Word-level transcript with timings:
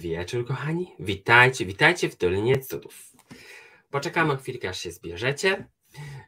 Wieczór, 0.00 0.46
kochani. 0.46 0.94
Witajcie, 0.98 1.66
witajcie 1.66 2.08
w 2.08 2.16
Dolinie 2.16 2.58
Cudów. 2.58 3.12
Poczekamy 3.90 4.36
chwilkę, 4.36 4.68
aż 4.68 4.80
się 4.80 4.90
zbierzecie. 4.90 5.66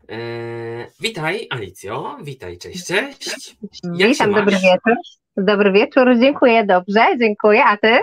Eee, 0.08 0.86
witaj, 1.00 1.46
Alicjo. 1.50 2.18
Witaj, 2.22 2.58
cześć, 2.58 2.86
cześć. 2.86 3.56
Jak 3.94 4.08
Witam, 4.08 4.32
dobry 4.32 4.56
wieczór. 4.56 4.94
Dobry 5.36 5.72
wieczór, 5.72 6.08
dziękuję, 6.20 6.66
dobrze, 6.66 7.06
dziękuję. 7.20 7.64
A 7.64 7.76
ty? 7.76 7.98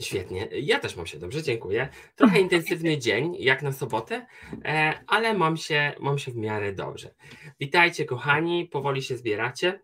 Świetnie, 0.00 0.48
ja 0.52 0.78
też 0.78 0.96
mam 0.96 1.06
się 1.06 1.18
dobrze, 1.18 1.42
dziękuję. 1.42 1.88
Trochę 2.16 2.40
intensywny 2.40 2.98
dzień, 3.04 3.36
jak 3.38 3.62
na 3.62 3.72
sobotę, 3.72 4.26
e, 4.64 4.94
ale 5.06 5.34
mam 5.34 5.56
się, 5.56 5.92
mam 6.00 6.18
się 6.18 6.32
w 6.32 6.36
miarę 6.36 6.72
dobrze. 6.72 7.14
Witajcie, 7.60 8.04
kochani, 8.04 8.68
powoli 8.72 9.02
się 9.02 9.16
zbieracie. 9.16 9.80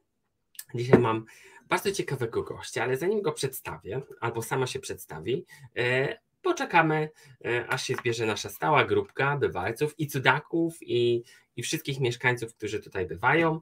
Dzisiaj 0.74 1.00
mam 1.00 1.24
bardzo 1.68 1.92
ciekawego 1.92 2.42
gościa, 2.42 2.82
ale 2.82 2.96
zanim 2.96 3.22
go 3.22 3.32
przedstawię, 3.32 4.02
albo 4.20 4.42
sama 4.42 4.66
się 4.66 4.78
przedstawi, 4.78 5.44
e, 5.76 6.18
poczekamy, 6.42 7.10
e, 7.44 7.66
aż 7.66 7.84
się 7.84 7.94
zbierze 7.94 8.26
nasza 8.26 8.48
stała 8.48 8.84
grupka 8.84 9.36
bywalców 9.36 9.94
i 9.98 10.06
cudaków, 10.06 10.76
i, 10.80 11.22
i 11.56 11.62
wszystkich 11.62 12.00
mieszkańców, 12.00 12.54
którzy 12.54 12.80
tutaj 12.80 13.06
bywają. 13.06 13.60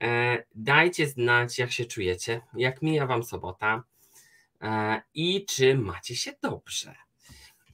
E, 0.00 0.44
dajcie 0.54 1.06
znać, 1.06 1.58
jak 1.58 1.72
się 1.72 1.84
czujecie, 1.84 2.40
jak 2.54 2.82
mija 2.82 3.06
Wam 3.06 3.22
sobota 3.22 3.84
i 5.14 5.44
czy 5.44 5.74
macie 5.74 6.16
się 6.16 6.32
dobrze. 6.42 6.94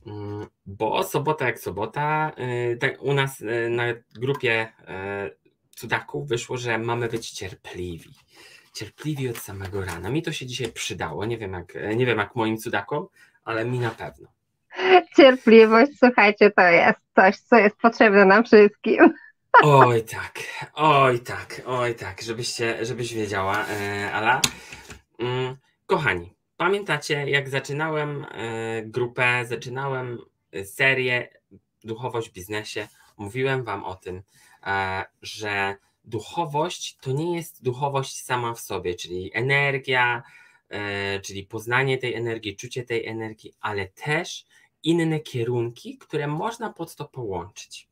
Mm, 0.07 0.47
bo 0.67 1.05
sobota 1.05 1.47
jak 1.47 1.61
sobota, 1.61 2.33
tak 2.81 3.03
u 3.03 3.15
nas 3.15 3.43
na 3.71 3.85
grupie 4.15 4.73
cudaków 5.71 6.29
wyszło, 6.29 6.57
że 6.57 6.79
mamy 6.79 7.09
być 7.09 7.31
cierpliwi 7.31 8.15
cierpliwi 8.73 9.29
od 9.29 9.39
samego 9.39 9.85
rana. 9.85 10.11
Mi 10.11 10.23
to 10.23 10.33
się 10.33 10.47
dzisiaj 10.47 10.73
przydało. 10.73 11.25
Nie 11.25 11.39
wiem 11.39 11.53
jak, 11.53 11.75
nie 11.97 12.07
wiem 12.07 12.19
jak 12.19 12.37
moim 12.37 12.59
cudakom, 12.59 13.07
ale 13.45 13.65
mi 13.65 13.79
na 13.79 13.91
pewno. 13.91 14.29
Cierpliwość, 15.17 15.93
słuchajcie, 15.99 16.51
to 16.51 16.63
jest 16.63 16.99
coś, 17.15 17.39
co 17.39 17.57
jest 17.57 17.77
potrzebne 17.77 18.25
nam 18.25 18.45
wszystkim. 18.45 19.15
Oj 19.63 20.03
tak, 20.03 20.39
oj 20.75 21.21
tak, 21.21 21.63
oj 21.67 21.95
tak, 21.95 22.23
żebyście, 22.23 22.85
żebyś 22.85 23.15
wiedziała, 23.15 23.67
e, 23.67 24.13
Ala. 24.13 24.41
Mm, 25.19 25.57
kochani, 25.87 26.35
pamiętacie 26.57 27.31
jak 27.31 27.49
zaczynałem 27.49 28.27
e, 28.31 28.83
grupę, 28.83 29.45
zaczynałem 29.47 30.19
serię 30.65 31.29
Duchowość 31.85 32.31
w 32.31 32.33
biznesie, 32.33 32.89
mówiłem 33.19 33.65
wam 33.65 33.85
o 33.85 33.95
tym, 33.95 34.23
e, 34.67 35.05
że 35.23 35.77
duchowość 36.05 36.97
to 37.01 37.13
nie 37.13 37.37
jest 37.37 37.63
duchowość 37.63 38.23
sama 38.25 38.55
w 38.55 38.61
sobie, 38.61 38.95
czyli 38.95 39.31
energia, 39.35 40.23
e, 40.69 41.21
czyli 41.21 41.45
poznanie 41.45 41.99
tej 41.99 42.15
energii, 42.15 42.57
czucie 42.57 42.85
tej 42.85 43.07
energii, 43.07 43.55
ale 43.61 43.89
też 43.89 44.45
inne 44.83 45.21
kierunki, 45.21 45.99
które 45.99 46.27
można 46.27 46.73
pod 46.73 46.95
to 46.95 47.05
połączyć. 47.05 47.89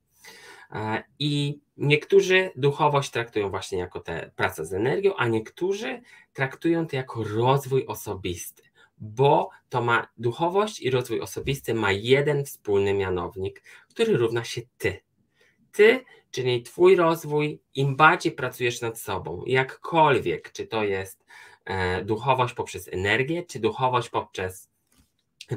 E, 0.72 1.02
I 1.19 1.61
niektórzy 1.77 2.50
duchowość 2.56 3.11
traktują 3.11 3.50
właśnie 3.50 3.78
jako 3.78 4.00
tę 4.00 4.30
pracę 4.36 4.67
z 4.67 4.72
energią, 4.72 5.17
a 5.17 5.28
niektórzy 5.28 6.02
traktują 6.33 6.86
to 6.86 6.97
jako 6.97 7.24
rozwój 7.24 7.86
osobisty, 7.86 8.62
bo 8.98 9.50
to 9.69 9.83
ma 9.83 10.08
duchowość 10.19 10.80
i 10.80 10.91
rozwój 10.91 11.20
osobisty 11.20 11.74
ma 11.74 11.92
jeden 11.92 12.45
wspólny 12.45 12.95
mianownik, 12.95 13.62
który 13.89 14.17
równa 14.17 14.45
się 14.45 14.61
ty. 14.79 15.01
Ty 15.73 16.05
czyli 16.30 16.63
Twój 16.63 16.96
rozwój, 16.96 17.61
im 17.74 17.96
bardziej 17.96 18.33
pracujesz 18.33 18.80
nad 18.80 18.98
sobą, 18.98 19.42
jakkolwiek, 19.46 20.52
czy 20.52 20.67
to 20.67 20.85
jest 20.85 21.24
e, 21.64 22.05
duchowość 22.05 22.55
poprzez 22.55 22.89
energię, 22.92 23.42
czy 23.42 23.61
duchowość 23.61 24.08
poprzez, 24.08 24.70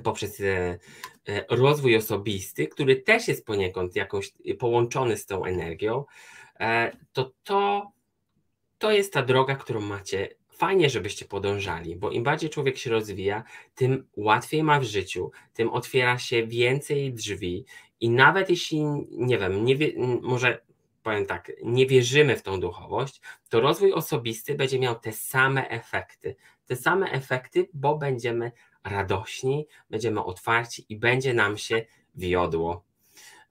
poprzez 0.03 0.39
e, 0.39 0.79
e, 1.28 1.45
rozwój 1.50 1.95
osobisty, 1.95 2.67
który 2.67 2.95
też 2.95 3.28
jest 3.28 3.45
poniekąd 3.45 3.95
jakoś 3.95 4.33
połączony 4.59 5.17
z 5.17 5.25
tą 5.25 5.45
energią, 5.45 6.06
to 7.13 7.31
to, 7.44 7.91
to 8.78 8.91
jest 8.91 9.13
ta 9.13 9.23
droga, 9.23 9.56
którą 9.56 9.81
macie. 9.81 10.29
Fajnie, 10.50 10.89
żebyście 10.89 11.25
podążali, 11.25 11.95
bo 11.95 12.12
im 12.12 12.23
bardziej 12.23 12.50
człowiek 12.50 12.78
się 12.78 12.89
rozwija, 12.89 13.44
tym 13.75 14.07
łatwiej 14.16 14.63
ma 14.63 14.79
w 14.79 14.83
życiu, 14.83 15.31
tym 15.53 15.69
otwiera 15.69 16.17
się 16.17 16.47
więcej 16.47 17.13
drzwi 17.13 17.66
i 18.03 18.09
nawet 18.09 18.49
jeśli, 18.49 18.83
nie 19.11 19.37
wiem, 19.37 19.65
nie 19.65 19.75
wie, 19.75 19.91
może 20.21 20.61
powiem 21.03 21.25
tak, 21.25 21.51
nie 21.63 21.87
wierzymy 21.87 22.35
w 22.37 22.41
tą 22.41 22.59
duchowość, 22.59 23.21
to 23.49 23.61
rozwój 23.61 23.93
osobisty 23.93 24.55
będzie 24.55 24.79
miał 24.79 24.95
te 24.99 25.11
same 25.11 25.69
efekty. 25.69 26.35
Te 26.65 26.75
same 26.75 27.11
efekty, 27.11 27.69
bo 27.73 27.97
będziemy 27.97 28.51
radośni, 28.83 29.67
będziemy 29.89 30.23
otwarci 30.23 30.85
i 30.89 30.97
będzie 30.97 31.33
nam 31.33 31.57
się 31.57 31.85
wiodło. 32.15 32.83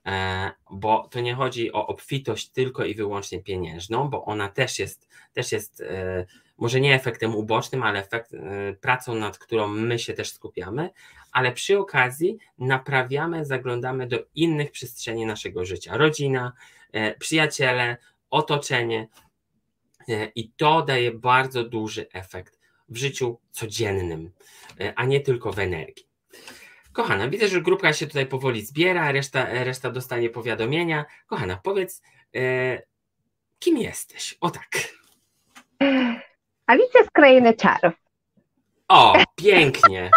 E, 0.07 0.51
bo 0.71 1.09
to 1.11 1.21
nie 1.21 1.35
chodzi 1.35 1.73
o 1.73 1.87
obfitość 1.87 2.49
tylko 2.49 2.85
i 2.85 2.95
wyłącznie 2.95 3.43
pieniężną, 3.43 4.09
bo 4.11 4.25
ona 4.25 4.49
też 4.49 4.79
jest, 4.79 5.09
też 5.33 5.53
jest 5.53 5.81
e, 5.81 6.27
może 6.59 6.81
nie 6.81 6.95
efektem 6.95 7.35
ubocznym, 7.37 7.83
ale 7.83 7.99
efekt, 7.99 8.35
e, 8.35 8.39
pracą, 8.81 9.15
nad 9.15 9.39
którą 9.39 9.69
my 9.69 9.99
się 9.99 10.15
też 10.15 10.33
skupiamy, 10.33 10.91
ale 11.33 11.53
przy 11.53 11.79
okazji 11.79 12.39
naprawiamy, 12.59 13.45
zaglądamy 13.45 14.07
do 14.07 14.19
innych 14.35 14.71
przestrzeni 14.71 15.27
naszego 15.27 15.65
życia. 15.65 15.97
Rodzina, 15.97 16.53
przyjaciele, 17.19 17.97
otoczenie 18.31 19.09
i 20.35 20.51
to 20.51 20.83
daje 20.83 21.13
bardzo 21.13 21.65
duży 21.65 22.07
efekt 22.13 22.61
w 22.89 22.97
życiu 22.97 23.39
codziennym, 23.51 24.33
a 24.97 25.05
nie 25.05 25.21
tylko 25.21 25.53
w 25.53 25.59
energii. 25.59 26.07
Kochana, 26.93 27.29
widzę, 27.29 27.49
że 27.49 27.63
grupka 27.63 27.93
się 27.93 28.07
tutaj 28.07 28.27
powoli 28.27 28.65
zbiera, 28.65 29.13
reszta, 29.13 29.65
reszta 29.65 29.91
dostanie 29.91 30.31
powiadomienia. 30.31 31.05
Kochana, 31.27 31.57
powiedz, 31.57 32.03
e, 32.35 32.83
kim 33.59 33.79
jesteś? 33.79 34.37
O 34.41 34.51
tak. 34.51 34.69
Alicja 36.67 37.05
z 37.05 37.11
Krainy 37.11 37.55
Czarów. 37.55 37.95
O, 38.93 39.13
pięknie, 39.37 40.11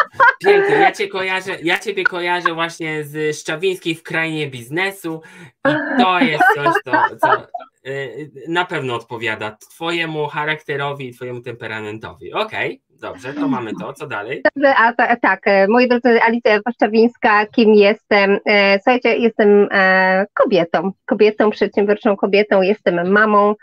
pięknie. 0.45 0.75
Ja, 0.75 0.91
cię 0.91 1.07
kojarzę, 1.07 1.57
ja 1.63 1.79
Ciebie 1.79 2.03
kojarzę 2.03 2.53
właśnie 2.53 3.03
z 3.03 3.37
Szczawińskiej 3.39 3.95
w 3.95 4.03
Krainie 4.03 4.47
Biznesu 4.47 5.21
i 5.67 6.01
to 6.01 6.19
jest 6.19 6.43
coś, 6.55 6.73
co, 6.85 7.17
co 7.21 7.47
y, 7.87 8.31
na 8.47 8.65
pewno 8.65 8.95
odpowiada 8.95 9.51
Twojemu 9.51 10.27
charakterowi 10.27 11.07
i 11.07 11.13
Twojemu 11.13 11.41
temperamentowi. 11.41 12.33
Okej, 12.33 12.81
okay, 12.85 12.99
dobrze, 13.01 13.33
to 13.33 13.47
mamy 13.47 13.71
to. 13.79 13.93
Co 13.93 14.07
dalej? 14.07 14.41
Dobrze, 14.55 14.75
a 14.75 14.93
ta, 14.93 15.15
tak, 15.15 15.47
e, 15.47 15.67
moi 15.67 15.87
drodzy, 15.87 16.21
Alicja 16.21 16.59
Szczawińska, 16.73 17.45
kim 17.45 17.73
jestem? 17.73 18.39
E, 18.45 18.79
słuchajcie, 18.79 19.17
jestem 19.17 19.67
e, 19.71 20.25
kobietą, 20.33 20.91
kobietą, 21.05 21.49
przedsiębiorczą 21.49 22.15
kobietą, 22.15 22.61
jestem 22.61 23.11
mamą, 23.11 23.55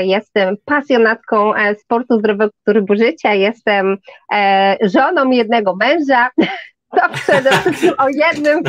jestem 0.00 0.56
pasjonatką 0.64 1.54
e, 1.54 1.74
sportu 1.74 2.18
zdrowego 2.18 2.52
trybu 2.66 2.94
życia, 2.96 3.34
jestem 3.34 3.96
e, 4.32 4.76
żoną 4.82 5.30
jednego 5.30 5.76
męża. 5.76 6.30
To 6.96 7.08
przede 7.12 7.50
wszystkim 7.50 7.92
o 7.98 8.08
jednym. 8.08 8.60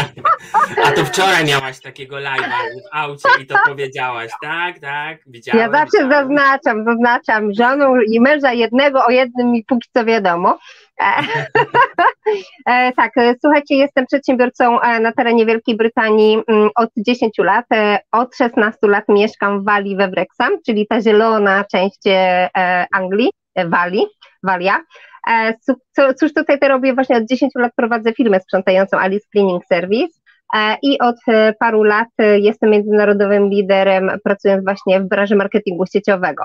A 0.84 0.92
to 0.92 1.04
wczoraj 1.04 1.44
miałaś 1.44 1.80
takiego 1.80 2.16
live'a 2.16 2.44
w 2.44 2.96
aucie 2.96 3.28
i 3.42 3.46
to 3.46 3.54
powiedziałaś, 3.66 4.30
tak, 4.42 4.78
tak, 4.78 5.18
widziałam. 5.26 5.60
Ja 5.60 5.78
zawsze 5.78 6.04
widziałam. 6.04 6.28
zaznaczam, 6.28 6.84
zaznaczam 6.84 7.54
żoną 7.54 8.00
i 8.00 8.20
męża 8.20 8.52
jednego, 8.52 9.04
o 9.06 9.10
jednym 9.10 9.50
mi 9.50 9.64
póki 9.64 9.88
co 9.94 10.04
wiadomo. 10.04 10.58
E, 12.66 12.92
tak, 12.92 13.16
e, 13.16 13.34
słuchajcie, 13.40 13.74
jestem 13.76 14.06
przedsiębiorcą 14.06 14.80
e, 14.80 15.00
na 15.00 15.12
terenie 15.12 15.46
Wielkiej 15.46 15.76
Brytanii 15.76 16.38
mm, 16.48 16.70
od 16.76 16.90
10 16.96 17.38
lat. 17.38 17.64
Od 18.12 18.36
16 18.36 18.78
lat 18.82 19.04
mieszkam 19.08 19.62
w 19.62 19.64
Walii 19.64 19.96
we 19.96 20.08
Wrexham, 20.08 20.52
czyli 20.66 20.86
ta 20.86 21.00
zielona 21.00 21.64
część 21.72 22.00
Anglii, 22.92 23.30
Walii, 23.66 24.06
Walia. 24.42 24.80
Cóż 26.20 26.34
tutaj 26.34 26.58
robię? 26.68 26.94
Właśnie 26.94 27.16
od 27.16 27.24
10 27.24 27.52
lat 27.54 27.72
prowadzę 27.76 28.12
firmę 28.12 28.40
sprzątającą 28.40 28.98
Alice 28.98 29.26
Cleaning 29.32 29.64
Service. 29.64 30.20
E, 30.54 30.76
i 30.82 30.98
od 30.98 31.16
e, 31.28 31.52
paru 31.52 31.82
lat 31.82 32.08
e, 32.18 32.38
jestem 32.38 32.70
międzynarodowym 32.70 33.48
liderem, 33.48 34.10
pracując 34.24 34.64
właśnie 34.64 35.00
w 35.00 35.08
branży 35.08 35.36
marketingu 35.36 35.86
sieciowego. 35.86 36.44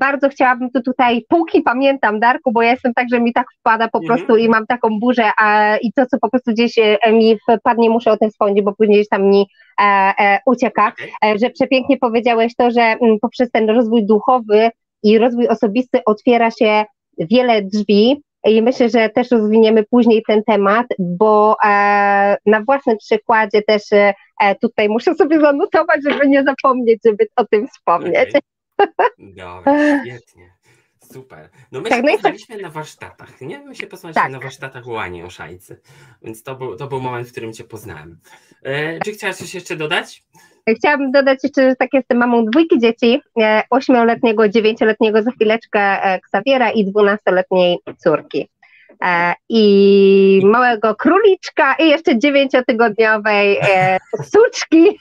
Bardzo 0.00 0.28
chciałabym 0.28 0.70
tu 0.70 0.82
tutaj, 0.82 1.24
póki 1.28 1.62
pamiętam 1.62 2.20
Darku, 2.20 2.52
bo 2.52 2.62
ja 2.62 2.70
jestem 2.70 2.94
tak, 2.94 3.06
że 3.10 3.20
mi 3.20 3.32
tak 3.32 3.46
wpada 3.60 3.88
po 3.88 3.98
mhm. 3.98 4.18
prostu 4.18 4.36
i 4.36 4.48
mam 4.48 4.66
taką 4.66 4.98
burzę 5.00 5.30
a, 5.38 5.76
i 5.76 5.92
to, 5.92 6.06
co 6.06 6.18
po 6.18 6.30
prostu 6.30 6.52
gdzieś 6.52 6.74
mi 7.12 7.36
wpadnie, 7.60 7.90
muszę 7.90 8.12
o 8.12 8.16
tym 8.16 8.30
wspomnieć, 8.30 8.64
bo 8.64 8.74
później 8.74 8.98
gdzieś 8.98 9.08
tam 9.08 9.22
mi 9.22 9.46
e, 9.80 9.84
e, 9.84 10.38
ucieka, 10.46 10.92
e, 11.24 11.38
że 11.38 11.50
przepięknie 11.50 11.98
powiedziałeś 11.98 12.54
to, 12.56 12.70
że 12.70 12.80
m, 12.80 12.98
mm, 13.02 13.18
poprzez 13.20 13.50
ten 13.50 13.70
rozwój 13.70 14.06
duchowy 14.06 14.70
i 15.02 15.18
rozwój 15.18 15.48
osobisty 15.48 16.00
otwiera 16.06 16.50
się 16.50 16.84
wiele 17.18 17.62
drzwi, 17.62 18.22
i 18.48 18.62
myślę, 18.62 18.88
że 18.88 19.08
też 19.08 19.30
rozwiniemy 19.30 19.84
później 19.90 20.22
ten 20.26 20.44
temat, 20.44 20.86
bo 20.98 21.56
e, 21.64 22.36
na 22.46 22.60
własnym 22.60 22.96
przykładzie 22.98 23.62
też 23.62 23.82
e, 23.92 24.14
tutaj 24.60 24.88
muszę 24.88 25.14
sobie 25.14 25.40
zanotować, 25.40 26.00
żeby 26.08 26.28
nie 26.28 26.44
zapomnieć, 26.44 27.00
żeby 27.04 27.26
o 27.36 27.44
tym 27.44 27.68
wspomnieć. 27.68 28.28
Okay. 28.28 28.40
Dobra, 29.18 30.04
świetnie. 30.04 30.57
Super. 31.12 31.48
No 31.72 31.80
my 31.80 31.88
tak, 31.88 31.98
się 31.98 32.04
no 32.04 32.12
poznaliśmy 32.12 32.54
tak... 32.54 32.62
na 32.62 32.70
warsztatach, 32.70 33.40
nie? 33.40 33.58
My 33.58 33.74
się 33.74 33.86
poznaliśmy 33.86 34.22
tak. 34.22 34.32
na 34.32 34.40
warsztatach 34.40 34.86
u 34.86 34.96
Ani 34.96 35.22
Oszajcy, 35.22 35.80
więc 36.22 36.42
to 36.42 36.54
był, 36.54 36.76
to 36.76 36.86
był 36.86 37.00
moment, 37.00 37.28
w 37.28 37.32
którym 37.32 37.52
Cię 37.52 37.64
poznałem. 37.64 38.18
E, 38.62 39.00
czy 39.00 39.12
chciałaś 39.12 39.36
coś 39.36 39.54
jeszcze 39.54 39.76
dodać? 39.76 40.24
Chciałabym 40.76 41.12
dodać 41.12 41.38
jeszcze, 41.42 41.70
że 41.70 41.76
tak 41.76 41.88
jestem 41.92 42.18
mamą 42.18 42.44
dwójki 42.44 42.78
dzieci, 42.78 43.20
e, 43.40 43.62
ośmioletniego, 43.70 44.48
dziewięcioletniego 44.48 45.22
za 45.22 45.30
chwileczkę 45.30 45.80
e, 45.80 46.20
Ksawiera 46.20 46.70
i 46.70 46.84
dwunastoletniej 46.84 47.78
córki. 47.98 48.48
E, 49.04 49.34
I 49.48 50.40
małego 50.44 50.94
króliczka 50.94 51.74
i 51.74 51.88
jeszcze 51.88 52.18
dziewięciotygodniowej 52.18 53.58
suczki. 54.24 54.98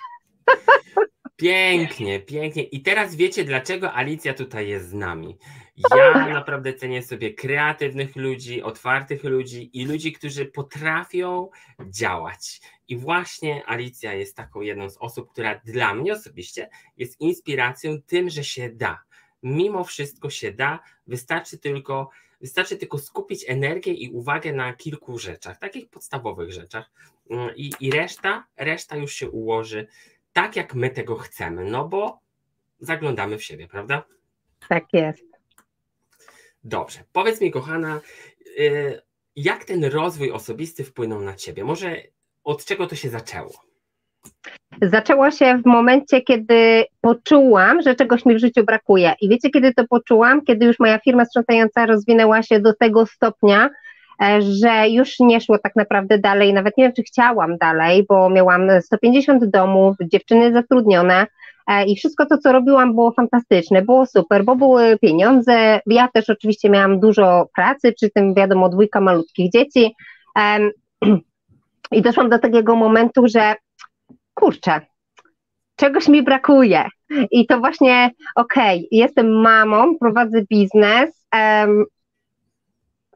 Pięknie, 1.35 2.19
pięknie. 2.19 2.63
I 2.63 2.81
teraz 2.81 3.15
wiecie, 3.15 3.43
dlaczego 3.43 3.93
Alicja 3.93 4.33
tutaj 4.33 4.67
jest 4.67 4.89
z 4.89 4.93
nami. 4.93 5.37
Ja 5.77 6.27
naprawdę 6.27 6.73
cenię 6.73 7.03
sobie 7.03 7.33
kreatywnych 7.33 8.15
ludzi, 8.15 8.63
otwartych 8.63 9.23
ludzi 9.23 9.69
i 9.73 9.85
ludzi, 9.85 10.13
którzy 10.13 10.45
potrafią 10.45 11.49
działać. 11.89 12.61
I 12.87 12.97
właśnie 12.97 13.65
Alicja 13.65 14.13
jest 14.13 14.35
taką 14.35 14.61
jedną 14.61 14.89
z 14.89 14.97
osób, 14.97 15.31
która 15.31 15.55
dla 15.65 15.93
mnie 15.93 16.13
osobiście 16.13 16.69
jest 16.97 17.21
inspiracją 17.21 18.01
tym, 18.01 18.29
że 18.29 18.43
się 18.43 18.69
da. 18.69 18.99
Mimo 19.43 19.83
wszystko 19.83 20.29
się 20.29 20.51
da, 20.51 20.79
wystarczy 21.07 21.57
tylko, 21.57 22.09
wystarczy 22.41 22.77
tylko 22.77 22.97
skupić 22.97 23.45
energię 23.47 23.93
i 23.93 24.09
uwagę 24.09 24.53
na 24.53 24.73
kilku 24.73 25.19
rzeczach, 25.19 25.59
takich 25.59 25.89
podstawowych 25.89 26.51
rzeczach. 26.51 26.91
Mm, 27.29 27.49
I, 27.55 27.71
i 27.79 27.91
reszta, 27.91 28.47
reszta 28.57 28.95
już 28.95 29.13
się 29.13 29.29
ułoży 29.29 29.87
tak, 30.33 30.55
jak 30.55 30.75
my 30.75 30.89
tego 30.89 31.15
chcemy, 31.15 31.63
no 31.63 31.87
bo 31.87 32.19
zaglądamy 32.79 33.37
w 33.37 33.43
siebie, 33.43 33.67
prawda? 33.67 34.03
Tak 34.69 34.93
jest. 34.93 35.36
Dobrze. 36.67 36.99
Powiedz 37.13 37.41
mi, 37.41 37.51
kochana, 37.51 38.01
y, 38.59 39.01
jak 39.35 39.65
ten 39.65 39.85
rozwój 39.85 40.31
osobisty 40.31 40.83
wpłynął 40.83 41.21
na 41.21 41.33
ciebie? 41.33 41.63
Może 41.63 41.95
od 42.43 42.65
czego 42.65 42.87
to 42.87 42.95
się 42.95 43.09
zaczęło? 43.09 43.51
Zaczęło 44.81 45.31
się 45.31 45.57
w 45.57 45.65
momencie, 45.65 46.21
kiedy 46.21 46.85
poczułam, 47.01 47.81
że 47.81 47.95
czegoś 47.95 48.25
mi 48.25 48.35
w 48.35 48.39
życiu 48.39 48.63
brakuje. 48.63 49.13
I 49.21 49.29
wiecie, 49.29 49.49
kiedy 49.49 49.73
to 49.73 49.87
poczułam? 49.89 50.41
Kiedy 50.41 50.65
już 50.65 50.79
moja 50.79 50.99
firma 50.99 51.25
sprzątająca 51.25 51.85
rozwinęła 51.85 52.43
się 52.43 52.59
do 52.59 52.73
tego 52.73 53.05
stopnia, 53.05 53.69
e, 54.21 54.41
że 54.41 54.89
już 54.89 55.19
nie 55.19 55.41
szło 55.41 55.57
tak 55.57 55.75
naprawdę 55.75 56.17
dalej, 56.17 56.53
nawet 56.53 56.77
nie 56.77 56.83
wiem, 56.83 56.93
czy 56.93 57.03
chciałam 57.03 57.57
dalej, 57.57 58.05
bo 58.09 58.29
miałam 58.29 58.81
150 58.81 59.45
domów, 59.45 59.95
dziewczyny 60.01 60.53
zatrudnione, 60.53 61.27
i 61.87 61.95
wszystko 61.95 62.25
to, 62.25 62.37
co 62.37 62.51
robiłam, 62.51 62.93
było 62.93 63.11
fantastyczne, 63.11 63.81
było 63.81 64.05
super, 64.05 64.43
bo 64.43 64.55
były 64.55 64.97
pieniądze. 64.99 65.79
Ja 65.85 66.07
też 66.13 66.29
oczywiście 66.29 66.69
miałam 66.69 66.99
dużo 66.99 67.47
pracy, 67.55 67.93
przy 67.93 68.09
tym 68.09 68.33
wiadomo, 68.33 68.69
dwójka 68.69 69.01
malutkich 69.01 69.51
dzieci. 69.51 69.95
I 71.91 72.01
doszłam 72.01 72.29
do 72.29 72.39
takiego 72.39 72.75
momentu, 72.75 73.27
że 73.27 73.55
kurczę, 74.33 74.81
czegoś 75.75 76.07
mi 76.07 76.23
brakuje. 76.23 76.85
I 77.31 77.47
to 77.47 77.59
właśnie, 77.59 78.11
okej, 78.35 78.77
okay, 78.77 78.87
jestem 78.91 79.41
mamą, 79.41 79.97
prowadzę 79.97 80.41
biznes, 80.49 81.25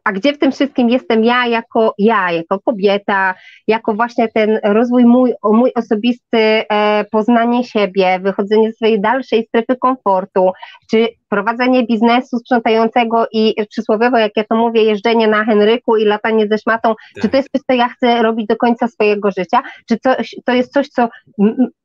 a 0.03 0.11
gdzie 0.11 0.33
w 0.33 0.39
tym 0.39 0.51
wszystkim 0.51 0.89
jestem 0.89 1.23
ja 1.23 1.47
jako 1.47 1.93
ja, 1.97 2.31
jako 2.31 2.59
kobieta, 2.59 3.35
jako 3.67 3.93
właśnie 3.93 4.27
ten 4.27 4.59
rozwój 4.63 5.05
mój, 5.05 5.33
mój 5.43 5.71
osobisty, 5.75 6.37
e, 6.37 7.05
poznanie 7.11 7.63
siebie, 7.63 8.19
wychodzenie 8.19 8.71
z 8.71 8.75
swojej 8.75 9.01
dalszej 9.01 9.45
strefy 9.47 9.75
komfortu, 9.75 10.51
czy 10.91 11.07
prowadzenie 11.29 11.85
biznesu 11.85 12.37
sprzątającego 12.37 13.27
i 13.31 13.55
przysłowiowo, 13.69 14.17
jak 14.17 14.31
ja 14.35 14.43
to 14.43 14.55
mówię, 14.55 14.83
jeżdżenie 14.83 15.27
na 15.27 15.45
Henryku 15.45 15.97
i 15.97 16.05
latanie 16.05 16.47
ze 16.47 16.57
szmatą, 16.57 16.89
tak. 16.89 17.23
czy 17.23 17.29
to 17.29 17.37
jest 17.37 17.49
coś, 17.51 17.61
co 17.67 17.73
ja 17.73 17.89
chcę 17.89 18.23
robić 18.23 18.47
do 18.47 18.55
końca 18.55 18.87
swojego 18.87 19.31
życia, 19.31 19.61
czy 19.89 19.97
coś, 19.97 20.35
to 20.45 20.53
jest 20.53 20.73
coś, 20.73 20.87
co 20.87 21.09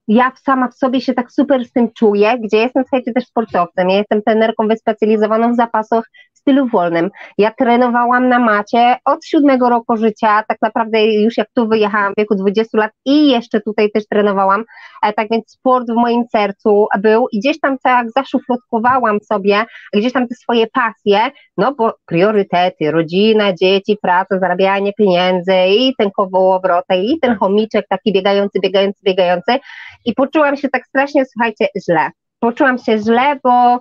ja 0.09 0.33
sama 0.45 0.69
w 0.69 0.75
sobie 0.75 1.01
się 1.01 1.15
tak 1.15 1.33
super 1.33 1.65
z 1.65 1.73
tym 1.73 1.93
czuję, 1.93 2.39
gdzie 2.39 2.57
jestem, 2.57 2.85
słuchajcie, 2.85 3.13
też 3.13 3.27
sportowcem, 3.27 3.91
ja 3.91 3.97
jestem 3.97 4.23
trenerką 4.23 4.69
wyspecjalizowaną 4.69 5.53
w 5.53 5.57
zapasach 5.57 6.05
stylu 6.47 6.69
wolnym. 6.69 7.11
Ja 7.39 7.51
trenowałam 7.51 8.29
na 8.29 8.39
macie 8.39 8.97
od 9.05 9.27
siódmego 9.27 9.69
roku 9.69 9.97
życia, 9.97 10.43
tak 10.49 10.59
naprawdę 10.63 11.07
już 11.07 11.37
jak 11.37 11.49
tu 11.55 11.69
wyjechałam 11.69 12.13
w 12.13 12.17
wieku 12.17 12.35
20 12.35 12.79
lat 12.79 12.91
i 13.05 13.31
jeszcze 13.31 13.61
tutaj 13.61 13.91
też 13.91 14.07
trenowałam, 14.09 14.65
e, 15.03 15.13
tak 15.13 15.29
więc 15.31 15.51
sport 15.51 15.91
w 15.91 15.95
moim 15.95 16.25
sercu 16.33 16.87
był 16.99 17.27
i 17.33 17.39
gdzieś 17.39 17.61
tam 17.61 17.79
tak 17.83 18.11
zaszufladkowałam 18.11 19.19
sobie 19.21 19.65
gdzieś 19.95 20.13
tam 20.13 20.29
te 20.29 20.35
swoje 20.35 20.67
pasje, 20.67 21.21
no 21.57 21.75
bo 21.75 21.95
priorytety, 22.07 22.91
rodzina, 22.91 23.53
dzieci, 23.53 23.99
praca, 24.03 24.39
zarabianie 24.39 24.93
pieniędzy 24.93 25.55
i 25.69 25.95
ten 25.99 26.11
kowołowrot, 26.11 26.85
i 26.91 27.19
ten 27.21 27.37
chomiczek 27.37 27.87
taki 27.89 28.13
biegający, 28.13 28.61
biegający, 28.61 29.01
biegający 29.05 29.59
i 30.05 30.15
poczułam 30.15 30.57
się 30.57 30.69
tak 30.69 30.87
strasznie, 30.87 31.25
słuchajcie, 31.25 31.67
źle. 31.85 32.11
Poczułam 32.41 32.79
się 32.79 32.99
źle, 32.99 33.39
bo 33.45 33.81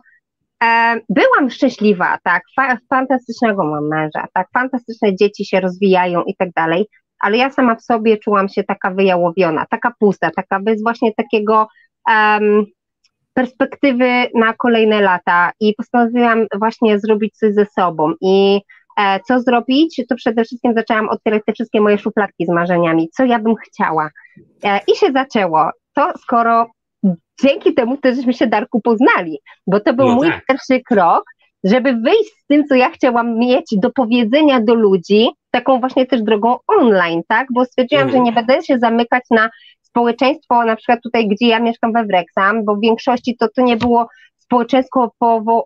byłam 1.09 1.49
szczęśliwa, 1.49 2.17
tak, 2.23 2.43
fa 2.55 2.77
fantastycznego 2.89 3.63
mam 3.63 3.87
męża, 3.87 4.27
tak, 4.33 4.47
fantastyczne 4.53 5.15
dzieci 5.15 5.45
się 5.45 5.59
rozwijają 5.59 6.23
i 6.23 6.35
tak 6.35 6.49
dalej, 6.51 6.87
ale 7.19 7.37
ja 7.37 7.49
sama 7.49 7.75
w 7.75 7.81
sobie 7.81 8.17
czułam 8.17 8.49
się 8.49 8.63
taka 8.63 8.91
wyjałowiona, 8.91 9.65
taka 9.69 9.93
pusta, 9.99 10.31
taka 10.35 10.59
bez 10.59 10.83
właśnie 10.83 11.13
takiego 11.13 11.67
um, 12.07 12.65
perspektywy 13.33 14.27
na 14.35 14.53
kolejne 14.53 15.01
lata 15.01 15.51
i 15.59 15.73
postanowiłam 15.73 16.45
właśnie 16.59 16.99
zrobić 16.99 17.37
coś 17.37 17.53
ze 17.53 17.65
sobą 17.65 18.13
i 18.21 18.61
e, 18.99 19.19
co 19.19 19.39
zrobić, 19.39 20.01
to 20.09 20.15
przede 20.15 20.43
wszystkim 20.43 20.73
zaczęłam 20.73 21.09
otwierać 21.09 21.43
te 21.45 21.53
wszystkie 21.53 21.81
moje 21.81 21.97
szufladki 21.97 22.45
z 22.45 22.49
marzeniami, 22.49 23.09
co 23.09 23.25
ja 23.25 23.39
bym 23.39 23.55
chciała. 23.55 24.09
E, 24.63 24.79
i 24.87 24.95
się 24.95 25.11
zaczęło. 25.11 25.69
To 25.93 26.13
skoro 26.17 26.71
dzięki 27.43 27.73
temu 27.73 27.97
też 27.97 28.15
żeśmy 28.15 28.33
się 28.33 28.47
Darku 28.47 28.81
poznali, 28.81 29.39
bo 29.67 29.79
to 29.79 29.93
był 29.93 30.07
no 30.07 30.15
mój 30.15 30.27
tak. 30.27 30.45
pierwszy 30.45 30.81
krok, 30.83 31.23
żeby 31.63 31.93
wyjść 31.93 32.31
z 32.43 32.45
tym, 32.47 32.67
co 32.67 32.75
ja 32.75 32.89
chciałam 32.89 33.39
mieć 33.39 33.65
do 33.77 33.91
powiedzenia 33.91 34.61
do 34.61 34.75
ludzi, 34.75 35.29
taką 35.51 35.79
właśnie 35.79 36.05
też 36.05 36.21
drogą 36.21 36.57
online, 36.67 37.21
tak? 37.27 37.47
Bo 37.53 37.65
stwierdziłam, 37.65 38.03
mhm. 38.03 38.23
że 38.23 38.25
nie 38.25 38.33
będę 38.33 38.63
się 38.63 38.79
zamykać 38.79 39.23
na 39.31 39.49
społeczeństwo, 39.81 40.65
na 40.65 40.75
przykład 40.75 40.99
tutaj, 41.03 41.27
gdzie 41.27 41.47
ja 41.47 41.59
mieszkam 41.59 41.93
we 41.93 42.05
Wrexham, 42.05 42.65
bo 42.65 42.75
w 42.75 42.81
większości 42.81 43.37
to, 43.39 43.47
to 43.55 43.61
nie 43.61 43.77
było 43.77 44.07
społeczeństwo, 44.37 45.11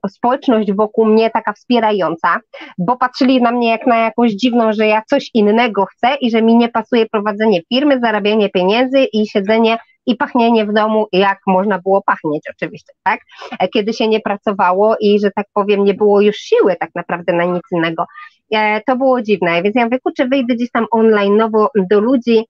społeczność 0.10 0.74
wokół 0.74 1.06
mnie 1.06 1.30
taka 1.30 1.54
wspierająca, 1.54 2.40
bo 2.78 2.98
patrzyli 2.98 3.42
na 3.42 3.52
mnie 3.52 3.70
jak 3.70 3.88
na 3.88 3.98
jakąś 3.98 4.32
dziwną, 4.32 4.74
że 4.74 4.88
ja 4.88 5.02
coś 5.10 5.30
innego 5.34 5.86
chcę 5.86 6.16
i 6.22 6.32
że 6.32 6.42
mi 6.42 6.56
nie 6.56 6.70
pasuje 6.70 7.06
prowadzenie 7.06 7.62
firmy, 7.74 8.00
zarabianie 8.00 8.50
pieniędzy 8.50 9.04
i 9.14 9.28
siedzenie 9.28 9.78
i 10.10 10.16
pachnienie 10.16 10.66
w 10.66 10.74
domu, 10.74 11.08
jak 11.12 11.40
można 11.48 11.80
było 11.80 12.02
pachnieć 12.02 12.44
oczywiście, 12.50 12.94
tak? 13.04 13.20
E, 13.60 13.68
kiedy 13.68 13.94
się 13.94 14.08
nie 14.08 14.20
pracowało 14.20 14.96
i, 15.00 15.20
że 15.20 15.32
tak 15.32 15.48
powiem, 15.54 15.84
nie 15.84 15.94
było 15.94 16.22
już 16.22 16.36
siły 16.36 16.76
tak 16.76 16.90
naprawdę 16.96 17.34
na 17.34 17.44
nic 17.44 17.62
innego. 17.72 18.06
E, 18.52 18.82
to 18.82 18.96
było 18.96 19.22
dziwne, 19.22 19.64
więc 19.64 19.76
ja 19.76 19.86
mówię, 19.86 19.98
czy 20.18 20.28
wyjdę 20.28 20.56
gdzieś 20.56 20.72
tam 20.72 20.86
online 20.92 21.38
nowo 21.38 21.70
do 21.90 22.00
ludzi, 22.00 22.46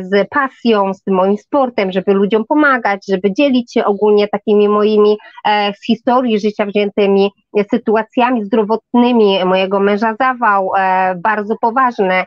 z 0.00 0.28
pasją, 0.28 0.94
z 0.94 1.02
tym 1.02 1.14
moim 1.14 1.36
sportem, 1.38 1.92
żeby 1.92 2.12
ludziom 2.12 2.44
pomagać, 2.48 3.00
żeby 3.08 3.32
dzielić 3.32 3.72
się 3.72 3.84
ogólnie 3.84 4.28
takimi 4.28 4.68
moimi 4.68 5.16
e, 5.44 5.72
z 5.74 5.86
historii 5.86 6.40
życia 6.40 6.66
wziętymi 6.66 7.30
sytuacjami 7.70 8.44
zdrowotnymi. 8.44 9.44
Mojego 9.44 9.80
męża 9.80 10.14
zawał, 10.20 10.70
e, 10.78 11.14
bardzo 11.14 11.56
poważne, 11.60 12.24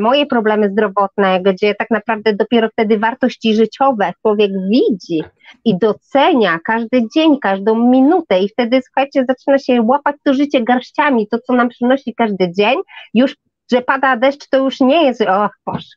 moje 0.00 0.26
problemy 0.26 0.70
zdrowotne, 0.70 1.40
gdzie 1.42 1.74
tak 1.74 1.90
naprawdę 1.90 2.32
dopiero 2.34 2.68
wtedy 2.68 2.98
wartości 2.98 3.54
życiowe 3.54 4.12
człowiek 4.22 4.50
widzi 4.70 5.22
i 5.64 5.78
docenia 5.78 6.58
każdy 6.64 7.02
dzień, 7.14 7.38
każdą 7.38 7.88
minutę. 7.88 8.40
I 8.40 8.48
wtedy, 8.48 8.80
słuchajcie, 8.82 9.24
zaczyna 9.28 9.58
się 9.58 9.82
łapać 9.82 10.16
to 10.24 10.34
życie 10.34 10.62
garściami, 10.62 11.28
to 11.28 11.38
co 11.38 11.52
nam 11.52 11.68
przynosi 11.68 12.14
każdy 12.14 12.52
dzień, 12.52 12.78
już 13.14 13.36
że 13.72 13.82
pada 13.82 14.16
deszcz, 14.16 14.48
to 14.48 14.58
już 14.58 14.80
nie 14.80 15.04
jest, 15.04 15.20
o 15.20 15.48
Boże, 15.66 15.88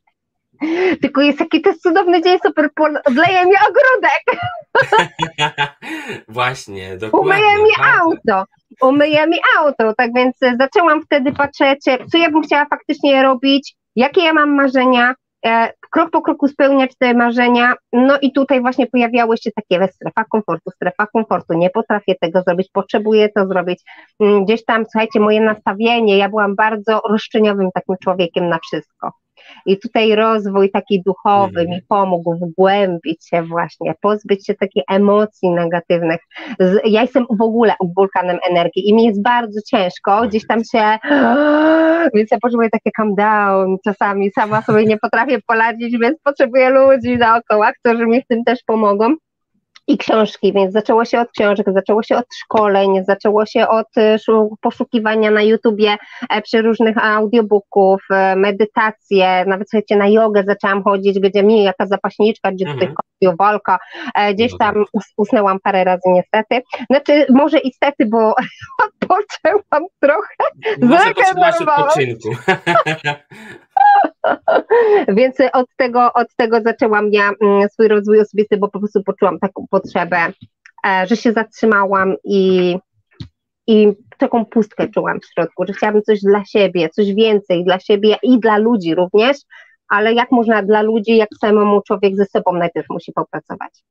tylko 1.02 1.22
jest 1.22 1.40
taki 1.40 1.62
to 1.62 1.74
cudowny 1.74 2.22
dzień, 2.22 2.38
super, 2.46 2.70
odleje 3.06 3.46
mi 3.46 3.54
ogródek. 3.70 4.24
Właśnie, 6.28 6.98
dokładnie. 6.98 7.32
Umyje 7.32 7.64
mi 7.64 7.72
auto, 8.00 8.44
umyje 8.82 9.28
mi 9.28 9.38
auto, 9.58 9.94
tak 9.98 10.14
więc 10.16 10.36
zaczęłam 10.60 11.02
wtedy 11.06 11.34
patrzeć, 11.34 11.80
co 12.12 12.18
ja 12.18 12.32
bym 12.32 12.44
chciała 12.44 12.66
faktycznie 12.66 13.24
robić, 13.24 13.76
jakie 13.96 14.24
ja 14.24 14.34
mam 14.34 14.50
marzenia, 14.50 15.16
e, 15.46 15.74
krok 15.92 16.12
po 16.12 16.22
kroku 16.22 16.48
spełniać 16.48 16.92
te 17.00 17.14
marzenia, 17.14 17.74
no 17.94 18.20
i 18.22 18.32
tutaj 18.32 18.62
właśnie 18.62 18.88
pojawiały 18.88 19.38
się 19.38 19.52
takie 19.52 19.88
strefa 19.88 20.26
komfortu, 20.30 20.72
strefa 20.72 21.08
komfortu, 21.14 21.54
nie 21.54 21.70
potrafię 21.70 22.16
tego 22.22 22.42
zrobić, 22.48 22.70
potrzebuję 22.74 23.30
to 23.30 23.48
zrobić, 23.48 23.84
mm, 24.20 24.46
gdzieś 24.46 24.66
tam, 24.66 24.84
słuchajcie, 24.92 25.20
moje 25.20 25.42
nastawienie, 25.42 26.18
ja 26.18 26.30
byłam 26.30 26.56
bardzo 26.56 27.02
roszczeniowym 27.10 27.70
takim 27.74 27.96
człowiekiem 28.04 28.50
na 28.50 28.60
wszystko, 28.60 29.12
I 29.66 29.80
tutaj 29.80 30.16
rozwój 30.16 30.72
taki 30.72 31.02
duchowy 31.06 31.60
Mhm. 31.60 31.70
mi 31.70 31.82
pomógł 31.90 32.36
wgłębić 32.36 33.28
się 33.28 33.42
właśnie, 33.44 33.94
pozbyć 34.02 34.46
się 34.48 34.54
takich 34.54 34.84
emocji 34.90 35.50
negatywnych. 35.50 36.20
Ja 36.86 37.02
jestem 37.02 37.26
w 37.30 37.42
ogóle 37.42 37.74
wulkanem 37.96 38.40
energii 38.50 38.90
i 38.90 38.94
mi 38.94 39.06
jest 39.06 39.22
bardzo 39.24 39.60
ciężko, 39.72 40.28
gdzieś 40.28 40.48
tam 40.48 40.64
się, 40.64 40.98
więc 42.16 42.32
ja 42.32 42.38
potrzebuję 42.42 42.70
takie 42.70 42.92
calm 42.98 43.16
down 43.16 43.78
czasami, 43.84 44.32
sama 44.32 44.62
sobie 44.62 44.86
nie 44.86 44.98
potrafię 44.98 45.40
poradzić, 45.48 45.98
więc 46.00 46.20
potrzebuję 46.24 46.70
ludzi 46.70 47.18
dookoła, 47.18 47.72
którzy 47.74 48.06
mi 48.06 48.22
w 48.22 48.28
tym 48.28 48.44
też 48.44 48.60
pomogą 48.66 49.16
i 49.88 49.98
książki, 49.98 50.54
więc 50.54 50.74
zaczęło 50.74 51.06
się 51.06 51.20
od 51.20 51.32
książek, 51.32 51.66
zaczęło 51.74 52.04
się 52.04 52.18
od 52.18 52.26
szkoleń, 52.44 53.04
zaczęło 53.08 53.46
się 53.46 53.68
od 53.68 53.98
e, 53.98 54.20
szu- 54.20 54.58
poszukiwania 54.62 55.32
na 55.32 55.42
YouTubie 55.42 55.96
e, 56.30 56.42
przeróżnych 56.42 56.98
audiobooków, 57.06 58.02
e, 58.12 58.36
medytacje, 58.36 59.46
nawet 59.48 59.70
słuchajcie, 59.70 59.96
na 59.98 60.08
jogę 60.08 60.44
zaczęłam 60.48 60.84
chodzić, 60.84 61.20
gdzie 61.20 61.44
mi 61.44 61.64
jaka 61.64 61.86
zapaśniczka, 61.86 62.52
gdzie 62.52 62.66
tutaj 62.66 62.88
Mhm. 62.88 62.96
walka, 63.40 63.80
e, 64.16 64.34
gdzieś 64.34 64.52
No 64.52 64.58
tam 64.58 64.86
us- 64.94 65.14
usnęłam 65.18 65.60
parę 65.64 65.84
razy 65.84 66.02
niestety, 66.06 66.62
znaczy 66.90 67.26
może 67.30 67.60
i 67.60 67.74
stety, 67.74 68.06
bo 68.06 68.34
odpoczęłam 68.86 69.88
trochę, 70.00 70.36
odpoczynku. 71.84 72.30
Więc 75.18 75.36
od 75.54 75.68
tego, 75.78 76.14
od 76.14 76.28
tego 76.36 76.62
zaczęłam 76.62 77.10
ja 77.12 77.32
mm, 77.42 77.70
swój 77.70 77.88
rozwój 77.88 78.20
osobisty, 78.20 78.58
bo 78.58 78.68
po 78.68 78.80
prostu 78.80 79.04
poczułam 79.04 79.40
taką 79.40 79.66
potrzebę, 79.70 80.34
e, 80.88 81.08
że 81.08 81.18
się 81.18 81.34
zatrzymałam 81.34 82.16
i, 82.24 82.76
i 83.68 83.94
taką 84.18 84.46
pustkę 84.46 84.88
czułam 84.88 85.20
w 85.20 85.26
środku, 85.34 85.66
że 85.68 85.74
chciałabym 85.74 86.02
coś 86.02 86.22
dla 86.22 86.46
siebie, 86.46 86.90
coś 86.90 87.14
więcej 87.14 87.64
dla 87.64 87.80
siebie 87.80 88.18
i 88.24 88.40
dla 88.40 88.58
ludzi 88.58 88.96
również, 88.96 89.38
ale 89.88 90.14
jak 90.14 90.32
można 90.32 90.64
dla 90.64 90.82
ludzi, 90.82 91.18
jak 91.18 91.30
samemu 91.42 91.82
człowiek 91.82 92.16
ze 92.16 92.26
sobą 92.26 92.54
najpierw 92.54 92.90
musi 92.90 93.12
popracować. 93.12 93.84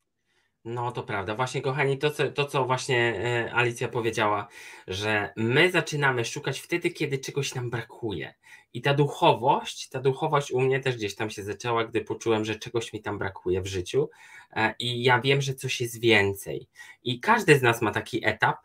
No 0.65 0.93
to 0.93 1.03
prawda. 1.03 1.35
Właśnie, 1.35 1.63
kochani, 1.63 1.99
to 1.99 2.11
co, 2.11 2.29
to, 2.29 2.45
co 2.45 2.65
właśnie 2.65 3.15
e, 3.19 3.55
Alicja 3.55 3.89
powiedziała, 3.89 4.49
że 4.89 5.33
my 5.37 5.71
zaczynamy 5.71 6.25
szukać 6.25 6.61
wtedy, 6.61 6.91
kiedy 6.91 7.19
czegoś 7.19 7.55
nam 7.55 7.71
brakuje. 7.71 8.35
I 8.75 8.83
ta 8.83 8.95
duchowość, 8.95 9.89
ta 9.89 10.01
duchowość 10.01 10.53
u 10.53 10.61
mnie 10.61 10.81
też 10.81 10.97
gdzieś 10.97 11.15
tam 11.15 11.31
się 11.31 11.43
zaczęła, 11.43 11.85
gdy 11.85 12.01
poczułem, 12.01 12.45
że 12.45 12.55
czegoś 12.55 12.93
mi 12.93 13.03
tam 13.03 13.19
brakuje 13.19 13.63
w 13.63 13.67
życiu. 13.67 14.11
E, 14.53 14.75
I 14.79 15.03
ja 15.03 15.21
wiem, 15.21 15.43
że 15.43 15.55
coś 15.55 15.81
jest 15.81 16.01
więcej. 16.01 16.69
I 17.05 17.21
każdy 17.21 17.59
z 17.59 17.63
nas 17.63 17.83
ma 17.83 17.91
taki 17.91 18.27
etap, 18.27 18.57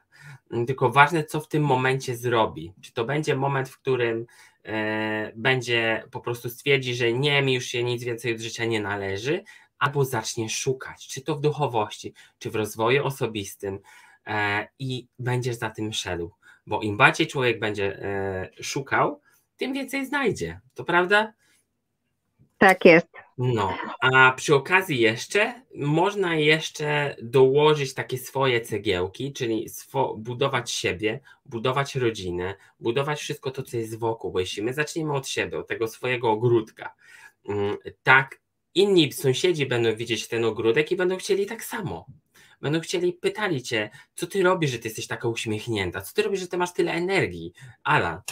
tylko 0.67 0.89
ważne, 0.89 1.23
co 1.23 1.41
w 1.41 1.47
tym 1.47 1.63
momencie 1.63 2.15
zrobi. 2.15 2.73
Czy 2.81 2.93
to 2.93 3.05
będzie 3.05 3.35
moment, 3.35 3.69
w 3.69 3.79
którym 3.79 4.25
e, 4.65 5.31
będzie 5.35 6.03
po 6.11 6.19
prostu 6.19 6.49
stwierdzi, 6.49 6.95
że 6.95 7.13
nie, 7.13 7.41
mi 7.41 7.53
już 7.53 7.65
się 7.65 7.83
nic 7.83 8.03
więcej 8.03 8.35
od 8.35 8.41
życia 8.41 8.65
nie 8.65 8.81
należy, 8.81 9.43
albo 9.79 10.05
zacznie 10.05 10.49
szukać, 10.49 11.07
czy 11.07 11.21
to 11.21 11.35
w 11.35 11.41
duchowości, 11.41 12.13
czy 12.39 12.51
w 12.51 12.55
rozwoju 12.55 13.05
osobistym 13.05 13.79
e, 14.27 14.67
i 14.79 15.07
będziesz 15.19 15.55
za 15.55 15.69
tym 15.69 15.93
szedł. 15.93 16.31
Bo 16.67 16.81
im 16.81 16.97
bardziej 16.97 17.27
człowiek 17.27 17.59
będzie 17.59 17.99
szukał, 18.61 19.21
tym 19.59 19.73
więcej 19.73 20.05
znajdzie. 20.05 20.59
To 20.73 20.83
prawda? 20.83 21.33
Tak 22.57 22.85
jest. 22.85 23.07
No, 23.37 23.77
a 24.01 24.31
przy 24.31 24.55
okazji 24.55 24.99
jeszcze 24.99 25.61
można 25.75 26.35
jeszcze 26.35 27.15
dołożyć 27.21 27.93
takie 27.93 28.17
swoje 28.17 28.61
cegiełki, 28.61 29.33
czyli 29.33 29.69
swo- 29.69 30.17
budować 30.17 30.71
siebie, 30.71 31.19
budować 31.45 31.95
rodzinę, 31.95 32.55
budować 32.79 33.19
wszystko 33.19 33.51
to, 33.51 33.63
co 33.63 33.77
jest 33.77 33.99
wokół, 33.99 34.31
bo 34.31 34.39
jeśli 34.39 34.63
my 34.63 34.73
zaczniemy 34.73 35.13
od 35.13 35.27
siebie, 35.27 35.57
od 35.57 35.67
tego 35.67 35.87
swojego 35.87 36.31
ogródka, 36.31 36.93
mm, 37.49 37.77
tak 38.03 38.39
inni 38.75 39.13
sąsiedzi 39.13 39.65
będą 39.65 39.95
widzieć 39.95 40.27
ten 40.27 40.45
ogródek 40.45 40.91
i 40.91 40.95
będą 40.95 41.17
chcieli 41.17 41.45
tak 41.45 41.63
samo. 41.63 42.05
Będą 42.61 42.79
chcieli, 42.79 43.13
pytali 43.13 43.63
cię, 43.63 43.89
co 44.15 44.27
ty 44.27 44.43
robisz, 44.43 44.71
że 44.71 44.79
ty 44.79 44.87
jesteś 44.87 45.07
taka 45.07 45.27
uśmiechnięta, 45.27 46.01
co 46.01 46.13
ty 46.13 46.21
robisz, 46.21 46.39
że 46.39 46.47
ty 46.47 46.57
masz 46.57 46.73
tyle 46.73 46.91
energii, 46.91 47.53
Ala. 47.83 48.23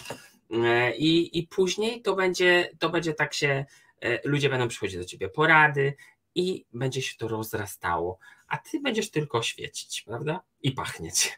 E, 0.51 0.95
I, 0.95 1.39
i 1.39 1.47
później 1.47 2.01
to 2.01 2.15
będzie, 2.15 2.69
to 2.79 2.89
będzie 2.89 3.13
tak 3.13 3.33
się 3.33 3.65
e, 4.01 4.19
ludzie 4.23 4.49
będą 4.49 4.67
przychodzić 4.67 4.97
do 4.97 5.05
ciebie 5.05 5.29
porady 5.29 5.93
i 6.35 6.65
będzie 6.73 7.01
się 7.01 7.17
to 7.17 7.27
rozrastało, 7.27 8.19
a 8.47 8.57
ty 8.57 8.79
będziesz 8.79 9.11
tylko 9.11 9.41
świecić, 9.41 10.01
prawda? 10.01 10.41
I 10.61 10.71
pachnieć. 10.71 11.37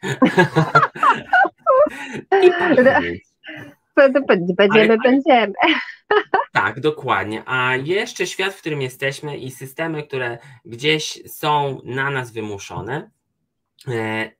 I 2.44 2.50
pachnieć. 2.50 3.24
Będziemy, 4.56 4.84
Ale- 4.84 4.98
będziemy. 4.98 5.52
Tak, 6.52 6.80
dokładnie. 6.80 7.42
A 7.46 7.76
jeszcze 7.76 8.26
świat, 8.26 8.54
w 8.54 8.60
którym 8.60 8.82
jesteśmy 8.82 9.38
i 9.38 9.50
systemy, 9.50 10.02
które 10.02 10.38
gdzieś 10.64 11.22
są 11.26 11.80
na 11.84 12.10
nas 12.10 12.32
wymuszone, 12.32 13.10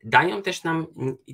dają 0.04 0.42
też 0.42 0.64
nam 0.64 0.86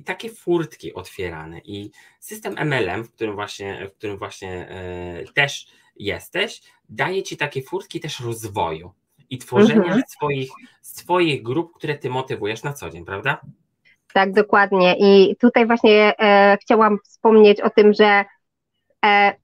takie 0.05 0.29
furtki 0.29 0.93
otwierane. 0.93 1.59
I 1.59 1.91
system 2.19 2.55
MLM, 2.57 3.03
w 3.03 3.11
którym 3.11 3.35
właśnie, 3.35 3.87
w 3.87 3.97
którym 3.97 4.17
właśnie 4.17 4.69
e, 4.69 5.23
też 5.33 5.67
jesteś, 5.95 6.61
daje 6.89 7.23
ci 7.23 7.37
takie 7.37 7.61
furtki 7.61 7.99
też 7.99 8.19
rozwoju 8.19 8.91
i 9.29 9.37
tworzenia 9.37 9.83
Mhm. 9.83 10.01
swoich, 10.07 10.51
swoich 10.81 11.43
grup, 11.43 11.73
które 11.75 11.95
ty 11.95 12.09
motywujesz 12.09 12.63
na 12.63 12.73
co 12.73 12.89
dzień, 12.89 13.05
prawda? 13.05 13.41
Tak, 14.13 14.33
dokładnie. 14.33 14.95
I 14.99 15.35
tutaj 15.35 15.65
właśnie 15.65 16.13
e, 16.19 16.57
chciałam 16.61 16.97
wspomnieć 17.03 17.61
o 17.61 17.69
tym, 17.69 17.93
że 17.93 18.25
e, 19.05 19.35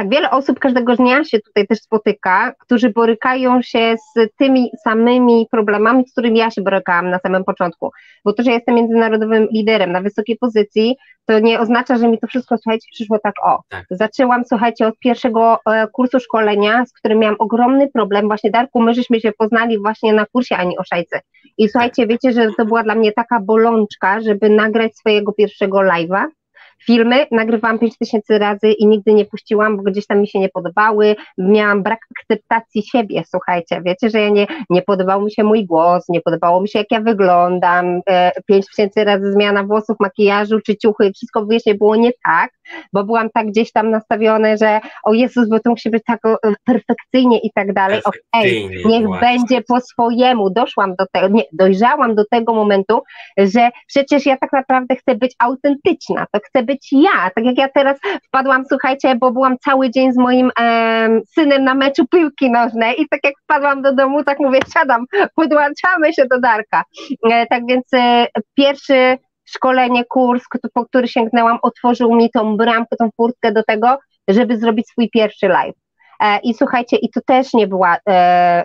tak 0.00 0.08
wiele 0.08 0.30
osób 0.30 0.58
każdego 0.58 0.96
dnia 0.96 1.24
się 1.24 1.38
tutaj 1.38 1.66
też 1.66 1.78
spotyka, 1.78 2.52
którzy 2.58 2.90
borykają 2.90 3.62
się 3.62 3.96
z 3.96 4.28
tymi 4.38 4.70
samymi 4.84 5.46
problemami, 5.50 6.04
z 6.08 6.12
którymi 6.12 6.38
ja 6.38 6.50
się 6.50 6.62
borykałam 6.62 7.10
na 7.10 7.18
samym 7.18 7.44
początku. 7.44 7.90
Bo 8.24 8.32
to, 8.32 8.42
że 8.42 8.50
jestem 8.50 8.74
międzynarodowym 8.74 9.48
liderem 9.52 9.92
na 9.92 10.00
wysokiej 10.00 10.36
pozycji, 10.36 10.96
to 11.26 11.38
nie 11.38 11.60
oznacza, 11.60 11.98
że 11.98 12.08
mi 12.08 12.18
to 12.18 12.26
wszystko, 12.26 12.56
słuchajcie, 12.58 12.86
przyszło 12.92 13.18
tak 13.18 13.34
o. 13.44 13.62
Tak. 13.68 13.84
Zaczęłam, 13.90 14.42
słuchajcie, 14.44 14.86
od 14.86 14.98
pierwszego 14.98 15.58
e, 15.66 15.86
kursu 15.92 16.20
szkolenia, 16.20 16.86
z 16.86 16.92
którym 16.92 17.18
miałam 17.18 17.36
ogromny 17.38 17.88
problem. 17.88 18.26
Właśnie, 18.26 18.50
Darku, 18.50 18.82
my 18.82 18.94
żeśmy 18.94 19.20
się 19.20 19.32
poznali 19.32 19.78
właśnie 19.78 20.12
na 20.12 20.26
kursie 20.26 20.56
Ani 20.56 20.78
Oszajcy. 20.78 21.20
I 21.58 21.68
słuchajcie, 21.68 22.06
wiecie, 22.06 22.32
że 22.32 22.48
to 22.56 22.64
była 22.64 22.82
dla 22.82 22.94
mnie 22.94 23.12
taka 23.12 23.40
bolączka, 23.40 24.20
żeby 24.20 24.48
nagrać 24.48 24.96
swojego 24.96 25.32
pierwszego 25.32 25.78
live'a. 25.78 26.26
Filmy 26.86 27.26
nagrywałam 27.30 27.78
5000 27.78 28.38
razy 28.38 28.72
i 28.72 28.86
nigdy 28.86 29.14
nie 29.14 29.24
puściłam, 29.24 29.76
bo 29.76 29.82
gdzieś 29.82 30.06
tam 30.06 30.20
mi 30.20 30.28
się 30.28 30.38
nie 30.38 30.48
podobały. 30.48 31.16
Miałam 31.38 31.82
brak 31.82 31.98
akceptacji 32.18 32.82
siebie, 32.82 33.22
słuchajcie. 33.26 33.82
Wiecie, 33.84 34.10
że 34.10 34.20
ja 34.20 34.28
nie, 34.28 34.46
nie 34.70 34.82
podobał 34.82 35.22
mi 35.22 35.32
się 35.32 35.44
mój 35.44 35.66
głos, 35.66 36.08
nie 36.08 36.20
podobało 36.20 36.60
mi 36.60 36.68
się, 36.68 36.78
jak 36.78 36.90
ja 36.90 37.00
wyglądam. 37.00 38.00
E, 38.10 38.32
5000 38.46 39.04
razy 39.04 39.32
zmiana 39.32 39.64
włosów, 39.64 39.96
makijażu 40.00 40.60
czy 40.60 40.76
ciuchy, 40.76 41.12
wszystko 41.12 41.46
wiecie, 41.46 41.74
było 41.74 41.96
nie 41.96 42.10
tak, 42.24 42.50
bo 42.92 43.04
byłam 43.04 43.30
tak 43.34 43.46
gdzieś 43.46 43.72
tam 43.72 43.90
nastawione, 43.90 44.56
że 44.56 44.80
o 45.04 45.12
Jezus, 45.12 45.48
bo 45.48 45.60
to 45.60 45.70
musi 45.70 45.90
być 45.90 46.02
tak 46.06 46.20
perfekcyjnie 46.64 47.38
i 47.38 47.50
tak 47.54 47.72
dalej. 47.72 48.00
Okej, 48.04 48.20
Perfekcyjnie, 48.32 48.98
niech 48.98 49.06
właśnie. 49.06 49.28
będzie 49.28 49.62
po 49.68 49.80
swojemu. 49.80 50.50
Doszłam 50.50 50.94
do 50.94 51.04
tego, 51.12 51.28
nie, 51.28 51.42
dojrzałam 51.52 52.14
do 52.14 52.24
tego 52.30 52.54
momentu, 52.54 53.02
że 53.38 53.70
przecież 53.86 54.26
ja 54.26 54.36
tak 54.36 54.52
naprawdę 54.52 54.96
chcę 54.96 55.14
być 55.14 55.34
autentyczna, 55.38 56.26
to 56.32 56.40
chcę 56.44 56.62
być 56.62 56.88
ja. 56.92 57.30
Tak 57.34 57.44
jak 57.44 57.58
ja 57.58 57.68
teraz 57.68 57.98
wpadłam, 58.28 58.64
słuchajcie, 58.68 59.16
bo 59.16 59.30
byłam 59.30 59.58
cały 59.58 59.90
dzień 59.90 60.12
z 60.12 60.16
moim 60.16 60.50
em, 60.60 61.20
synem 61.34 61.64
na 61.64 61.74
meczu 61.74 62.06
piłki 62.06 62.50
nożnej 62.50 63.00
i 63.02 63.08
tak 63.08 63.20
jak 63.24 63.34
wpadłam 63.44 63.82
do 63.82 63.94
domu, 63.94 64.24
tak 64.24 64.38
mówię, 64.38 64.58
siadam, 64.74 65.04
podłączamy 65.34 66.12
się 66.12 66.26
do 66.30 66.40
Darka. 66.40 66.82
E, 67.30 67.46
tak 67.46 67.66
więc 67.66 67.84
e, 67.94 68.26
pierwszy 68.54 69.18
szkolenie, 69.50 70.04
kurs, 70.04 70.44
po 70.74 70.86
który 70.86 71.08
sięgnęłam, 71.08 71.58
otworzył 71.62 72.14
mi 72.14 72.30
tą 72.30 72.56
bramkę, 72.56 72.96
tą 72.96 73.10
furtkę 73.16 73.52
do 73.52 73.62
tego, 73.64 73.98
żeby 74.28 74.58
zrobić 74.58 74.88
swój 74.88 75.10
pierwszy 75.10 75.48
live. 75.48 75.76
E, 76.20 76.38
I 76.38 76.54
słuchajcie, 76.54 76.96
i 76.96 77.10
to 77.10 77.20
też 77.26 77.54
nie 77.54 77.66
była 77.66 77.96
e, 78.08 78.64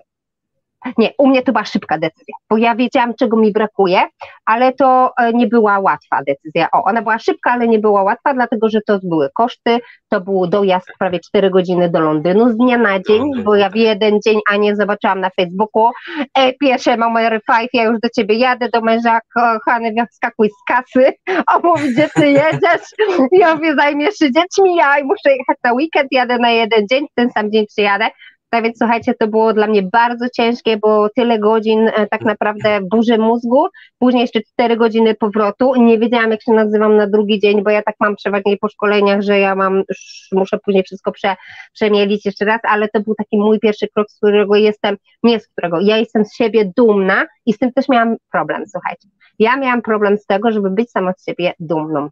nie, 0.97 1.09
u 1.17 1.27
mnie 1.27 1.41
to 1.41 1.51
była 1.51 1.65
szybka 1.65 1.97
decyzja, 1.97 2.35
bo 2.49 2.57
ja 2.57 2.75
wiedziałam, 2.75 3.13
czego 3.13 3.37
mi 3.37 3.51
brakuje, 3.51 4.01
ale 4.45 4.73
to 4.73 5.11
e, 5.17 5.33
nie 5.33 5.47
była 5.47 5.79
łatwa 5.79 6.19
decyzja. 6.27 6.67
O, 6.71 6.83
ona 6.83 7.01
była 7.01 7.19
szybka, 7.19 7.51
ale 7.51 7.67
nie 7.67 7.79
była 7.79 8.03
łatwa, 8.03 8.33
dlatego 8.33 8.69
że 8.69 8.79
to 8.87 8.99
były 9.03 9.29
koszty, 9.33 9.79
to 10.09 10.21
był 10.21 10.47
dojazd 10.47 10.87
prawie 10.99 11.19
4 11.19 11.49
godziny 11.49 11.89
do 11.89 11.99
Londynu 11.99 12.49
z 12.49 12.57
dnia 12.57 12.77
na 12.77 12.99
dzień, 12.99 13.43
bo 13.43 13.55
ja 13.55 13.65
tak. 13.65 13.73
w 13.73 13.75
jeden 13.75 14.19
dzień, 14.25 14.39
a 14.51 14.55
nie 14.55 14.75
zobaczyłam 14.75 15.19
na 15.19 15.29
Facebooku, 15.29 15.89
e, 16.37 16.53
pierwsze 16.53 16.97
numery 16.97 17.39
five, 17.39 17.69
ja 17.73 17.83
już 17.83 17.99
do 17.99 18.09
ciebie 18.09 18.35
jadę, 18.35 18.69
do 18.69 18.81
męża, 18.81 19.19
kochany, 19.33 19.93
wskakuj 20.11 20.49
z 20.49 20.73
kasy, 20.73 21.13
o 21.55 21.59
mów, 21.59 21.81
gdzie 21.81 22.09
ty 22.15 22.27
jedziesz, 22.29 22.89
ja 23.31 23.55
mówię, 23.55 23.75
zajmiesz 23.75 24.15
się 24.15 24.31
dziećmi, 24.31 24.75
ja 24.75 24.95
muszę 25.03 25.29
jechać 25.29 25.57
na 25.63 25.73
weekend, 25.73 26.07
jadę 26.11 26.37
na 26.37 26.49
jeden 26.49 26.87
dzień, 26.87 27.07
w 27.11 27.15
ten 27.15 27.29
sam 27.31 27.51
dzień 27.51 27.65
przyjadę, 27.67 28.09
Tak 28.55 28.63
więc 28.63 28.77
słuchajcie, 28.77 29.13
to 29.13 29.27
było 29.27 29.53
dla 29.53 29.67
mnie 29.67 29.83
bardzo 29.83 30.29
ciężkie, 30.29 30.77
bo 30.77 31.09
tyle 31.09 31.39
godzin 31.39 31.87
e, 31.87 32.07
tak 32.07 32.21
naprawdę 32.21 32.79
burzy 32.81 33.17
mózgu, 33.17 33.67
później 33.99 34.21
jeszcze 34.21 34.41
4 34.41 34.77
godziny 34.77 35.15
powrotu. 35.15 35.75
Nie 35.75 35.99
wiedziałam, 35.99 36.31
jak 36.31 36.43
się 36.43 36.53
nazywam 36.53 36.97
na 36.97 37.07
drugi 37.07 37.39
dzień, 37.39 37.63
bo 37.63 37.69
ja 37.69 37.81
tak 37.81 37.95
mam 37.99 38.15
przeważnie 38.15 38.57
po 38.57 38.69
szkoleniach, 38.69 39.21
że 39.21 39.39
ja 39.39 39.55
mam, 39.55 39.83
muszę 40.31 40.57
później 40.65 40.83
wszystko 40.83 41.11
prze, 41.11 41.35
przemielić 41.73 42.25
jeszcze 42.25 42.45
raz, 42.45 42.61
ale 42.63 42.87
to 42.87 42.99
był 42.99 43.15
taki 43.15 43.37
mój 43.37 43.59
pierwszy 43.59 43.87
krok, 43.87 44.11
z 44.11 44.17
którego 44.17 44.55
jestem, 44.55 44.97
nie 45.23 45.39
z 45.39 45.47
którego, 45.47 45.79
ja 45.79 45.97
jestem 45.97 46.25
z 46.25 46.35
siebie 46.35 46.71
dumna 46.77 47.25
i 47.45 47.53
z 47.53 47.57
tym 47.57 47.73
też 47.73 47.89
miałam 47.89 48.15
problem, 48.31 48.63
słuchajcie. 48.71 49.07
Ja 49.39 49.57
miałam 49.57 49.81
problem 49.81 50.17
z 50.17 50.25
tego, 50.25 50.51
żeby 50.51 50.69
być 50.69 50.91
sama 50.91 51.13
z 51.17 51.25
siebie 51.25 51.53
dumną. 51.59 52.09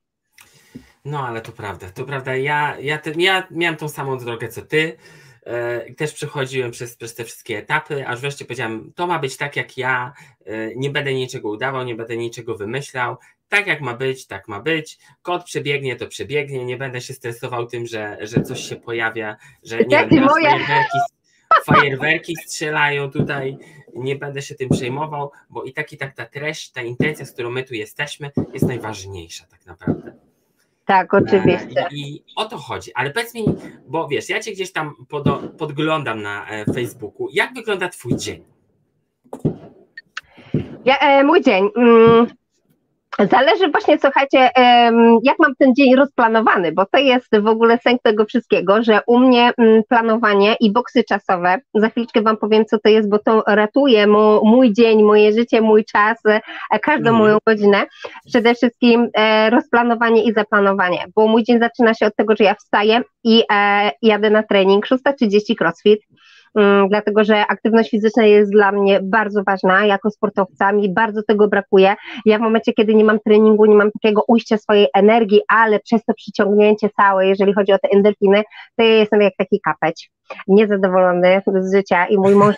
No, 1.06 1.28
ale 1.28 1.42
to 1.42 1.52
prawda, 1.52 1.88
to 1.96 2.06
prawda. 2.06 2.36
Ja, 2.36 2.78
ja, 2.80 3.00
ja 3.16 3.44
miałem 3.52 3.78
tą 3.78 3.90
samą 3.90 4.18
drogę 4.18 4.48
co 4.48 4.62
ty. 4.62 4.98
E, 5.46 5.94
też 5.94 6.14
przechodziłem 6.14 6.72
przez, 6.72 6.96
przez 6.96 7.16
te 7.16 7.24
wszystkie 7.24 7.58
etapy, 7.58 8.08
aż 8.08 8.22
wreszcie 8.22 8.46
powiedziałem, 8.46 8.92
to 8.96 9.08
ma 9.08 9.20
być 9.20 9.38
tak 9.38 9.56
jak 9.56 9.78
ja, 9.78 10.14
e, 10.46 10.76
nie 10.76 10.90
będę 10.90 11.14
niczego 11.14 11.50
udawał, 11.50 11.84
nie 11.84 11.96
będę 11.96 12.18
niczego 12.18 12.58
wymyślał, 12.58 13.18
tak 13.50 13.68
jak 13.68 13.82
ma 13.82 13.94
być, 13.94 14.28
tak 14.28 14.48
ma 14.48 14.60
być, 14.60 14.98
kod 15.22 15.44
przebiegnie, 15.44 15.96
to 15.96 16.08
przebiegnie, 16.08 16.66
nie 16.66 16.78
będę 16.78 17.02
się 17.02 17.14
stresował 17.14 17.68
tym, 17.68 17.88
że, 17.88 18.18
że 18.22 18.42
coś 18.42 18.60
się 18.70 18.76
pojawia, 18.76 19.38
że 19.64 19.78
nie 19.78 20.08
wiem, 20.12 20.24
moje. 20.24 20.50
fajerwerki, 20.50 20.98
fajerwerki 21.66 22.36
strzelają 22.46 23.12
tutaj, 23.12 23.58
nie 23.96 24.16
będę 24.16 24.42
się 24.42 24.56
tym 24.56 24.70
przejmował, 24.70 25.32
bo 25.50 25.64
i 25.64 25.74
tak 25.74 25.94
i 25.94 25.98
tak 25.98 26.16
ta 26.16 26.26
treść, 26.26 26.72
ta 26.72 26.82
intencja, 26.82 27.26
z 27.26 27.32
którą 27.32 27.50
my 27.50 27.64
tu 27.64 27.74
jesteśmy, 27.74 28.32
jest 28.54 28.66
najważniejsza 28.66 29.46
tak 29.46 29.66
naprawdę. 29.66 30.33
Tak, 30.86 31.14
oczywiście. 31.14 31.86
E, 31.86 31.88
I, 31.92 32.16
I 32.16 32.24
o 32.36 32.46
to 32.46 32.58
chodzi. 32.58 32.92
Ale 32.96 33.12
powiedz 33.12 33.34
mi, 33.34 33.46
bo 33.88 34.08
wiesz, 34.08 34.30
ja 34.30 34.40
cię 34.40 34.52
gdzieś 34.52 34.72
tam 34.72 34.94
pod, 35.10 35.24
podglądam 35.58 36.22
na 36.22 36.48
e, 36.48 36.66
Facebooku. 36.66 37.28
Jak 37.34 37.54
wygląda 37.54 37.90
twój 37.90 38.16
dzień? 38.16 38.44
Ja, 40.86 41.00
e, 41.00 41.24
mój 41.24 41.42
dzień. 41.42 41.70
Mm, 41.78 42.28
Zależy 43.20 43.68
właśnie, 43.72 43.98
słuchajcie, 44.02 44.50
jak 45.24 45.40
mam 45.40 45.56
ten 45.60 45.76
dzień 45.76 45.96
rozplanowany, 45.96 46.72
bo 46.72 46.86
to 46.86 46.98
jest 46.98 47.38
w 47.42 47.48
ogóle 47.48 47.78
sęk 47.78 48.02
tego 48.02 48.26
wszystkiego, 48.26 48.84
że 48.84 49.00
u 49.08 49.20
mnie 49.20 49.52
mm, 49.58 49.82
planowanie 49.90 50.56
i 50.60 50.72
boksy 50.72 51.04
czasowe, 51.04 51.58
za 51.74 51.90
chwileczkę 51.90 52.22
Wam 52.22 52.38
powiem, 52.38 52.66
co 52.66 52.78
to 52.80 52.90
jest, 52.90 53.10
bo 53.10 53.20
to 53.20 53.44
ratuje 53.48 54.08
mój 54.44 54.74
dzień, 54.74 55.04
moje 55.04 55.34
życie, 55.34 55.62
mój 55.62 55.86
czas, 55.86 56.18
e, 56.26 56.80
każdą 56.80 57.10
mm. 57.10 57.22
moją 57.22 57.38
godzinę. 57.48 57.86
Przede 58.26 58.56
wszystkim 58.56 59.10
e, 59.18 59.50
rozplanowanie 59.50 60.24
i 60.24 60.34
zaplanowanie, 60.34 61.06
bo 61.16 61.28
mój 61.28 61.44
dzień 61.44 61.60
zaczyna 61.60 61.94
się 61.94 62.06
od 62.06 62.16
tego, 62.16 62.36
że 62.36 62.44
ja 62.44 62.56
wstaję 62.56 63.02
i 63.24 63.44
e, 63.54 63.92
jadę 64.02 64.30
na 64.30 64.44
trening, 64.44 64.86
6.30 64.86 65.56
crossfit, 65.60 66.02
dlatego 66.90 67.24
że 67.24 67.48
aktywność 67.48 67.90
fizyczna 67.90 68.26
jest 68.26 68.52
dla 68.52 68.72
mnie 68.72 69.00
bardzo 69.04 69.44
ważna 69.44 69.86
jako 69.86 70.10
sportowca, 70.10 70.72
mi 70.72 70.94
bardzo 70.94 71.24
tego 71.24 71.48
brakuje. 71.48 71.96
Ja 72.26 72.38
w 72.38 72.42
momencie, 72.42 72.74
kiedy 72.74 72.96
nie 72.96 73.04
mam 73.04 73.20
treningu, 73.20 73.66
nie 73.66 73.76
mam 73.76 73.92
takiego 73.92 74.24
ujścia 74.28 74.58
swojej 74.58 74.88
energii, 74.94 75.42
ale 75.48 75.80
przez 75.80 76.06
to 76.06 76.14
przyciągnięcie 76.14 76.90
całe, 76.90 77.28
jeżeli 77.28 77.54
chodzi 77.54 77.74
o 77.74 77.80
te 77.80 77.90
endorfiny, 77.90 78.44
to 78.76 78.84
ja 78.84 78.96
jestem 78.96 79.22
jak 79.22 79.34
taki 79.38 79.60
kapeć 79.62 80.12
niezadowolony 80.48 81.42
z 81.60 81.76
życia 81.76 82.06
i 82.06 82.18
mój 82.18 82.36
mąż 82.36 82.56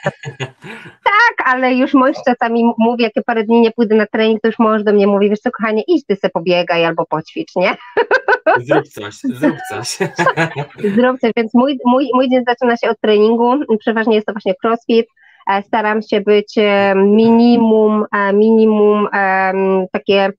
tak, 1.11 1.47
ale 1.47 1.73
już 1.73 1.93
mąż 1.93 2.15
czasami 2.25 2.71
mówi, 2.77 3.03
jak 3.03 3.15
ja 3.15 3.21
parę 3.25 3.43
dni 3.43 3.61
nie 3.61 3.71
pójdę 3.71 3.95
na 3.95 4.05
trening, 4.05 4.41
to 4.41 4.47
już 4.47 4.59
mąż 4.59 4.83
do 4.83 4.93
mnie 4.93 5.07
mówi, 5.07 5.29
wiesz 5.29 5.39
co 5.39 5.51
kochanie, 5.51 5.83
idź 5.87 6.05
ty 6.05 6.15
se 6.15 6.29
pobiegaj 6.29 6.85
albo 6.85 7.05
poćwicz, 7.05 7.55
nie? 7.55 7.75
Zrób 8.67 8.87
coś, 8.87 9.15
zrób 9.15 9.57
coś. 9.69 9.97
Zrób 10.95 11.19
coś, 11.19 11.31
więc 11.35 11.53
mój, 11.53 11.79
mój, 11.85 12.09
mój 12.13 12.29
dzień 12.29 12.43
zaczyna 12.47 12.77
się 12.77 12.89
od 12.89 12.99
treningu, 12.99 13.53
przeważnie 13.79 14.15
jest 14.15 14.27
to 14.27 14.33
właśnie 14.33 14.53
crossfit, 14.63 15.07
e, 15.49 15.63
staram 15.63 16.01
się 16.01 16.21
być 16.21 16.57
e, 16.57 16.93
minimum, 16.95 18.05
e, 18.15 18.33
minimum 18.33 19.07
takie 19.91 20.29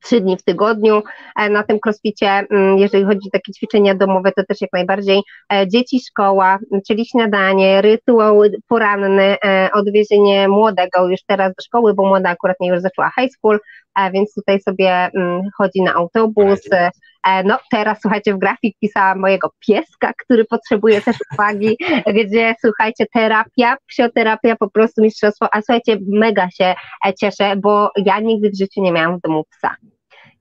trzy 0.00 0.20
dni 0.20 0.36
w 0.36 0.42
tygodniu. 0.42 1.02
E, 1.36 1.50
na 1.50 1.62
tym 1.62 1.78
crossficie, 1.86 2.28
mm, 2.28 2.78
jeżeli 2.78 3.04
chodzi 3.04 3.28
o 3.28 3.30
takie 3.32 3.52
ćwiczenia 3.52 3.94
domowe, 3.94 4.32
to 4.32 4.42
też 4.48 4.60
jak 4.60 4.72
najbardziej 4.72 5.22
e, 5.52 5.68
dzieci, 5.68 6.00
szkoła, 6.08 6.58
czyli 6.88 7.06
śniadanie, 7.06 7.82
rytuały 7.82 8.50
poranne, 8.68 9.36
e, 9.44 9.70
odwiezienie 9.72 10.48
młodego 10.48 11.08
już 11.08 11.20
teraz 11.26 11.48
do 11.48 11.62
szkoły, 11.62 11.94
bo 11.94 12.06
młoda 12.06 12.30
akurat 12.30 12.56
nie 12.60 12.68
już 12.68 12.80
zaczęła 12.80 13.10
high 13.20 13.32
school, 13.32 13.58
więc 14.12 14.34
tutaj 14.34 14.60
sobie 14.60 14.90
mm, 14.90 15.42
chodzi 15.58 15.82
na 15.82 15.94
autobus. 15.94 16.60
No 17.44 17.58
teraz 17.70 17.98
słuchajcie, 18.02 18.34
w 18.34 18.38
grafik 18.38 18.76
pisałam 18.80 19.18
mojego 19.18 19.50
pieska, 19.66 20.12
który 20.24 20.44
potrzebuje 20.44 21.00
też 21.00 21.16
uwagi, 21.34 21.76
gdzie 22.24 22.54
słuchajcie, 22.64 23.06
terapia, 23.14 23.76
psioterapia, 23.86 24.56
po 24.56 24.70
prostu 24.70 25.02
mistrzostwo, 25.02 25.46
a 25.52 25.62
słuchajcie, 25.62 25.98
mega 26.08 26.50
się 26.50 26.74
cieszę, 27.20 27.56
bo 27.56 27.90
ja 27.96 28.20
nigdy 28.20 28.50
w 28.50 28.58
życiu 28.58 28.82
nie 28.82 28.92
miałam 28.92 29.18
w 29.18 29.20
domu 29.20 29.44
psa. 29.50 29.76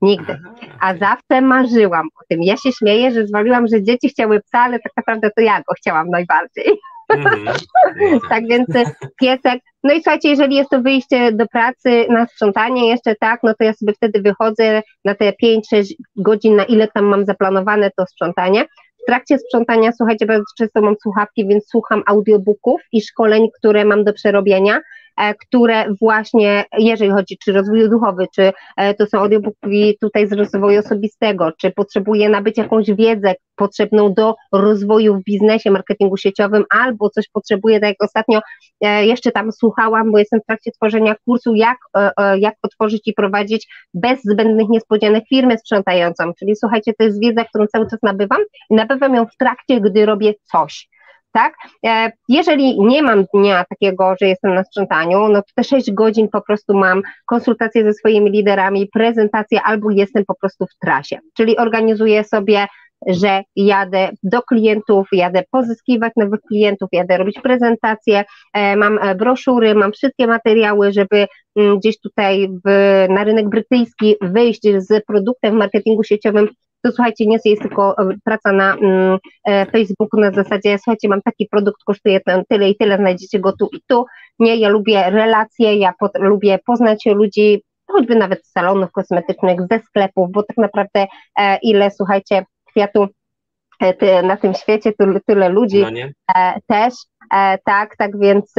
Nigdy. 0.01 0.39
A 0.79 0.95
zawsze 0.95 1.41
marzyłam 1.41 2.07
o 2.21 2.25
tym. 2.29 2.43
Ja 2.43 2.57
się 2.57 2.71
śmieję, 2.71 3.11
że 3.11 3.27
zwaliłam, 3.27 3.67
że 3.67 3.83
dzieci 3.83 4.09
chciały 4.09 4.41
psa, 4.41 4.59
ale 4.59 4.79
tak 4.79 4.91
naprawdę 4.97 5.31
to 5.35 5.41
ja 5.41 5.57
go 5.57 5.73
chciałam 5.77 6.09
najbardziej. 6.09 6.65
Mm. 7.09 7.47
tak 8.29 8.47
więc 8.47 8.75
e, 8.75 8.83
piesek. 9.19 9.61
No 9.83 9.93
i 9.93 9.95
słuchajcie, 9.95 10.29
jeżeli 10.29 10.55
jest 10.55 10.69
to 10.69 10.81
wyjście 10.81 11.31
do 11.31 11.47
pracy 11.47 12.05
na 12.09 12.25
sprzątanie 12.25 12.87
jeszcze 12.87 13.15
tak, 13.15 13.39
no 13.43 13.53
to 13.53 13.63
ja 13.63 13.73
sobie 13.73 13.93
wtedy 13.93 14.21
wychodzę 14.21 14.81
na 15.05 15.15
te 15.15 15.33
5-6 15.43 15.59
godzin, 16.15 16.55
na 16.55 16.63
ile 16.63 16.87
tam 16.87 17.05
mam 17.05 17.25
zaplanowane 17.25 17.91
to 17.97 18.05
sprzątanie. 18.05 18.65
W 19.03 19.05
trakcie 19.07 19.39
sprzątania, 19.39 19.91
słuchajcie, 19.91 20.25
bardzo 20.25 20.45
często 20.57 20.81
mam 20.81 20.95
słuchawki, 21.01 21.47
więc 21.47 21.67
słucham 21.69 22.03
audiobooków 22.05 22.81
i 22.91 23.01
szkoleń, 23.01 23.47
które 23.59 23.85
mam 23.85 24.03
do 24.03 24.13
przerobienia 24.13 24.81
które 25.17 25.85
właśnie, 26.01 26.65
jeżeli 26.77 27.11
chodzi 27.11 27.37
czy 27.37 27.51
rozwój 27.51 27.89
duchowy, 27.89 28.25
czy 28.35 28.51
e, 28.77 28.93
to 28.93 29.05
są 29.05 29.19
audiobooki 29.19 29.97
tutaj 30.01 30.27
z 30.27 30.33
rozwoju 30.33 30.79
osobistego, 30.79 31.51
czy 31.51 31.71
potrzebuję 31.71 32.29
nabyć 32.29 32.57
jakąś 32.57 32.91
wiedzę 32.91 33.35
potrzebną 33.55 34.13
do 34.13 34.35
rozwoju 34.51 35.15
w 35.15 35.23
biznesie, 35.23 35.71
marketingu 35.71 36.17
sieciowym, 36.17 36.63
albo 36.69 37.09
coś 37.09 37.29
potrzebuję, 37.33 37.79
tak 37.79 37.89
jak 37.89 38.03
ostatnio 38.03 38.39
e, 38.81 39.05
jeszcze 39.05 39.31
tam 39.31 39.51
słuchałam, 39.51 40.11
bo 40.11 40.17
jestem 40.17 40.39
w 40.39 40.45
trakcie 40.45 40.71
tworzenia 40.71 41.15
kursu, 41.25 41.55
jak, 41.55 41.77
jak 42.37 42.55
otworzyć 42.61 43.01
i 43.05 43.13
prowadzić 43.13 43.67
bez 43.93 44.19
zbędnych 44.23 44.69
niespodzianek 44.69 45.23
firmę 45.29 45.57
sprzątającą, 45.57 46.33
czyli 46.39 46.55
słuchajcie, 46.55 46.93
to 46.97 47.03
jest 47.03 47.21
wiedza, 47.21 47.45
którą 47.45 47.67
cały 47.67 47.89
czas 47.89 47.99
nabywam 48.03 48.41
i 48.69 48.75
nabywam 48.75 49.15
ją 49.15 49.25
w 49.25 49.37
trakcie, 49.37 49.81
gdy 49.81 50.05
robię 50.05 50.33
coś 50.43 50.89
tak? 51.37 51.53
E, 51.85 52.11
jeżeli 52.29 52.81
nie 52.81 53.03
mam 53.03 53.25
dnia 53.33 53.65
takiego, 53.69 54.15
że 54.21 54.27
jestem 54.27 54.53
na 54.53 54.63
sprzątaniu, 54.63 55.29
no 55.29 55.41
to 55.41 55.47
te 55.55 55.63
6 55.63 55.91
godzin 55.91 56.27
po 56.29 56.41
prostu 56.41 56.73
mam 56.73 57.01
konsultacje 57.25 57.83
ze 57.83 57.93
swoimi 57.93 58.31
liderami, 58.31 58.89
prezentacje 58.93 59.61
albo 59.61 59.91
jestem 59.91 60.25
po 60.25 60.35
prostu 60.35 60.65
w 60.65 60.79
trasie, 60.79 61.17
czyli 61.33 61.57
organizuję 61.57 62.23
sobie 62.23 62.67
że 63.07 63.41
jadę 63.55 64.09
do 64.23 64.41
klientów, 64.41 65.07
jadę 65.11 65.43
pozyskiwać 65.51 66.13
nowych 66.15 66.39
klientów, 66.41 66.89
jadę 66.91 67.17
robić 67.17 67.39
prezentacje, 67.43 68.23
e, 68.53 68.75
mam 68.75 68.97
e, 68.97 69.15
broszury, 69.15 69.75
mam 69.75 69.91
wszystkie 69.91 70.27
materiały, 70.27 70.91
żeby 70.91 71.27
mm, 71.55 71.77
gdzieś 71.79 71.99
tutaj 71.99 72.49
w, 72.65 72.69
na 73.09 73.23
rynek 73.23 73.49
brytyjski 73.49 74.15
wyjść 74.21 74.61
z 74.77 75.05
produktem 75.05 75.55
w 75.55 75.57
marketingu 75.57 76.03
sieciowym 76.03 76.49
to 76.87 76.95
słuchajcie, 76.95 77.25
nie 77.27 77.37
jest 77.45 77.61
tylko 77.61 77.97
e, 77.97 78.09
praca 78.23 78.51
na 78.51 78.75
mm, 78.75 79.17
e, 79.47 79.65
Facebooku 79.65 80.19
na 80.19 80.31
zasadzie, 80.31 80.77
słuchajcie, 80.77 81.09
mam 81.09 81.21
taki 81.21 81.47
produkt, 81.51 81.83
kosztuje 81.83 82.19
ten 82.19 82.43
tyle 82.49 82.69
i 82.69 82.77
tyle, 82.77 82.97
znajdziecie 82.97 83.39
go 83.39 83.51
tu 83.51 83.69
i 83.73 83.79
tu. 83.87 84.05
Nie, 84.39 84.55
ja 84.55 84.69
lubię 84.69 85.09
relacje, 85.09 85.75
ja 85.75 85.93
pod, 85.99 86.11
lubię 86.19 86.59
poznać 86.65 87.05
ludzi, 87.05 87.63
choćby 87.87 88.15
nawet 88.15 88.45
z 88.45 88.51
salonów 88.51 88.91
kosmetycznych, 88.91 89.59
ze 89.71 89.79
sklepów, 89.79 90.31
bo 90.31 90.43
tak 90.43 90.57
naprawdę 90.57 91.05
e, 91.39 91.57
ile, 91.61 91.91
słuchajcie, 91.91 92.45
kwiatu 92.65 93.07
ty, 93.79 94.23
na 94.23 94.37
tym 94.37 94.53
świecie, 94.53 94.93
tyle, 94.93 95.19
tyle 95.25 95.49
ludzi 95.49 95.81
no 95.81 96.09
też, 96.67 96.93
tak, 97.65 97.95
tak 97.97 98.19
więc 98.19 98.53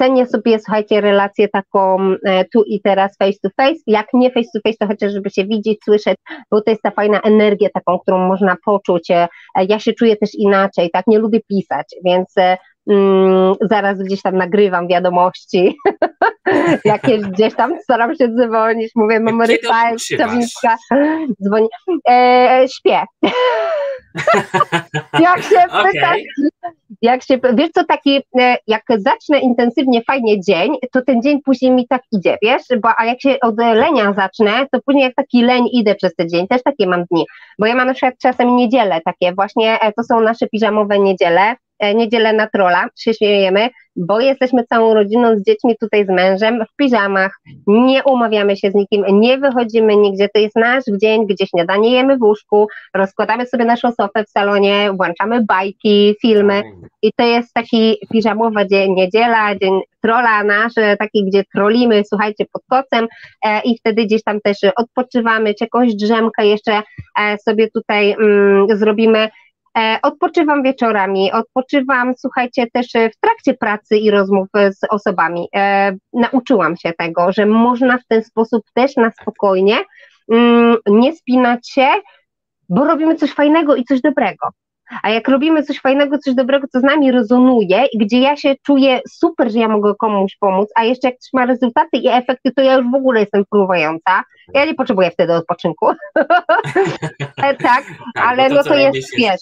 cenię 0.00 0.26
sobie, 0.26 0.58
słuchajcie, 0.58 1.00
relację 1.00 1.48
taką 1.48 2.14
e, 2.24 2.44
tu 2.44 2.62
i 2.62 2.80
teraz 2.80 3.16
face 3.18 3.38
to 3.42 3.48
face, 3.56 3.80
jak 3.86 4.06
nie 4.14 4.30
face 4.30 4.48
to 4.54 4.60
face, 4.64 4.76
to 4.80 4.86
chociaż 4.86 5.12
żeby 5.12 5.30
się 5.30 5.44
widzieć, 5.44 5.78
słyszeć, 5.84 6.16
bo 6.50 6.62
to 6.62 6.70
jest 6.70 6.82
ta 6.82 6.90
fajna 6.90 7.20
energia 7.20 7.68
taką, 7.74 7.98
którą 7.98 8.18
można 8.28 8.56
poczuć, 8.64 9.10
e, 9.10 9.28
ja 9.68 9.78
się 9.78 9.92
czuję 9.92 10.16
też 10.16 10.30
inaczej, 10.34 10.90
tak, 10.90 11.06
nie 11.06 11.18
lubię 11.18 11.40
pisać, 11.48 11.86
więc 12.04 12.38
e, 12.38 12.56
mm, 12.90 13.54
zaraz 13.60 13.98
gdzieś 13.98 14.22
tam 14.22 14.36
nagrywam 14.36 14.88
wiadomości, 14.88 15.76
jakieś 16.84 17.20
gdzieś 17.20 17.54
tam 17.54 17.80
staram 17.82 18.14
się 18.14 18.28
dzwonić, 18.28 18.92
mówię, 18.94 19.20
mam 19.20 19.42
rypa, 19.42 19.96
dzwoni, 21.42 21.68
e, 22.10 22.64
śpię. 22.68 23.02
jak 25.20 25.42
się 25.42 25.64
okay. 25.68 25.92
pytasz, 25.92 26.20
jak 27.02 27.22
się, 27.22 27.38
wiesz 27.54 27.70
co, 27.74 27.84
taki, 27.84 28.22
e, 28.40 28.56
jak 28.66 28.82
zacznę 28.88 29.38
intensywnie, 29.40 30.02
fajnie 30.02 30.40
dzień, 30.40 30.76
to 30.92 31.02
ten 31.02 31.22
dzień 31.22 31.42
później 31.42 31.70
mi 31.70 31.88
tak 31.88 32.02
idzie, 32.12 32.38
wiesz, 32.42 32.62
bo 32.82 32.88
a 32.98 33.04
jak 33.04 33.20
się 33.20 33.36
od 33.42 33.58
lenia 33.58 34.12
zacznę, 34.12 34.66
to 34.72 34.80
później 34.86 35.04
jak 35.04 35.14
taki 35.14 35.42
leń 35.42 35.64
idę 35.72 35.94
przez 35.94 36.14
ten 36.14 36.28
dzień, 36.28 36.48
też 36.48 36.62
takie 36.62 36.86
mam 36.86 37.04
dni, 37.10 37.26
bo 37.58 37.66
ja 37.66 37.74
mam 37.74 37.86
na 37.86 37.94
przykład 37.94 38.14
czasem 38.22 38.56
niedzielę 38.56 39.00
takie, 39.04 39.34
właśnie 39.34 39.80
e, 39.80 39.92
to 39.92 40.02
są 40.02 40.20
nasze 40.20 40.46
piżamowe 40.46 40.98
niedziele, 40.98 41.56
niedzielę 41.94 42.32
na 42.32 42.46
trola, 42.46 42.86
się 42.98 43.14
śmiejemy, 43.14 43.68
bo 43.96 44.20
jesteśmy 44.20 44.64
całą 44.64 44.94
rodziną 44.94 45.36
z 45.36 45.42
dziećmi 45.42 45.76
tutaj 45.80 46.06
z 46.06 46.08
mężem 46.08 46.64
w 46.72 46.76
piżamach, 46.76 47.40
nie 47.66 48.04
umawiamy 48.04 48.56
się 48.56 48.70
z 48.70 48.74
nikim, 48.74 49.04
nie 49.08 49.38
wychodzimy 49.38 49.96
nigdzie, 49.96 50.28
to 50.34 50.40
jest 50.40 50.56
nasz 50.56 50.84
dzień, 51.02 51.26
gdzie 51.26 51.46
śniadanie 51.46 51.92
jemy 51.92 52.18
w 52.18 52.22
łóżku, 52.22 52.66
rozkładamy 52.94 53.46
sobie 53.46 53.64
naszą 53.64 53.92
sofę 53.92 54.24
w 54.24 54.30
salonie, 54.30 54.90
włączamy 54.92 55.44
bajki, 55.44 56.14
filmy 56.20 56.62
i 57.02 57.12
to 57.16 57.24
jest 57.24 57.54
taki 57.54 57.96
piżamowy 58.12 58.66
dzień, 58.66 58.92
niedziela, 58.92 59.56
dzień 59.56 59.80
trola 60.02 60.44
nasz, 60.44 60.72
taki, 60.98 61.24
gdzie 61.24 61.44
trolimy, 61.54 62.02
słuchajcie, 62.08 62.44
pod 62.52 62.62
kocem 62.70 63.08
e, 63.44 63.60
i 63.60 63.78
wtedy 63.78 64.04
gdzieś 64.04 64.22
tam 64.22 64.40
też 64.40 64.58
odpoczywamy, 64.76 65.54
czy 65.54 65.64
jakąś 65.64 65.94
drzemkę 65.94 66.46
jeszcze 66.46 66.82
e, 67.20 67.38
sobie 67.38 67.70
tutaj 67.70 68.12
mm, 68.12 68.66
zrobimy. 68.78 69.28
E, 69.78 69.98
odpoczywam 70.02 70.62
wieczorami, 70.62 71.32
odpoczywam, 71.32 72.14
słuchajcie, 72.18 72.66
też 72.72 72.86
w 72.86 73.20
trakcie 73.20 73.54
pracy 73.54 73.96
i 73.96 74.10
rozmów 74.10 74.48
z 74.54 74.78
osobami. 74.90 75.48
E, 75.56 75.96
nauczyłam 76.12 76.76
się 76.76 76.92
tego, 76.98 77.32
że 77.32 77.46
można 77.46 77.98
w 77.98 78.06
ten 78.08 78.24
sposób 78.24 78.62
też 78.74 78.96
na 78.96 79.10
spokojnie 79.10 79.76
mm, 80.32 80.76
nie 80.86 81.16
spinać 81.16 81.70
się, 81.70 81.88
bo 82.68 82.84
robimy 82.84 83.14
coś 83.14 83.32
fajnego 83.32 83.76
i 83.76 83.84
coś 83.84 84.00
dobrego. 84.00 84.48
A 85.02 85.10
jak 85.10 85.28
robimy 85.28 85.62
coś 85.62 85.80
fajnego, 85.80 86.18
coś 86.18 86.34
dobrego, 86.34 86.66
co 86.72 86.80
z 86.80 86.82
nami 86.82 87.12
rezonuje 87.12 87.86
i 87.92 87.98
gdzie 87.98 88.20
ja 88.20 88.36
się 88.36 88.54
czuję 88.66 89.00
super, 89.08 89.52
że 89.52 89.58
ja 89.58 89.68
mogę 89.68 89.94
komuś 89.94 90.36
pomóc, 90.40 90.68
a 90.76 90.84
jeszcze 90.84 91.08
jak 91.08 91.18
coś 91.18 91.32
ma 91.32 91.46
rezultaty 91.46 91.96
i 91.96 92.08
efekty, 92.08 92.50
to 92.56 92.62
ja 92.62 92.74
już 92.74 92.90
w 92.90 92.94
ogóle 92.94 93.20
jestem 93.20 93.44
fruwająca. 93.52 94.24
Ja 94.54 94.64
nie 94.64 94.74
potrzebuję 94.74 95.10
wtedy 95.10 95.34
odpoczynku. 95.34 95.86
tak, 97.36 97.58
tak, 97.62 97.84
ale 98.14 98.48
to, 98.48 98.54
no 98.54 98.62
to 98.62 98.74
jest, 98.74 98.96
jest, 98.96 99.16
wiesz, 99.18 99.40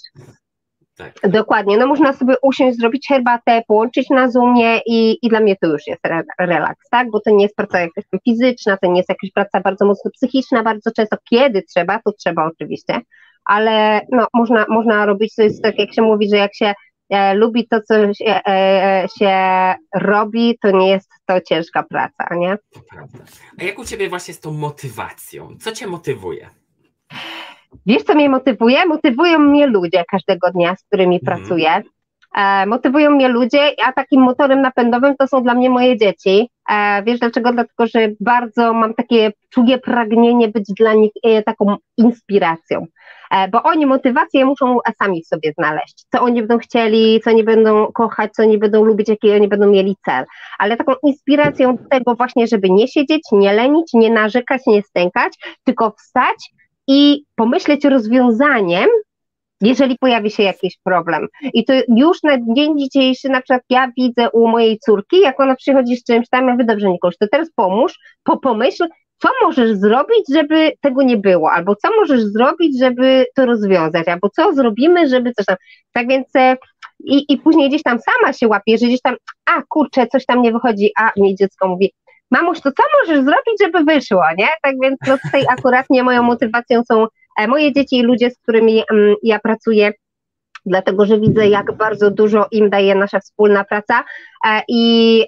tak. 0.99 1.31
Dokładnie, 1.31 1.77
no 1.77 1.87
można 1.87 2.13
sobie 2.13 2.35
usiąść, 2.41 2.77
zrobić 2.77 3.07
herbatę, 3.07 3.61
połączyć 3.67 4.09
na 4.09 4.29
Zoomie 4.31 4.81
i, 4.85 5.17
i 5.21 5.29
dla 5.29 5.39
mnie 5.39 5.55
to 5.61 5.67
już 5.67 5.87
jest 5.87 6.05
re, 6.05 6.23
relaks, 6.39 6.89
tak, 6.89 7.11
bo 7.11 7.19
to 7.19 7.31
nie 7.31 7.43
jest 7.43 7.55
praca 7.55 7.79
jakaś 7.79 8.03
fizyczna, 8.23 8.77
to 8.77 8.87
nie 8.87 8.97
jest 8.97 9.09
jakaś 9.09 9.31
praca 9.31 9.61
bardzo 9.61 9.85
mocno 9.85 10.11
psychiczna, 10.11 10.63
bardzo 10.63 10.91
często, 10.91 11.17
kiedy 11.29 11.61
trzeba, 11.61 11.99
to 12.05 12.11
trzeba 12.11 12.45
oczywiście, 12.45 12.99
ale 13.49 14.01
no, 14.11 14.27
można, 14.33 14.65
można 14.69 15.05
robić, 15.05 15.35
to 15.35 15.43
jest 15.43 15.63
tak 15.63 15.79
jak 15.79 15.93
się 15.93 16.01
mówi, 16.01 16.29
że 16.29 16.37
jak 16.37 16.55
się 16.55 16.73
e, 17.09 17.33
lubi 17.33 17.67
to, 17.67 17.81
co 17.81 18.13
się, 18.13 18.25
e, 18.25 18.43
e 18.47 19.07
się 19.19 19.35
robi, 19.95 20.57
to 20.61 20.71
nie 20.71 20.89
jest 20.89 21.09
to 21.25 21.41
ciężka 21.41 21.83
praca, 21.83 22.35
nie? 22.35 22.57
To 22.73 22.79
prawda. 22.89 23.19
A 23.59 23.63
jak 23.63 23.79
u 23.79 23.85
Ciebie 23.85 24.09
właśnie 24.09 24.33
z 24.33 24.39
tą 24.39 24.51
motywacją? 24.51 25.55
Co 25.59 25.71
Cię 25.71 25.87
motywuje? 25.87 26.49
Wiesz, 27.85 28.03
co 28.03 28.15
mnie 28.15 28.29
motywuje? 28.29 28.85
Motywują 28.85 29.39
mnie 29.39 29.67
ludzie 29.67 30.03
każdego 30.11 30.51
dnia, 30.51 30.75
z 30.75 30.83
którymi 30.83 31.19
mhm. 31.19 31.39
pracuję. 31.39 31.81
E, 32.35 32.65
motywują 32.65 33.11
mnie 33.11 33.27
ludzie, 33.27 33.71
a 33.85 33.93
takim 33.93 34.21
motorem 34.21 34.61
napędowym 34.61 35.15
to 35.19 35.27
są 35.27 35.43
dla 35.43 35.53
mnie 35.53 35.69
moje 35.69 35.97
dzieci. 35.97 36.49
E, 36.69 37.03
wiesz 37.03 37.19
dlaczego? 37.19 37.53
Dlatego, 37.53 37.87
że 37.87 38.07
bardzo 38.19 38.73
mam 38.73 38.93
takie, 38.93 39.31
czuję 39.49 39.77
pragnienie 39.77 40.47
być 40.47 40.65
dla 40.79 40.93
nich 40.93 41.11
e, 41.23 41.43
taką 41.43 41.75
inspiracją. 41.97 42.85
E, 43.31 43.47
bo 43.47 43.63
oni 43.63 43.85
motywację 43.85 44.45
muszą 44.45 44.77
sami 45.03 45.23
w 45.23 45.27
sobie 45.27 45.53
znaleźć, 45.57 46.05
co 46.11 46.21
oni 46.21 46.39
będą 46.41 46.57
chcieli, 46.57 47.21
co 47.23 47.29
oni 47.29 47.43
będą 47.43 47.91
kochać, 47.91 48.31
co 48.31 48.43
oni 48.43 48.57
będą 48.57 48.83
lubić, 48.83 49.09
jaki 49.09 49.31
oni 49.31 49.47
będą 49.47 49.69
mieli 49.69 49.95
cel. 50.05 50.25
Ale 50.59 50.77
taką 50.77 50.93
inspiracją 51.03 51.75
do 51.77 51.83
tego 51.89 52.15
właśnie, 52.15 52.47
żeby 52.47 52.69
nie 52.69 52.87
siedzieć, 52.87 53.21
nie 53.31 53.53
lenić, 53.53 53.93
nie 53.93 54.09
narzekać, 54.11 54.61
nie 54.67 54.81
stękać, 54.81 55.33
tylko 55.63 55.91
wstać 55.91 56.51
i 56.87 57.23
pomyśleć 57.35 57.85
rozwiązaniem, 57.85 58.89
jeżeli 59.61 59.97
pojawi 59.97 60.31
się 60.31 60.43
jakiś 60.43 60.77
problem. 60.83 61.27
I 61.53 61.65
to 61.65 61.73
już 61.87 62.23
na 62.23 62.37
dzień 62.55 62.79
dzisiejszy, 62.79 63.29
na 63.29 63.41
przykład 63.41 63.61
ja 63.69 63.91
widzę 63.97 64.29
u 64.29 64.47
mojej 64.47 64.79
córki, 64.79 65.19
jak 65.19 65.39
ona 65.39 65.55
przychodzi 65.55 65.97
z 65.97 66.03
czymś 66.03 66.29
tam, 66.29 66.47
ja 66.47 66.53
mówię, 66.53 66.65
dobrze 66.65 66.89
Nikoś, 66.89 67.17
to 67.17 67.27
teraz 67.31 67.51
pomóż, 67.55 67.99
po 68.23 68.37
pomyśl, 68.37 68.87
co 69.17 69.29
możesz 69.43 69.71
zrobić, 69.71 70.25
żeby 70.33 70.71
tego 70.81 71.03
nie 71.03 71.17
było, 71.17 71.51
albo 71.51 71.75
co 71.75 71.89
możesz 71.95 72.21
zrobić, 72.21 72.79
żeby 72.79 73.25
to 73.35 73.45
rozwiązać, 73.45 74.07
albo 74.07 74.29
co 74.29 74.53
zrobimy, 74.53 75.09
żeby 75.09 75.33
coś 75.33 75.45
tam. 75.45 75.57
Tak 75.91 76.07
więc 76.07 76.35
e, 76.35 76.57
i, 76.99 77.33
i 77.33 77.37
później 77.37 77.69
gdzieś 77.69 77.83
tam 77.83 77.99
sama 77.99 78.33
się 78.33 78.47
łapie, 78.47 78.77
że 78.77 78.85
gdzieś 78.85 79.01
tam, 79.01 79.15
a 79.45 79.61
kurczę, 79.69 80.07
coś 80.07 80.25
tam 80.25 80.41
nie 80.41 80.51
wychodzi, 80.51 80.91
a 80.99 81.11
mi 81.17 81.35
dziecko 81.35 81.67
mówi, 81.67 81.93
mamuś, 82.31 82.61
to 82.61 82.71
co 82.71 82.83
możesz 83.01 83.25
zrobić, 83.25 83.53
żeby 83.63 83.83
wyszło, 83.83 84.23
nie? 84.37 84.47
Tak 84.61 84.75
więc 84.81 84.97
no 85.07 85.17
tutaj 85.17 85.43
akurat 85.49 85.85
nie 85.89 86.03
moją 86.03 86.23
motywacją 86.23 86.81
są 86.83 87.07
moje 87.47 87.73
dzieci 87.73 87.97
i 87.97 88.03
ludzie, 88.03 88.31
z 88.31 88.37
którymi 88.37 88.83
mm, 88.91 89.15
ja 89.23 89.39
pracuję, 89.39 89.91
dlatego 90.65 91.05
że 91.05 91.19
widzę, 91.19 91.49
jak 91.49 91.71
bardzo 91.77 92.11
dużo 92.11 92.47
im 92.51 92.69
daje 92.69 92.95
nasza 92.95 93.19
wspólna 93.19 93.63
praca. 93.63 94.03
E, 94.47 94.61
i 94.67 95.25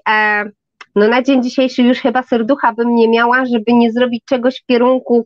no 0.96 1.08
na 1.08 1.22
dzień 1.22 1.44
dzisiejszy 1.44 1.84
już 1.84 2.00
chyba 2.00 2.24
serducha 2.24 2.74
bym 2.74 2.96
nie 2.96 3.10
miała, 3.10 3.46
żeby 3.46 3.74
nie 3.74 3.92
zrobić 3.92 4.24
czegoś 4.26 4.62
w 4.62 4.66
kierunku 4.66 5.26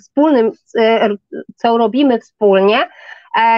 wspólnym, 0.00 0.50
e, 0.78 1.10
co 1.56 1.78
robimy 1.78 2.20
wspólnie, 2.20 2.78
E, 2.78 2.88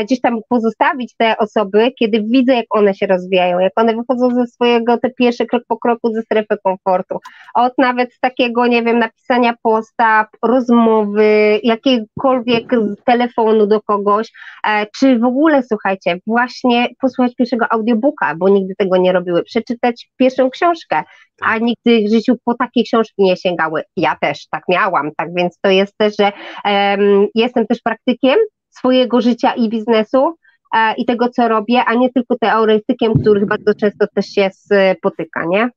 gdzieś 0.05 0.21
tam 0.21 0.39
pozostawić 0.49 1.15
te 1.19 1.37
osoby, 1.39 1.93
kiedy 1.99 2.23
widzę, 2.23 2.55
jak 2.55 2.67
one 2.71 2.95
się 2.95 3.07
rozwijają, 3.07 3.59
jak 3.59 3.73
one 3.77 3.97
wychodzą 3.97 4.35
ze 4.35 4.47
swojego, 4.47 4.99
te 4.99 5.11
pierwsze 5.11 5.47
krok 5.47 5.63
po 5.69 5.79
kroku 5.79 6.13
ze 6.13 6.23
strefy 6.23 6.57
komfortu. 6.65 7.19
Od 7.55 7.79
nawet 7.79 8.11
takiego, 8.21 8.67
nie 8.67 8.83
wiem, 8.83 8.99
napisania 8.99 9.55
posta, 9.63 10.27
rozmowy, 10.43 11.61
jakiegokolwiek 11.63 12.71
telefonu 13.05 13.67
do 13.67 13.81
kogoś, 13.81 14.33
e, 14.67 14.87
czy 14.99 15.19
w 15.19 15.25
ogóle, 15.25 15.63
słuchajcie, 15.63 16.19
właśnie 16.27 16.89
posłuchać 17.01 17.35
pierwszego 17.35 17.67
audiobooka, 17.71 18.35
bo 18.37 18.49
nigdy 18.49 18.75
tego 18.79 18.97
nie 18.97 19.13
robiły, 19.13 19.43
przeczytać 19.43 20.11
pierwszą 20.17 20.51
książkę, 20.51 21.03
a 21.43 21.53
tak. 21.53 21.63
nigdy 21.63 22.09
w 22.09 22.13
życiu 22.13 22.37
po 22.45 22.55
takiej 22.55 22.85
książki 22.85 23.23
nie 23.23 23.37
sięgały. 23.37 23.83
Ja 23.97 24.17
też 24.21 24.47
tak 24.51 24.63
miałam, 24.69 25.11
tak 25.17 25.29
więc 25.35 25.59
to 25.61 25.71
jest 25.71 25.99
też, 25.99 26.15
że 26.19 26.33
um, 26.65 27.27
jestem 27.35 27.67
też 27.67 27.79
praktykiem, 27.83 28.37
swojego 28.79 29.21
życia 29.21 29.55
i 29.55 29.69
biznesu 29.69 30.37
e, 30.75 30.95
i 30.95 31.05
tego, 31.05 31.29
co 31.29 31.49
robię, 31.49 31.85
a 31.85 31.95
nie 31.95 32.13
tylko 32.13 32.39
teoretykiem, 32.39 33.15
których 33.21 33.47
bardzo 33.47 33.75
często 33.75 34.07
też 34.15 34.27
się 34.27 34.51
spotyka, 34.99 35.45
nie? 35.45 35.71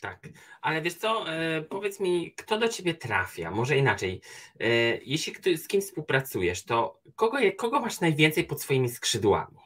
Tak, 0.00 0.28
ale 0.62 0.82
wiesz 0.82 0.94
co, 0.94 1.32
e, 1.32 1.62
powiedz 1.62 2.00
mi, 2.00 2.32
kto 2.36 2.58
do 2.58 2.68
ciebie 2.68 2.94
trafia? 2.94 3.50
Może 3.50 3.76
inaczej, 3.76 4.20
e, 4.60 4.66
jeśli 5.04 5.56
z 5.56 5.68
kim 5.68 5.80
współpracujesz, 5.80 6.64
to 6.64 7.00
kogo, 7.16 7.38
kogo 7.56 7.80
masz 7.80 8.00
najwięcej 8.00 8.44
pod 8.44 8.62
swoimi 8.62 8.88
skrzydłami? 8.88 9.56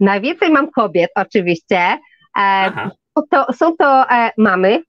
Najwięcej 0.00 0.50
mam 0.50 0.70
kobiet, 0.70 1.10
oczywiście. 1.14 1.98
Aha. 2.34 2.90
To, 3.30 3.52
są 3.52 3.76
to 3.76 4.04
mamy, 4.38 4.82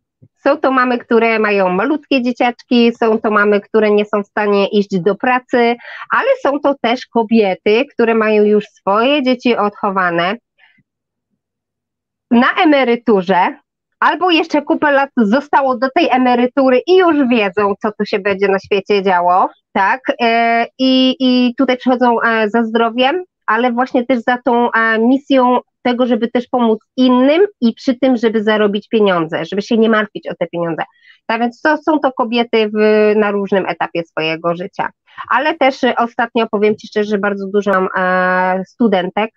są 0.44 0.58
to 0.58 0.72
mamy, 0.72 0.98
które 0.98 1.40
mają 1.40 1.70
malutkie 1.70 2.22
dzieciaczki, 2.22 2.92
są 3.00 3.20
to 3.20 3.32
mamy, 3.32 3.62
które 3.62 3.92
nie 3.92 4.06
są 4.06 4.24
w 4.24 4.28
stanie 4.28 4.68
iść 4.68 5.00
do 5.00 5.16
pracy, 5.16 5.76
ale 6.10 6.28
są 6.44 6.60
to 6.60 6.76
też 6.82 7.06
kobiety, 7.06 7.86
które 7.94 8.16
mają 8.16 8.44
już 8.44 8.66
swoje 8.66 9.24
dzieci 9.24 9.58
odchowane 9.58 10.36
na 12.32 12.48
emeryturze, 12.64 13.56
albo 14.00 14.32
jeszcze 14.32 14.62
kupę 14.62 14.92
lat 14.92 15.10
zostało 15.18 15.78
do 15.78 15.88
tej 15.96 16.10
emerytury 16.10 16.82
i 16.88 16.98
już 16.98 17.28
wiedzą, 17.30 17.74
co 17.82 17.92
tu 17.92 18.06
się 18.06 18.20
będzie 18.20 18.48
na 18.48 18.60
świecie 18.60 19.04
działo, 19.04 19.50
tak? 19.74 20.02
E, 20.22 20.66
I, 20.80 21.16
i 21.20 21.56
tutaj 21.58 21.78
przychodzą 21.78 22.22
e, 22.22 22.50
za 22.50 22.64
zdrowiem, 22.64 23.24
ale 23.52 23.72
właśnie 23.72 24.06
też 24.06 24.20
za 24.20 24.38
tą 24.46 24.70
misją 25.00 25.60
tego, 25.82 26.06
żeby 26.06 26.28
też 26.28 26.48
pomóc 26.48 26.80
innym 26.98 27.42
i 27.62 27.74
przy 27.74 27.96
tym, 28.00 28.18
żeby 28.18 28.44
zarobić 28.44 28.88
pieniądze, 28.88 29.46
żeby 29.46 29.62
się 29.62 29.78
nie 29.78 29.90
martwić 29.90 30.28
o 30.28 30.36
te 30.40 30.48
pieniądze. 30.48 30.84
Tak 31.26 31.42
więc 31.42 31.62
to 31.62 31.78
są 31.78 32.00
to 32.00 32.12
kobiety 32.12 32.70
w, 32.74 32.76
na 33.16 33.32
różnym 33.32 33.66
etapie 33.66 34.04
swojego 34.04 34.56
życia. 34.56 34.90
Ale 35.30 35.58
też 35.58 35.80
ostatnio 35.98 36.48
powiem 36.52 36.76
Ci 36.76 36.88
szczerze, 36.88 37.18
bardzo 37.18 37.48
dużo 37.54 37.72
mam 37.72 37.88
studentek, 38.68 39.30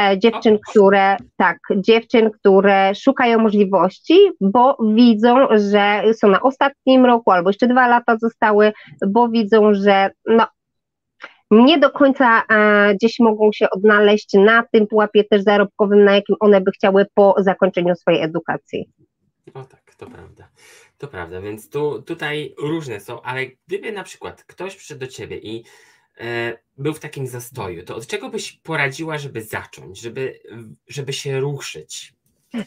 e, 0.00 0.18
dziewczyn, 0.18 0.58
które, 0.70 1.16
tak, 1.36 1.58
dziewczyn, 1.76 2.30
które 2.30 2.94
szukają 2.94 3.38
możliwości, 3.38 4.18
bo 4.40 4.76
widzą, 4.94 5.36
że 5.70 6.02
są 6.14 6.28
na 6.28 6.42
ostatnim 6.42 7.06
roku 7.06 7.30
albo 7.30 7.50
jeszcze 7.50 7.66
dwa 7.66 7.88
lata 7.88 8.16
zostały, 8.16 8.72
bo 9.06 9.28
widzą, 9.28 9.74
że 9.74 10.10
no, 10.26 10.46
nie 11.50 11.78
do 11.78 11.90
końca 11.90 12.42
e, 12.48 12.94
gdzieś 12.94 13.18
mogą 13.18 13.52
się 13.52 13.70
odnaleźć 13.70 14.32
na 14.34 14.64
tym 14.72 14.86
pułapie 14.86 15.24
też 15.24 15.42
zarobkowym, 15.42 16.04
na 16.04 16.14
jakim 16.14 16.36
one 16.40 16.60
by 16.60 16.70
chciały 16.70 17.06
po 17.14 17.34
zakończeniu 17.38 17.94
swojej 17.94 18.22
edukacji. 18.22 18.88
O 19.54 19.64
tak, 19.64 19.94
to 19.94 20.06
prawda. 20.06 20.48
To 20.98 21.08
prawda, 21.08 21.40
więc 21.40 21.70
tu, 21.70 22.02
tutaj 22.02 22.54
różne 22.58 23.00
są, 23.00 23.22
ale 23.22 23.46
gdyby 23.66 23.92
na 23.92 24.02
przykład 24.02 24.44
ktoś 24.44 24.76
przyszedł 24.76 25.00
do 25.00 25.06
ciebie 25.06 25.38
i 25.38 25.64
e, 26.20 26.58
był 26.78 26.94
w 26.94 27.00
takim 27.00 27.26
zastoju, 27.26 27.84
to 27.84 27.96
od 27.96 28.06
czego 28.06 28.28
byś 28.28 28.52
poradziła, 28.52 29.18
żeby 29.18 29.42
zacząć, 29.42 30.00
żeby, 30.00 30.40
żeby 30.88 31.12
się 31.12 31.40
ruszyć? 31.40 32.18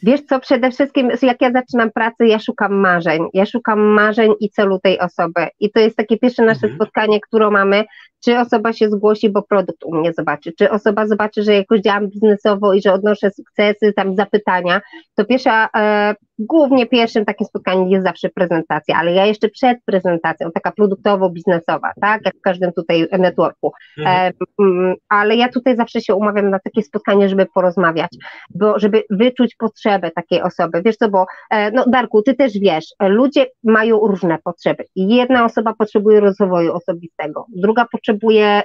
Wiesz 0.04 0.22
co, 0.22 0.39
przede 0.39 0.72
wszystkim 0.72 1.10
jak 1.22 1.41
ja 1.41 1.52
zaczynam 1.52 1.91
pracę, 1.91 2.28
ja 2.28 2.39
szukam 2.39 2.74
marzeń. 2.74 3.22
Ja 3.34 3.46
szukam 3.46 3.80
marzeń 3.80 4.34
i 4.39 4.50
celu 4.50 4.80
tej 4.80 5.00
osoby. 5.00 5.48
I 5.60 5.72
to 5.72 5.80
jest 5.80 5.98
takie 5.98 6.17
pierwsze 6.17 6.44
nasze 6.44 6.67
mhm. 6.67 6.76
spotkanie, 6.76 7.20
które 7.22 7.52
mamy, 7.52 7.86
czy 8.24 8.40
osoba 8.40 8.74
się 8.74 8.90
zgłosi, 8.90 9.30
bo 9.30 9.42
produkt 9.42 9.84
u 9.84 9.96
mnie 9.96 10.14
zobaczy, 10.14 10.52
czy 10.58 10.72
osoba 10.72 11.08
zobaczy, 11.08 11.44
że 11.44 11.54
jakoś 11.54 11.82
działam 11.82 12.08
biznesowo 12.08 12.74
i 12.74 12.82
że 12.82 12.94
odnoszę 12.94 13.32
sukcesy, 13.32 13.94
tam 13.94 14.16
zapytania, 14.16 14.82
to 15.16 15.26
pierwsza, 15.26 15.70
e, 15.78 16.16
głównie 16.40 16.86
pierwszym 16.86 17.26
takim 17.26 17.48
spotkaniem 17.48 17.90
jest 17.90 18.06
zawsze 18.06 18.30
prezentacja, 18.30 18.96
ale 18.98 19.14
ja 19.14 19.26
jeszcze 19.26 19.50
przed 19.50 19.78
prezentacją, 19.86 20.52
taka 20.52 20.72
produktowo-biznesowa, 20.72 21.92
tak, 22.02 22.22
jak 22.26 22.36
w 22.36 22.42
każdym 22.42 22.74
tutaj 22.74 23.08
networku, 23.20 23.72
mhm. 23.98 24.34
e, 24.60 24.94
ale 25.10 25.36
ja 25.36 25.50
tutaj 25.50 25.76
zawsze 25.76 26.02
się 26.02 26.16
umawiam 26.16 26.50
na 26.50 26.60
takie 26.60 26.84
spotkanie, 26.84 27.30
żeby 27.30 27.46
porozmawiać, 27.54 28.12
bo 28.56 28.80
żeby 28.80 29.04
wyczuć 29.10 29.56
potrzebę 29.56 30.12
takiej 30.12 30.42
osoby, 30.42 30.82
wiesz 30.86 30.98
co, 30.98 31.10
bo 31.10 31.26
e, 31.50 31.72
no 31.72 31.86
Darku, 31.88 32.22
ty 32.22 32.34
też 32.34 32.60
wiesz, 32.60 32.86
ludzie 33.00 33.46
mają 33.64 34.00
różne 34.00 34.38
potrzeby. 34.44 34.86
I 34.96 35.16
jedna 35.16 35.46
osoba 35.46 35.74
potrzebuje 35.74 36.20
rozwoju 36.20 36.74
osobistego, 36.74 37.46
druga 37.56 37.86
potrzebuje 37.92 38.11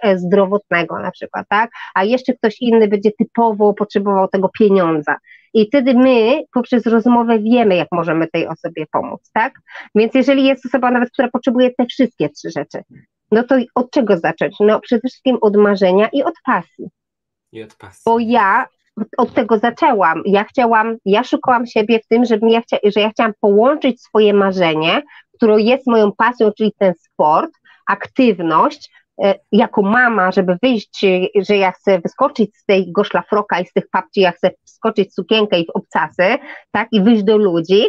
e, 0.03 0.19
zdrowotnego 0.19 0.99
na 0.99 1.11
przykład, 1.11 1.47
tak, 1.49 1.71
a 1.95 2.05
jeszcze 2.05 2.35
ktoś 2.35 2.61
inny 2.61 2.89
będzie 2.89 3.11
typowo 3.19 3.75
potrzebował 3.75 4.29
tego 4.29 4.49
pieniądza, 4.49 5.17
i 5.55 5.67
wtedy 5.67 5.95
my 5.95 6.43
poprzez 6.53 6.87
rozmowę 6.87 7.39
wiemy, 7.39 7.77
jak 7.77 7.89
możemy 7.93 8.29
tej 8.29 8.49
osobie 8.49 8.87
pomóc, 8.93 9.31
tak? 9.35 9.61
Więc 9.95 10.15
jeżeli 10.15 10.45
jest 10.45 10.67
osoba 10.67 10.91
nawet, 10.91 11.11
która 11.11 11.29
potrzebuje 11.29 11.71
te 11.71 11.87
wszystkie 11.87 12.29
trzy 12.29 12.51
rzeczy, 12.51 12.83
no 13.33 13.43
to 13.43 13.57
od 13.75 13.91
czego 13.91 14.19
zacząć? 14.19 14.55
No 14.61 14.81
przede 14.81 15.09
wszystkim 15.09 15.39
od 15.41 15.57
marzenia 15.57 16.09
i 16.13 16.23
od 16.23 16.35
pasji. 16.45 16.89
I 17.53 17.63
od 17.63 17.75
pasji. 17.75 18.03
Bo 18.07 18.19
ja 18.19 18.67
od 19.19 19.35
tego 19.35 19.59
zaczęłam. 19.59 20.23
Ja 20.25 20.45
chciałam, 20.45 20.97
ja 21.05 21.25
szukałam 21.25 21.67
siebie 21.67 22.01
w 22.01 22.07
tym, 22.07 22.25
żeby 22.25 22.51
ja 22.51 22.61
chcia, 22.61 22.77
że 22.85 23.01
ja 23.01 23.11
chciałam 23.11 23.33
połączyć 23.41 24.03
swoje 24.03 24.35
marzenie, 24.35 25.03
które 25.33 25.61
jest 25.61 25.87
moją 25.87 26.13
pasją, 26.13 26.53
czyli 26.53 26.73
ten 26.79 26.95
sport, 26.95 27.51
aktywność, 27.87 28.91
jako 29.53 29.83
mama, 29.83 30.33
żeby 30.33 30.57
wyjść, 30.63 31.07
że 31.35 31.57
ja 31.57 31.73
chcę 31.73 31.99
wyskoczyć 31.99 32.57
z 32.57 32.65
tego 32.65 33.05
szlafroka 33.05 33.61
i 33.61 33.67
z 33.67 33.73
tych 33.73 33.89
papci, 33.91 34.21
ja 34.21 34.33
chcę 34.33 34.51
wskoczyć 34.65 35.11
w 35.11 35.15
sukienkę 35.15 35.61
i 35.61 35.67
w 35.67 35.71
obcasy, 35.71 36.39
tak, 36.71 36.89
i 36.93 37.01
wyjść 37.01 37.23
do 37.23 37.37
ludzi, 37.37 37.85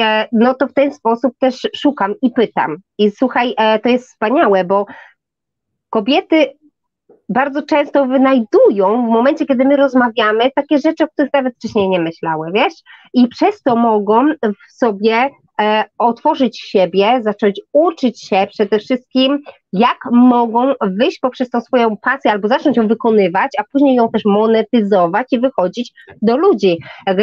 e, 0.00 0.28
no 0.32 0.54
to 0.54 0.66
w 0.66 0.72
ten 0.72 0.94
sposób 0.94 1.34
też 1.38 1.68
szukam 1.76 2.14
i 2.22 2.30
pytam. 2.30 2.76
I 2.98 3.10
słuchaj, 3.10 3.54
e, 3.56 3.78
to 3.78 3.88
jest 3.88 4.08
wspaniałe, 4.08 4.64
bo 4.64 4.86
kobiety 5.90 6.58
bardzo 7.28 7.62
często 7.62 8.06
wynajdują 8.06 9.06
w 9.06 9.10
momencie, 9.10 9.46
kiedy 9.46 9.64
my 9.64 9.76
rozmawiamy, 9.76 10.50
takie 10.54 10.78
rzeczy, 10.78 11.04
o 11.04 11.08
których 11.08 11.32
nawet 11.32 11.54
wcześniej 11.54 11.88
nie 11.88 12.00
myślały, 12.00 12.50
wiesz? 12.54 12.74
I 13.14 13.28
przez 13.28 13.62
to 13.62 13.76
mogą 13.76 14.28
w 14.42 14.72
sobie 14.72 15.30
E, 15.30 15.49
otworzyć 15.98 16.60
siebie, 16.60 17.20
zacząć 17.22 17.60
uczyć 17.72 18.22
się 18.22 18.46
przede 18.50 18.78
wszystkim, 18.78 19.38
jak 19.72 19.98
mogą 20.12 20.72
wyjść 20.80 21.18
poprzez 21.18 21.50
tą 21.50 21.60
swoją 21.60 21.96
pasję 21.96 22.30
albo 22.30 22.48
zacząć 22.48 22.76
ją 22.76 22.88
wykonywać, 22.88 23.50
a 23.58 23.64
później 23.72 23.96
ją 23.96 24.08
też 24.08 24.22
monetyzować 24.24 25.26
i 25.30 25.40
wychodzić 25.40 25.92
do 26.22 26.36
ludzi. 26.36 26.78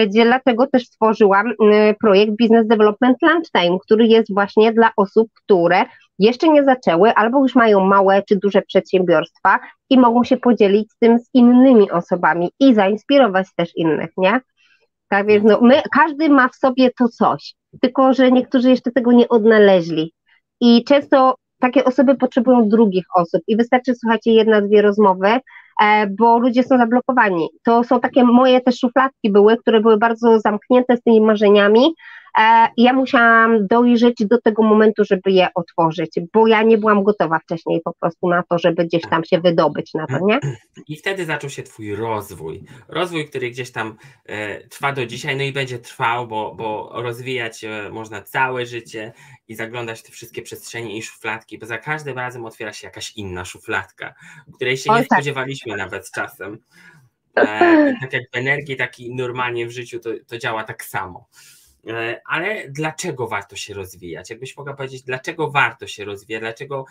Gdzie 0.07 0.25
dlatego 0.25 0.67
też 0.67 0.85
stworzyłam 0.85 1.53
projekt 1.99 2.31
Business 2.41 2.67
Development 2.67 3.17
Lunchtime, 3.21 3.77
który 3.85 4.07
jest 4.07 4.33
właśnie 4.33 4.73
dla 4.73 4.91
osób, 4.97 5.27
które 5.43 5.85
jeszcze 6.19 6.49
nie 6.49 6.63
zaczęły 6.63 7.13
albo 7.13 7.39
już 7.41 7.55
mają 7.55 7.85
małe 7.85 8.23
czy 8.23 8.35
duże 8.35 8.61
przedsiębiorstwa 8.61 9.59
i 9.89 9.99
mogą 9.99 10.23
się 10.23 10.37
podzielić 10.37 10.89
tym 10.99 11.19
z 11.19 11.29
innymi 11.33 11.91
osobami 11.91 12.51
i 12.59 12.75
zainspirować 12.75 13.47
też 13.55 13.69
innych, 13.75 14.09
nie? 14.17 14.39
Tak 15.09 15.27
więc 15.27 15.45
no, 15.45 15.59
my, 15.61 15.81
każdy 15.91 16.29
ma 16.29 16.49
w 16.49 16.55
sobie 16.55 16.91
to 16.99 17.07
coś 17.07 17.55
tylko 17.81 18.13
że 18.13 18.31
niektórzy 18.31 18.69
jeszcze 18.69 18.91
tego 18.91 19.11
nie 19.11 19.27
odnaleźli. 19.27 20.13
I 20.61 20.83
często 20.83 21.35
takie 21.59 21.85
osoby 21.85 22.15
potrzebują 22.15 22.69
drugich 22.69 23.05
osób 23.15 23.41
i 23.47 23.57
wystarczy, 23.57 23.95
słuchajcie, 23.95 24.31
jedna, 24.31 24.61
dwie 24.61 24.81
rozmowy, 24.81 25.39
e, 25.83 26.07
bo 26.07 26.39
ludzie 26.39 26.63
są 26.63 26.77
zablokowani. 26.77 27.49
To 27.63 27.83
są 27.83 27.99
takie 27.99 28.23
moje 28.23 28.61
też 28.61 28.79
szufladki 28.79 29.31
były, 29.31 29.57
które 29.57 29.81
były 29.81 29.97
bardzo 29.97 30.39
zamknięte 30.39 30.97
z 30.97 31.03
tymi 31.03 31.21
marzeniami, 31.21 31.93
ja 32.77 32.93
musiałam 32.93 33.67
dojrzeć 33.67 34.15
do 34.25 34.41
tego 34.41 34.63
momentu, 34.63 35.03
żeby 35.05 35.31
je 35.31 35.47
otworzyć, 35.55 36.19
bo 36.33 36.47
ja 36.47 36.63
nie 36.63 36.77
byłam 36.77 37.03
gotowa 37.03 37.39
wcześniej 37.39 37.81
po 37.81 37.93
prostu 37.99 38.29
na 38.29 38.43
to, 38.49 38.59
żeby 38.59 38.85
gdzieś 38.85 39.01
tam 39.01 39.23
się 39.23 39.39
wydobyć 39.39 39.93
na 39.93 40.07
to, 40.07 40.19
nie? 40.25 40.39
I 40.87 40.97
wtedy 40.97 41.25
zaczął 41.25 41.49
się 41.49 41.63
Twój 41.63 41.95
rozwój. 41.95 42.63
Rozwój, 42.87 43.29
który 43.29 43.49
gdzieś 43.49 43.71
tam 43.71 43.97
e, 44.25 44.67
trwa 44.67 44.93
do 44.93 45.05
dzisiaj, 45.05 45.37
no 45.37 45.43
i 45.43 45.51
będzie 45.51 45.79
trwał, 45.79 46.27
bo, 46.27 46.55
bo 46.55 46.91
rozwijać 46.93 47.63
e, 47.63 47.89
można 47.91 48.21
całe 48.21 48.65
życie 48.65 49.13
i 49.47 49.55
zaglądać 49.55 49.99
w 49.99 50.03
te 50.03 50.11
wszystkie 50.11 50.41
przestrzenie 50.41 50.97
i 50.97 51.01
szufladki, 51.01 51.57
bo 51.57 51.65
za 51.65 51.77
każdym 51.77 52.17
razem 52.17 52.45
otwiera 52.45 52.73
się 52.73 52.87
jakaś 52.87 53.15
inna 53.15 53.45
szufladka, 53.45 54.13
której 54.55 54.77
się 54.77 54.91
nie 54.91 54.97
tak. 54.97 55.05
spodziewaliśmy 55.05 55.77
nawet 55.77 56.11
czasem. 56.11 56.57
E, 57.37 57.93
tak 58.01 58.13
jak 58.13 58.23
w 58.33 58.35
energii, 58.35 58.75
tak 58.75 58.99
i 58.99 59.15
normalnie 59.15 59.67
w 59.67 59.71
życiu 59.71 59.99
to, 59.99 60.09
to 60.27 60.37
działa 60.37 60.63
tak 60.63 60.83
samo. 60.83 61.27
E, 61.89 62.21
ale 62.25 62.69
dlaczego 62.69 63.27
warto 63.27 63.55
się 63.55 63.73
rozwijać? 63.73 64.29
Jakbyś 64.29 64.57
mogła 64.57 64.73
powiedzieć, 64.73 65.03
dlaczego 65.03 65.51
warto 65.51 65.87
się 65.87 66.05
rozwijać? 66.05 66.41
Dlaczego 66.41 66.85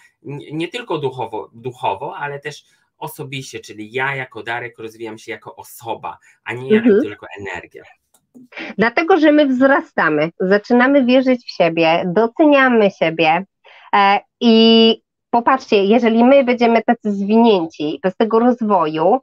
nie 0.53 0.69
tylko 0.69 0.99
duchowo, 0.99 1.51
duchowo 1.55 2.17
ale 2.17 2.41
też 2.41 2.65
osobiście, 2.99 3.61
czyli 3.61 3.93
ja 3.93 4.15
jako 4.15 4.43
Darek 4.43 4.79
rozwijam 4.79 5.19
się 5.19 5.33
jako 5.33 5.57
osoba, 5.57 6.19
a 6.45 6.53
nie 6.53 6.71
jako 6.71 6.87
mhm. 6.87 7.03
tylko 7.05 7.27
energia. 7.41 7.83
Dlatego, 8.79 9.19
że 9.19 9.33
my 9.33 9.47
wzrastamy, 9.47 10.31
zaczynamy 10.41 11.05
wierzyć 11.05 11.45
w 11.47 11.57
siebie, 11.57 12.05
doceniamy 12.07 12.91
siebie 12.91 13.45
e, 13.95 14.21
i 14.41 14.97
popatrzcie, 15.31 15.85
jeżeli 15.85 16.25
my 16.25 16.45
będziemy 16.45 16.83
tacy 16.83 17.13
zwinięci 17.13 18.01
bez 18.03 18.17
tego 18.17 18.39
rozwoju, 18.39 19.21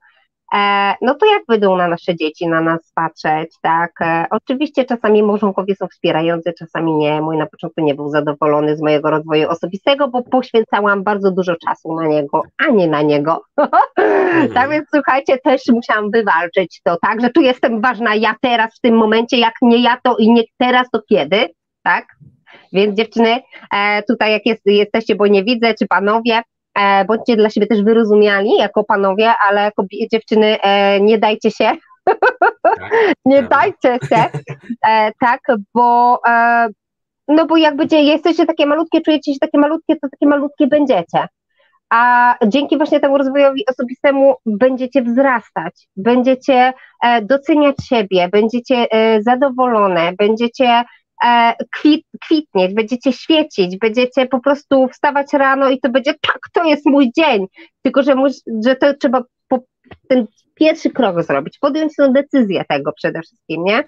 no 1.02 1.16
to 1.16 1.26
jak 1.26 1.44
będą 1.48 1.78
na 1.78 1.88
nasze 1.88 2.16
dzieci, 2.16 2.48
na 2.48 2.62
nas 2.62 2.92
patrzeć, 2.96 3.56
tak? 3.62 3.92
E, 4.02 4.26
oczywiście 4.30 4.86
czasami 4.86 5.24
małżonkowie 5.24 5.76
są 5.76 5.88
wspierający, 5.88 6.54
czasami 6.60 6.94
nie. 6.94 7.22
Mój 7.22 7.38
na 7.38 7.46
początku 7.46 7.82
nie 7.82 7.96
był 7.96 8.10
zadowolony 8.10 8.78
z 8.78 8.82
mojego 8.82 9.10
rozwoju 9.10 9.50
osobistego, 9.50 10.08
bo 10.08 10.24
poświęcałam 10.24 11.04
bardzo 11.04 11.32
dużo 11.32 11.56
czasu 11.56 11.96
na 11.96 12.08
niego, 12.08 12.42
a 12.58 12.72
nie 12.72 12.88
na 12.88 13.02
niego. 13.02 13.42
Mhm. 13.58 14.54
tak 14.54 14.70
więc 14.70 14.86
słuchajcie, 14.94 15.38
też 15.38 15.62
musiałam 15.68 16.12
wywalczyć 16.12 16.82
to, 16.84 16.98
tak? 17.02 17.22
Że 17.22 17.30
tu 17.30 17.42
jestem 17.42 17.82
ważna 17.82 18.16
ja 18.16 18.36
teraz 18.42 18.76
w 18.78 18.82
tym 18.82 18.96
momencie, 18.96 19.38
jak 19.38 19.54
nie 19.62 19.78
ja 19.78 19.98
to 20.04 20.16
i 20.18 20.32
nie 20.32 20.44
teraz, 20.58 20.88
to 20.92 21.02
kiedy, 21.10 21.50
tak? 21.84 22.06
Więc 22.74 22.98
dziewczyny, 22.98 23.40
e, 23.74 24.04
tutaj 24.04 24.32
jak 24.32 24.46
jest, 24.46 24.62
jesteście, 24.66 25.16
bo 25.16 25.28
nie 25.28 25.44
widzę, 25.44 25.74
czy 25.74 25.88
panowie, 25.88 26.42
e, 26.80 27.06
bądźcie 27.06 27.36
dla 27.36 27.50
siebie 27.50 27.68
też 27.68 27.84
wyrozumiali 27.84 28.52
jako 28.58 28.84
panowie, 28.84 29.34
ale 29.48 29.62
jako 29.62 29.84
dziewczyny 30.12 30.62
e, 30.62 31.02
nie 31.02 31.18
dajcie 31.18 31.52
się, 31.52 31.72
tak, 32.64 32.92
nie 33.26 33.44
dajcie 33.44 33.98
się, 34.10 34.24
e, 34.88 35.12
tak, 35.20 35.42
bo 35.74 36.20
e, 36.28 36.68
no 37.28 37.46
bo 37.46 37.58
jak 37.58 37.76
będzie, 37.76 38.02
jesteście 38.02 38.46
takie 38.46 38.66
malutkie, 38.66 39.02
czujecie 39.02 39.34
się 39.34 39.40
takie 39.40 39.58
malutkie, 39.58 39.96
to 39.96 40.08
takie 40.10 40.28
malutkie 40.28 40.68
będziecie. 40.68 41.28
A 41.90 42.36
dzięki 42.48 42.78
właśnie 42.78 43.00
temu 43.00 43.18
rozwojowi 43.18 43.66
osobistemu 43.66 44.36
będziecie 44.46 45.02
wzrastać, 45.02 45.88
będziecie 45.96 46.74
e, 47.04 47.22
doceniać 47.22 47.76
siebie, 47.90 48.30
będziecie 48.32 48.92
e, 48.92 49.22
zadowolone, 49.22 50.14
będziecie 50.18 50.84
kwit, 51.72 52.06
kwitnieć, 52.22 52.74
będziecie 52.74 53.14
świecić, 53.14 53.78
będziecie 53.78 54.26
po 54.26 54.40
prostu 54.40 54.88
wstawać 54.88 55.34
rano 55.34 55.70
i 55.70 55.80
to 55.80 55.90
będzie 55.90 56.14
tak, 56.22 56.40
to 56.54 56.64
jest 56.64 56.86
mój 56.86 57.12
dzień. 57.18 57.46
Tylko, 57.82 58.04
że, 58.04 58.16
że 58.66 58.76
to 58.76 58.94
trzeba 58.94 59.24
po, 59.48 59.60
ten 60.08 60.26
pierwszy 60.56 60.90
krok 60.90 61.24
zrobić, 61.24 61.58
podjąć 61.60 61.96
tę 61.96 62.12
decyzję 62.12 62.64
tego 62.70 62.92
przede 62.94 63.22
wszystkim, 63.22 63.64
nie? 63.64 63.84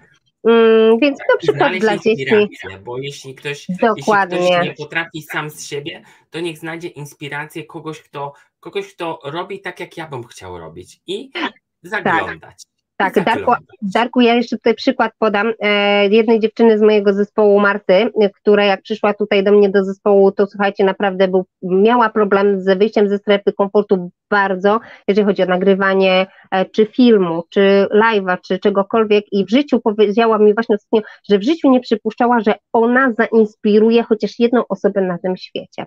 Mm, 0.46 0.98
więc 0.98 1.18
na 1.18 1.36
przykład 1.38 1.76
dla 1.76 1.98
dzieci. 1.98 2.48
Bo 2.84 2.98
jeśli 2.98 3.34
ktoś, 3.34 3.66
Dokładnie. 3.80 4.38
jeśli 4.38 4.54
ktoś 4.54 4.66
nie 4.66 4.74
potrafi 4.74 5.22
sam 5.22 5.50
z 5.50 5.66
siebie, 5.66 6.02
to 6.30 6.40
niech 6.40 6.58
znajdzie 6.58 6.88
inspirację 6.88 7.64
kogoś, 7.64 8.02
kto, 8.02 8.32
kogoś, 8.60 8.94
kto 8.94 9.18
robi 9.24 9.60
tak, 9.60 9.80
jak 9.80 9.96
ja 9.96 10.06
bym 10.06 10.24
chciał 10.24 10.58
robić 10.58 11.00
i 11.06 11.30
tak. 11.30 11.52
zaglądać. 11.82 12.40
Tak. 12.40 12.75
Tak, 12.96 13.24
Darku, 13.24 13.52
Darku, 13.82 14.20
ja 14.20 14.34
jeszcze 14.34 14.56
tutaj 14.56 14.74
przykład 14.74 15.12
podam. 15.18 15.52
E, 15.60 16.08
jednej 16.08 16.40
dziewczyny 16.40 16.78
z 16.78 16.82
mojego 16.82 17.12
zespołu 17.12 17.60
Marty, 17.60 18.10
która 18.34 18.64
jak 18.64 18.82
przyszła 18.82 19.14
tutaj 19.14 19.44
do 19.44 19.52
mnie 19.52 19.68
do 19.68 19.84
zespołu, 19.84 20.32
to 20.32 20.46
słuchajcie, 20.46 20.84
naprawdę 20.84 21.28
był, 21.28 21.46
miała 21.62 22.10
problem 22.10 22.60
z 22.60 22.78
wyjściem 22.78 23.08
ze 23.08 23.18
strefy 23.18 23.52
komfortu 23.52 24.10
bardzo, 24.30 24.80
jeżeli 25.08 25.26
chodzi 25.26 25.42
o 25.42 25.46
nagrywanie 25.46 26.26
e, 26.50 26.64
czy 26.64 26.86
filmu, 26.86 27.42
czy 27.50 27.86
live'a, 27.94 28.36
czy 28.46 28.58
czegokolwiek. 28.58 29.24
I 29.32 29.44
w 29.44 29.50
życiu 29.50 29.80
powiedziała 29.80 30.38
mi 30.38 30.54
właśnie 30.54 30.76
ostatnio, 30.76 31.00
że 31.30 31.38
w 31.38 31.44
życiu 31.44 31.70
nie 31.70 31.80
przypuszczała, 31.80 32.40
że 32.40 32.54
ona 32.72 33.12
zainspiruje 33.12 34.02
chociaż 34.02 34.38
jedną 34.38 34.62
osobę 34.68 35.00
na 35.00 35.18
tym 35.18 35.36
świecie. 35.36 35.86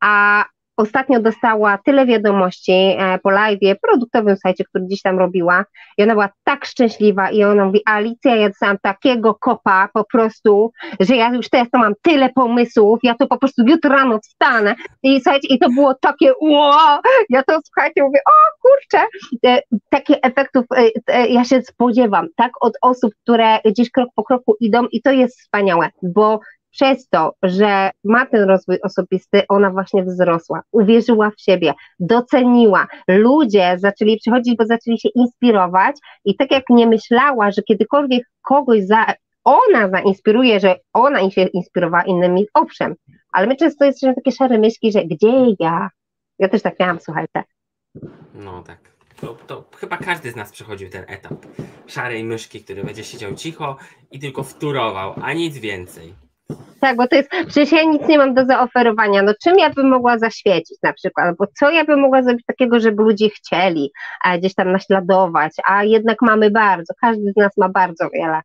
A 0.00 0.44
ostatnio 0.76 1.20
dostała 1.20 1.78
tyle 1.78 2.06
wiadomości 2.06 2.72
e, 2.72 3.18
po 3.22 3.30
live, 3.30 3.58
produktowym 3.82 4.36
sajcie, 4.36 4.64
który 4.64 4.84
gdzieś 4.84 5.02
tam 5.02 5.18
robiła. 5.18 5.64
I 5.98 6.02
ona 6.02 6.12
była 6.12 6.28
tak 6.44 6.64
szczęśliwa 6.64 7.30
i 7.30 7.44
ona 7.44 7.64
mówi, 7.64 7.80
Alicja, 7.86 8.36
ja 8.36 8.48
dostałam 8.48 8.78
takiego 8.82 9.34
kopa 9.34 9.88
po 9.92 10.04
prostu, 10.04 10.72
że 11.00 11.16
ja 11.16 11.34
już 11.34 11.48
teraz 11.48 11.70
to 11.70 11.78
mam 11.78 11.92
tyle 12.02 12.28
pomysłów, 12.28 12.98
ja 13.02 13.14
to 13.14 13.26
po 13.26 13.38
prostu 13.38 13.62
jutro 13.66 13.90
rano 13.90 14.18
wstanę. 14.18 14.74
I 15.02 15.20
słuchajcie, 15.20 15.48
i 15.48 15.58
to 15.58 15.68
było 15.70 15.94
takie 15.94 16.32
wow, 16.40 17.00
ja 17.30 17.42
to 17.42 17.58
słuchajcie, 17.64 18.02
mówię, 18.02 18.20
o 18.26 18.60
kurczę, 18.62 19.06
e, 19.46 19.60
takich 19.88 20.16
efektów 20.22 20.64
e, 21.06 21.28
ja 21.28 21.44
się 21.44 21.62
spodziewam, 21.62 22.26
tak, 22.36 22.52
od 22.60 22.72
osób, 22.82 23.12
które 23.22 23.58
gdzieś 23.64 23.90
krok 23.90 24.08
po 24.14 24.24
kroku 24.24 24.56
idą 24.60 24.86
i 24.92 25.02
to 25.02 25.12
jest 25.12 25.40
wspaniałe, 25.40 25.88
bo 26.02 26.40
przez 26.74 27.08
to, 27.08 27.32
że 27.42 27.90
ma 28.04 28.26
ten 28.26 28.48
rozwój 28.48 28.78
osobisty, 28.82 29.42
ona 29.48 29.70
właśnie 29.70 30.04
wzrosła, 30.04 30.62
uwierzyła 30.72 31.30
w 31.30 31.40
siebie, 31.40 31.74
doceniła. 32.00 32.86
Ludzie 33.08 33.74
zaczęli 33.78 34.16
przychodzić, 34.16 34.56
bo 34.56 34.66
zaczęli 34.66 35.00
się 35.00 35.08
inspirować 35.14 35.96
i 36.24 36.36
tak 36.36 36.50
jak 36.50 36.64
nie 36.70 36.86
myślała, 36.86 37.50
że 37.50 37.62
kiedykolwiek 37.62 38.22
kogoś 38.42 38.84
za, 38.86 39.06
ona 39.44 39.88
zainspiruje, 39.88 40.60
że 40.60 40.76
ona 40.92 41.30
się 41.30 41.42
inspirowała 41.42 42.04
innymi, 42.04 42.46
owszem, 42.54 42.94
ale 43.32 43.46
my 43.46 43.56
często 43.56 43.84
jesteśmy 43.84 44.14
takie 44.14 44.32
szare 44.32 44.58
myśli, 44.58 44.92
że 44.92 45.04
gdzie 45.04 45.54
ja? 45.60 45.88
Ja 46.38 46.48
też 46.48 46.62
tak 46.62 46.80
miałam, 46.80 47.00
słuchajcie. 47.00 47.42
No 48.34 48.62
tak. 48.62 48.94
To, 49.20 49.36
to, 49.46 49.64
chyba 49.76 49.96
każdy 49.96 50.30
z 50.30 50.36
nas 50.36 50.52
przechodził 50.52 50.90
ten 50.90 51.04
etap 51.08 51.46
szarej 51.86 52.24
myszki, 52.24 52.64
który 52.64 52.84
będzie 52.84 53.04
siedział 53.04 53.34
cicho 53.34 53.76
i 54.10 54.18
tylko 54.18 54.42
wturował, 54.42 55.14
a 55.22 55.32
nic 55.32 55.58
więcej. 55.58 56.23
Tak, 56.80 56.96
bo 56.96 57.08
to 57.08 57.16
jest, 57.16 57.30
przecież 57.30 57.72
ja 57.72 57.82
nic 57.82 58.08
nie 58.08 58.18
mam 58.18 58.34
do 58.34 58.44
zaoferowania, 58.44 59.22
no 59.22 59.32
czym 59.42 59.58
ja 59.58 59.70
bym 59.70 59.88
mogła 59.88 60.18
zaświecić 60.18 60.78
na 60.82 60.92
przykład, 60.92 61.26
albo 61.26 61.46
co 61.58 61.70
ja 61.70 61.84
bym 61.84 62.00
mogła 62.00 62.22
zrobić 62.22 62.46
takiego, 62.46 62.80
żeby 62.80 63.02
ludzie 63.02 63.30
chcieli 63.30 63.92
a 64.24 64.38
gdzieś 64.38 64.54
tam 64.54 64.72
naśladować, 64.72 65.52
a 65.66 65.84
jednak 65.84 66.22
mamy 66.22 66.50
bardzo, 66.50 66.94
każdy 67.00 67.32
z 67.32 67.36
nas 67.36 67.56
ma 67.56 67.68
bardzo 67.68 68.08
wiele. 68.10 68.40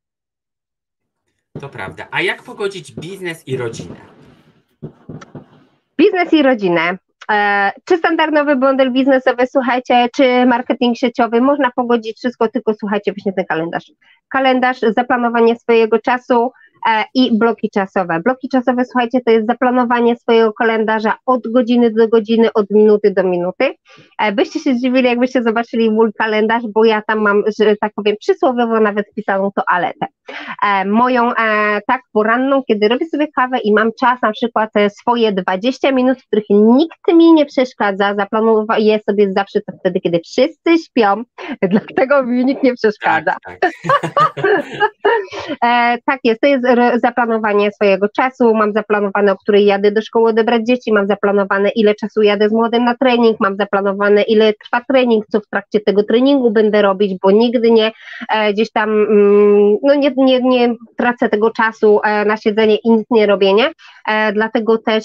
To 1.60 1.70
prawda. 1.70 2.08
A 2.12 2.22
jak 2.22 2.44
pogodzić 2.44 2.92
biznes 2.92 3.48
i 3.48 3.58
rodzinę? 3.58 3.96
Biznes 5.98 6.34
i 6.34 6.44
rodzinę. 6.44 6.98
E, 7.32 7.72
czy 7.86 7.98
standardowy 7.98 8.56
bundle 8.56 8.92
biznesowy, 8.92 9.48
słuchajcie, 9.48 10.08
czy 10.16 10.46
marketing 10.46 10.98
sieciowy, 10.98 11.42
można 11.42 11.72
pogodzić 11.72 12.18
wszystko, 12.18 12.48
tylko 12.48 12.74
słuchajcie 12.74 13.14
właśnie 13.14 13.34
ten 13.34 13.46
kalendarz. 13.46 13.92
Kalendarz, 14.30 14.80
zaplanowanie 14.80 15.56
swojego 15.56 16.00
czasu, 16.00 16.52
i 17.14 17.38
bloki 17.38 17.70
czasowe. 17.70 18.20
Bloki 18.24 18.50
czasowe, 18.50 18.86
słuchajcie, 18.86 19.20
to 19.26 19.32
jest 19.32 19.48
zaplanowanie 19.48 20.16
swojego 20.16 20.54
kalendarza 20.54 21.16
od 21.26 21.52
godziny 21.52 21.92
do 21.92 22.08
godziny, 22.08 22.54
od 22.54 22.70
minuty 22.70 23.12
do 23.12 23.24
minuty. 23.24 23.74
E, 24.20 24.32
byście 24.32 24.60
się 24.60 24.76
zdziwili, 24.76 25.08
jakbyście 25.08 25.44
zobaczyli 25.44 25.92
mój 25.92 26.14
kalendarz, 26.14 26.64
bo 26.74 26.86
ja 26.86 27.02
tam 27.02 27.20
mam, 27.20 27.44
że 27.60 27.76
tak 27.82 27.94
powiem, 27.96 28.16
przysłowiowo 28.20 28.80
nawet 28.80 29.06
wpisaną 29.12 29.52
toaletę. 29.56 30.06
E, 30.66 30.86
moją 30.86 31.32
tak 31.88 32.02
poranną, 32.14 32.64
kiedy 32.68 32.88
robię 32.88 33.06
sobie 33.06 33.28
kawę 33.36 33.60
i 33.60 33.74
mam 33.74 33.92
czas, 34.00 34.22
na 34.22 34.32
przykład 34.32 34.70
swoje 35.00 35.32
20 35.32 35.92
minut, 35.92 36.22
w 36.22 36.28
których 36.28 36.46
nikt 36.50 37.08
mi 37.08 37.34
nie 37.34 37.46
przeszkadza, 37.46 38.16
zaplanuję 38.16 39.00
sobie 39.10 39.32
zawsze 39.34 39.62
to 39.62 39.78
wtedy, 39.80 40.00
kiedy 40.00 40.20
wszyscy 40.20 40.78
śpią, 40.86 41.24
dlatego 41.62 42.24
mi 42.24 42.46
nikt 42.46 42.64
nie 42.64 42.74
przeszkadza. 42.74 43.36
Tak, 43.46 43.60
tak. 43.60 43.72
tak 46.06 46.20
jest, 46.24 46.42
to 46.42 46.48
jest 46.48 46.66
zaplanowanie 46.96 47.72
swojego 47.72 48.10
czasu, 48.10 48.54
mam 48.54 48.74
zaplanowane, 48.74 49.32
o 49.32 49.38
której 49.38 49.66
jadę 49.66 49.92
do 49.92 50.02
szkoły 50.02 50.30
odebrać 50.30 50.66
dzieci, 50.66 50.94
mam 50.94 51.08
zaplanowane, 51.08 51.70
ile 51.70 51.96
czasu 51.96 52.22
jadę 52.22 52.50
z 52.50 52.52
młodym 52.52 52.84
na 52.84 52.96
trening, 52.96 53.40
mam 53.40 53.56
zaplanowane, 53.56 54.22
ile 54.22 54.54
trwa 54.54 54.82
trening, 54.88 55.26
co 55.32 55.40
w 55.40 55.48
trakcie 55.48 55.80
tego 55.80 56.04
treningu 56.04 56.52
będę 56.52 56.82
robić, 56.82 57.20
bo 57.22 57.32
nigdy 57.32 57.72
nie 57.72 57.92
e, 58.30 58.54
gdzieś 58.54 58.72
tam, 58.72 58.90
mm, 58.90 59.78
no 59.84 59.96
nie, 59.96 60.12
nie, 60.18 60.40
nie 60.40 60.76
tracę 60.98 61.30
tego 61.30 61.52
czasu 61.52 62.00
e, 62.04 62.26
na 62.26 62.38
siedzenie 62.38 62.76
i 62.76 62.92
nic 62.92 63.08
nie 63.12 63.26
robienie, 63.26 63.72
e, 64.08 64.34
dlatego 64.34 64.78
też 64.78 65.04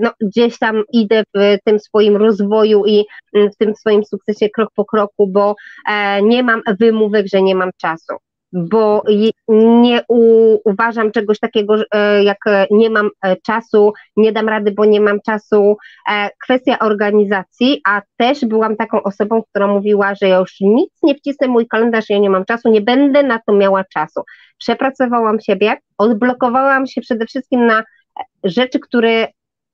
no, 0.00 0.10
gdzieś 0.20 0.58
tam 0.58 0.82
idę 0.92 1.22
w 1.34 1.56
tym 1.64 1.80
swoim 1.80 2.16
rozwoju 2.16 2.86
i 2.86 3.04
mm, 3.34 3.50
w 3.50 3.56
tym 3.56 3.74
swoim 3.74 4.04
sukcesie 4.04 4.50
krok 4.50 4.70
po 4.74 4.84
kroku, 4.84 5.26
bo 5.26 5.54
nie 6.22 6.42
mam 6.42 6.62
wymówek, 6.80 7.26
że 7.32 7.42
nie 7.42 7.54
mam 7.54 7.70
czasu 7.80 8.14
bo 8.52 9.02
nie 9.48 10.04
uważam 10.64 11.12
czegoś 11.12 11.38
takiego, 11.38 11.74
e, 11.94 12.24
jak 12.24 12.38
e, 12.46 12.66
nie 12.70 12.90
mam 12.90 13.10
e, 13.22 13.36
czasu, 13.36 13.92
nie 14.16 14.32
dam 14.32 14.48
rady, 14.48 14.72
bo 14.72 14.84
nie 14.84 15.00
mam 15.00 15.20
czasu. 15.20 15.76
Kwestia 16.44 16.78
organizacji, 16.78 17.80
a 17.86 18.02
też 18.16 18.44
byłam 18.44 18.76
taką 18.76 19.02
osobą, 19.02 19.42
która 19.50 19.66
mówiła, 19.66 20.14
że 20.14 20.28
ja 20.28 20.38
już 20.38 20.56
nic 20.60 20.90
nie 21.02 21.14
wcisnę 21.14 21.48
mój 21.48 21.66
kalendarz, 21.66 22.10
ja 22.10 22.18
nie 22.18 22.30
mam 22.30 22.44
czasu, 22.44 22.70
nie 22.70 22.80
będę 22.80 23.22
na 23.22 23.40
to 23.46 23.52
miała 23.52 23.84
czasu. 23.84 24.22
Przepracowałam 24.58 25.40
siebie, 25.40 25.76
odblokowałam 25.98 26.86
się 26.86 27.00
przede 27.00 27.26
wszystkim 27.26 27.66
na 27.66 27.82
rzeczy, 28.44 28.80
które 28.80 29.28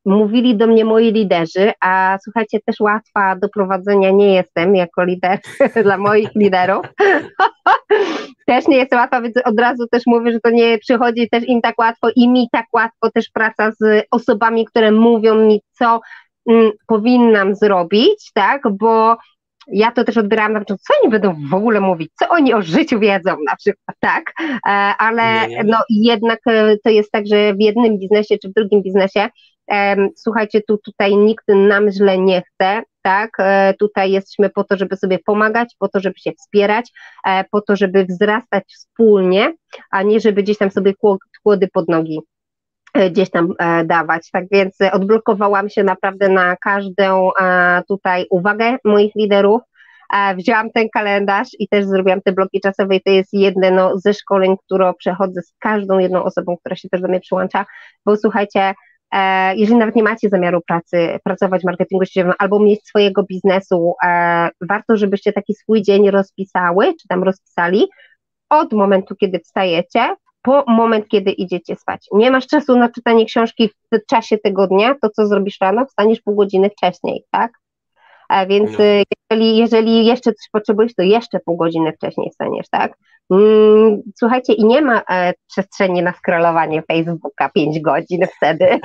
mówili 0.08 0.56
do 0.56 0.66
mnie 0.66 0.84
moi 0.84 1.12
liderzy, 1.12 1.72
a 1.80 2.18
słuchajcie, 2.24 2.58
też 2.66 2.80
łatwa 2.80 3.36
do 3.36 3.48
prowadzenia 3.48 4.10
nie 4.10 4.34
jestem 4.34 4.76
jako 4.76 5.04
lider 5.04 5.38
dla 5.84 5.98
moich 5.98 6.34
liderów. 6.34 6.86
też 8.46 8.68
nie 8.68 8.76
jest 8.76 8.94
łatwa, 8.94 9.20
więc 9.20 9.34
od 9.44 9.60
razu 9.60 9.86
też 9.90 10.02
mówię, 10.06 10.32
że 10.32 10.40
to 10.40 10.50
nie 10.50 10.78
przychodzi 10.78 11.28
też 11.28 11.48
im 11.48 11.60
tak 11.60 11.78
łatwo 11.78 12.08
i 12.16 12.28
mi 12.28 12.48
tak 12.52 12.66
łatwo 12.72 13.10
też 13.14 13.30
praca 13.34 13.70
z 13.70 14.06
osobami, 14.10 14.64
które 14.64 14.92
mówią 14.92 15.34
mi, 15.34 15.62
co 15.72 16.00
mm, 16.50 16.70
powinnam 16.86 17.54
zrobić, 17.54 18.30
tak, 18.34 18.62
bo 18.72 19.16
ja 19.72 19.92
to 19.92 20.04
też 20.04 20.16
odbierałam 20.16 20.52
na 20.52 20.60
początku, 20.60 20.84
co 20.86 21.00
oni 21.02 21.10
będą 21.10 21.34
w 21.50 21.54
ogóle 21.54 21.80
mówić, 21.80 22.10
co 22.18 22.28
oni 22.28 22.54
o 22.54 22.62
życiu 22.62 22.98
wiedzą 22.98 23.36
na 23.46 23.56
przykład, 23.56 23.96
tak, 24.00 24.32
e, 24.40 24.70
ale 24.98 25.48
no 25.64 25.78
jednak 25.90 26.40
e, 26.46 26.76
to 26.84 26.90
jest 26.90 27.10
tak, 27.12 27.26
że 27.26 27.54
w 27.54 27.60
jednym 27.60 27.98
biznesie 27.98 28.38
czy 28.42 28.48
w 28.48 28.52
drugim 28.52 28.82
biznesie 28.82 29.28
słuchajcie, 30.16 30.60
tu 30.68 30.78
tutaj 30.78 31.16
nikt 31.16 31.48
nam 31.48 31.90
źle 31.90 32.18
nie 32.18 32.42
chce, 32.42 32.82
tak? 33.02 33.30
E, 33.38 33.74
tutaj 33.78 34.10
jesteśmy 34.10 34.50
po 34.50 34.64
to, 34.64 34.76
żeby 34.76 34.96
sobie 34.96 35.18
pomagać, 35.18 35.76
po 35.78 35.88
to, 35.88 36.00
żeby 36.00 36.18
się 36.18 36.32
wspierać, 36.32 36.92
e, 37.26 37.44
po 37.50 37.60
to, 37.60 37.76
żeby 37.76 38.04
wzrastać 38.04 38.64
wspólnie, 38.68 39.54
a 39.90 40.02
nie 40.02 40.20
żeby 40.20 40.42
gdzieś 40.42 40.58
tam 40.58 40.70
sobie 40.70 40.92
kłody 41.42 41.68
pod 41.72 41.88
nogi 41.88 42.20
e, 42.94 43.10
gdzieś 43.10 43.30
tam 43.30 43.54
dawać. 43.84 44.30
Tak 44.32 44.44
więc 44.50 44.76
odblokowałam 44.92 45.68
się 45.68 45.84
naprawdę 45.84 46.28
na 46.28 46.56
każdą 46.56 47.30
tutaj 47.88 48.26
uwagę 48.30 48.76
moich 48.84 49.14
liderów. 49.14 49.60
Wzięłam 50.36 50.70
ten 50.70 50.88
kalendarz 50.94 51.48
i 51.58 51.68
też 51.68 51.84
zrobiłam 51.84 52.20
te 52.20 52.32
bloki 52.32 52.60
czasowe 52.60 52.96
i 52.96 53.02
to 53.02 53.10
jest 53.10 53.32
jedno 53.32 53.70
no, 53.70 53.98
ze 53.98 54.14
szkoleń, 54.14 54.56
które 54.64 54.92
przechodzę 54.98 55.42
z 55.42 55.52
każdą 55.58 55.98
jedną 55.98 56.24
osobą, 56.24 56.56
która 56.56 56.76
się 56.76 56.88
też 56.88 57.00
do 57.00 57.08
mnie 57.08 57.20
przyłącza, 57.20 57.66
bo 58.06 58.16
słuchajcie, 58.16 58.74
jeżeli 59.56 59.78
nawet 59.78 59.96
nie 59.96 60.02
macie 60.02 60.28
zamiaru 60.28 60.60
pracy, 60.66 61.18
pracować 61.24 61.62
w 61.62 61.64
marketingu 61.64 62.04
sieciowym 62.04 62.32
albo 62.38 62.58
mieć 62.58 62.86
swojego 62.86 63.22
biznesu, 63.22 63.94
e, 64.04 64.48
warto, 64.60 64.96
żebyście 64.96 65.32
taki 65.32 65.54
swój 65.54 65.82
dzień 65.82 66.10
rozpisały, 66.10 66.86
czy 66.86 67.08
tam 67.08 67.22
rozpisali 67.22 67.86
od 68.50 68.72
momentu, 68.72 69.16
kiedy 69.16 69.38
wstajecie, 69.38 70.14
po 70.42 70.64
moment, 70.66 71.08
kiedy 71.08 71.30
idziecie 71.30 71.76
spać. 71.76 72.06
Nie 72.12 72.30
masz 72.30 72.46
czasu 72.46 72.78
na 72.78 72.88
czytanie 72.88 73.26
książki 73.26 73.70
w 73.92 74.06
czasie 74.06 74.38
tego 74.38 74.66
dnia, 74.66 74.94
to 75.02 75.10
co 75.10 75.26
zrobisz 75.26 75.60
rano, 75.60 75.86
wstaniesz 75.86 76.20
pół 76.20 76.34
godziny 76.34 76.70
wcześniej, 76.70 77.24
tak? 77.30 77.52
E, 78.30 78.46
więc 78.46 78.70
no. 78.78 78.84
jeżeli, 79.30 79.56
jeżeli 79.56 80.06
jeszcze 80.06 80.32
coś 80.32 80.48
potrzebujesz, 80.52 80.94
to 80.94 81.02
jeszcze 81.02 81.40
pół 81.40 81.56
godziny 81.56 81.92
wcześniej 81.92 82.30
wstaniesz, 82.30 82.68
tak? 82.68 82.92
Mm, 83.30 84.02
słuchajcie, 84.18 84.52
i 84.52 84.64
nie 84.64 84.82
ma 84.82 85.02
e, 85.10 85.32
przestrzeni 85.48 86.02
na 86.02 86.12
scrollowanie 86.12 86.82
Facebooka 86.82 87.48
5 87.48 87.80
godzin 87.80 88.26
wtedy, 88.36 88.80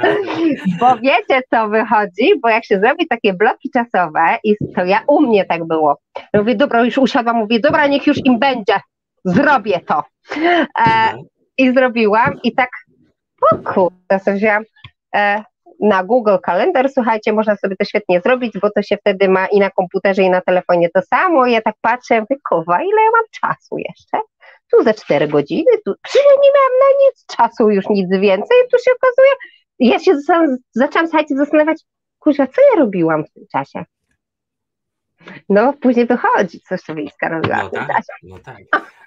bo 0.80 0.96
wiecie 0.96 1.42
co 1.50 1.68
wychodzi, 1.68 2.40
bo 2.42 2.48
jak 2.48 2.64
się 2.64 2.80
zrobi 2.80 3.06
takie 3.06 3.34
bloki 3.34 3.70
czasowe 3.70 4.38
i 4.44 4.56
to 4.76 4.84
ja 4.84 5.00
u 5.06 5.20
mnie 5.20 5.44
tak 5.44 5.64
było, 5.64 5.98
mówię, 6.34 6.54
dobra, 6.54 6.84
już 6.84 6.98
usiadłam, 6.98 7.36
mówię, 7.36 7.60
dobra, 7.60 7.86
niech 7.86 8.06
już 8.06 8.26
im 8.26 8.38
będzie, 8.38 8.80
zrobię 9.24 9.80
to. 9.80 10.02
E, 10.36 10.40
mhm. 10.76 11.22
I 11.58 11.72
zrobiłam 11.72 12.38
i 12.42 12.54
tak, 12.54 12.70
o 13.52 13.56
kurde, 13.56 14.18
sobie 14.18 14.36
wzięłam, 14.36 14.64
e, 15.16 15.44
na 15.84 16.04
Google 16.04 16.36
Kalendar, 16.42 16.88
słuchajcie, 16.92 17.32
można 17.32 17.56
sobie 17.56 17.76
to 17.76 17.84
świetnie 17.84 18.20
zrobić, 18.20 18.58
bo 18.62 18.70
to 18.70 18.82
się 18.82 18.96
wtedy 18.96 19.28
ma 19.28 19.46
i 19.46 19.58
na 19.58 19.70
komputerze, 19.70 20.22
i 20.22 20.30
na 20.30 20.40
telefonie 20.40 20.88
to 20.94 21.02
samo. 21.02 21.46
Ja 21.46 21.62
tak 21.62 21.74
patrzę, 21.80 22.20
mówię, 22.20 22.36
kowa, 22.50 22.82
ile 22.82 23.02
ja 23.02 23.10
mam 23.10 23.24
czasu 23.40 23.78
jeszcze? 23.78 24.18
Tu 24.72 24.82
za 24.82 24.94
4 24.94 25.28
godziny, 25.28 25.70
tu 25.84 25.94
przecież 26.02 26.26
ja 26.26 26.42
nie 26.42 26.50
miałam 26.54 26.72
na 26.80 27.06
nic 27.06 27.26
czasu, 27.36 27.70
już 27.70 27.88
nic 27.88 28.10
więcej, 28.10 28.56
tu 28.72 28.78
się 28.78 28.90
okazuje, 28.96 29.30
ja 29.78 29.98
się 29.98 30.16
zaczęłam, 30.74 31.08
słuchajcie, 31.08 31.36
zastanawiać, 31.36 31.82
kurwa, 32.18 32.46
co 32.46 32.62
ja 32.72 32.80
robiłam 32.80 33.24
w 33.24 33.32
tym 33.32 33.44
czasie? 33.52 33.84
No, 35.48 35.72
później 35.72 36.06
wychodzi, 36.06 36.60
co 36.60 36.76
Szowińska 36.76 37.28
robiła 37.28 37.56
no 37.56 37.68
w 37.68 37.72
tym 37.72 37.86
tak, 37.86 37.96
czasie. 37.96 38.12
No 38.22 38.38
tak. 38.38 38.58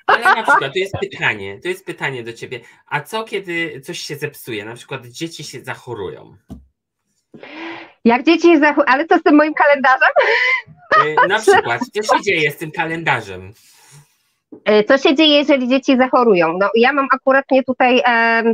Ale 0.07 0.23
na 0.23 0.43
przykład, 0.43 0.73
to 0.73 0.79
jest 0.79 0.97
pytanie, 0.99 1.59
to 1.63 1.67
jest 1.67 1.85
pytanie 1.85 2.23
do 2.23 2.33
ciebie, 2.33 2.59
a 2.85 3.01
co 3.01 3.23
kiedy 3.23 3.81
coś 3.81 3.99
się 3.99 4.15
zepsuje, 4.15 4.65
na 4.65 4.75
przykład 4.75 5.05
dzieci 5.05 5.43
się 5.43 5.59
zachorują? 5.59 6.37
Jak 8.05 8.23
dzieci 8.23 8.59
zachowują, 8.59 8.85
ale 8.85 9.05
co 9.05 9.17
z 9.17 9.23
tym 9.23 9.35
moim 9.35 9.53
kalendarzem? 9.53 10.09
Y, 11.05 11.27
na 11.27 11.39
przykład, 11.39 11.81
co 11.93 12.15
się 12.17 12.23
dzieje 12.23 12.51
z 12.51 12.57
tym 12.57 12.71
kalendarzem? 12.71 13.53
E, 14.65 14.83
co 14.83 14.97
się 14.97 15.15
dzieje, 15.15 15.37
jeżeli 15.37 15.67
dzieci 15.67 15.97
zachorują? 15.97 16.57
No, 16.59 16.69
ja 16.75 16.93
mam 16.93 17.07
akuratnie 17.11 17.63
tutaj 17.63 18.01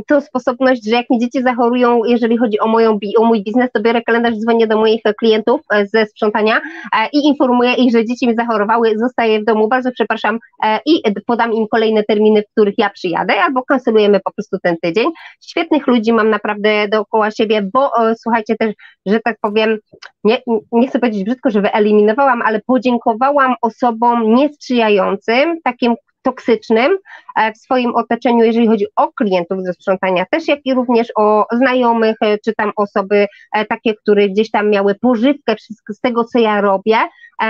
tą 0.06 0.20
sposobność, 0.20 0.84
że 0.84 0.96
jak 0.96 1.10
mi 1.10 1.18
dzieci 1.18 1.42
zachorują, 1.42 2.04
jeżeli 2.04 2.38
chodzi 2.38 2.60
o, 2.60 2.66
moją, 2.66 2.98
o 3.18 3.24
mój 3.24 3.42
biznes, 3.42 3.70
to 3.72 3.80
biorę 3.80 4.02
kalendarz, 4.02 4.34
dzwonię 4.34 4.66
do 4.66 4.78
moich 4.78 5.02
klientów 5.18 5.60
e, 5.70 5.86
ze 5.86 6.06
sprzątania 6.06 6.56
e, 6.56 7.08
i 7.12 7.26
informuję 7.26 7.74
ich, 7.74 7.92
że 7.92 8.04
dzieci 8.04 8.28
mi 8.28 8.34
zachorowały, 8.34 8.98
zostaję 8.98 9.40
w 9.40 9.44
domu, 9.44 9.68
bardzo 9.68 9.92
przepraszam 9.92 10.38
e, 10.64 10.80
i 10.86 11.02
podam 11.26 11.52
im 11.52 11.66
kolejne 11.68 12.04
terminy, 12.04 12.42
w 12.42 12.50
których 12.50 12.74
ja 12.78 12.90
przyjadę, 12.90 13.42
albo 13.42 13.62
kancelujemy 13.62 14.20
po 14.20 14.32
prostu 14.32 14.56
ten 14.62 14.76
tydzień. 14.82 15.10
Świetnych 15.40 15.86
ludzi 15.86 16.12
mam 16.12 16.30
naprawdę 16.30 16.88
dookoła 16.88 17.30
siebie, 17.30 17.68
bo 17.72 18.10
e, 18.10 18.14
słuchajcie 18.16 18.56
też, 18.56 18.74
że 19.06 19.20
tak 19.20 19.36
powiem, 19.40 19.78
nie, 20.24 20.42
nie 20.72 20.88
chcę 20.88 20.98
powiedzieć 20.98 21.24
brzydko, 21.24 21.50
że 21.50 21.60
wyeliminowałam, 21.60 22.42
ale 22.42 22.60
podziękowałam 22.66 23.54
osobom 23.62 24.34
niesprzyjającym, 24.34 25.60
takim 25.64 25.93
toksycznym 26.24 26.98
e, 27.36 27.52
w 27.52 27.58
swoim 27.58 27.94
otoczeniu, 27.94 28.44
jeżeli 28.44 28.66
chodzi 28.66 28.86
o 28.96 29.12
klientów 29.12 29.62
ze 29.62 29.72
sprzątania 29.72 30.24
też, 30.30 30.48
jak 30.48 30.58
i 30.64 30.74
również 30.74 31.08
o 31.16 31.46
znajomych, 31.52 32.16
e, 32.20 32.38
czy 32.38 32.54
tam 32.54 32.72
osoby 32.76 33.26
e, 33.52 33.64
takie, 33.64 33.94
które 33.94 34.28
gdzieś 34.28 34.50
tam 34.50 34.70
miały 34.70 34.94
pożywkę 34.94 35.54
z 35.88 36.00
tego, 36.00 36.24
co 36.24 36.38
ja 36.38 36.60
robię, 36.60 36.98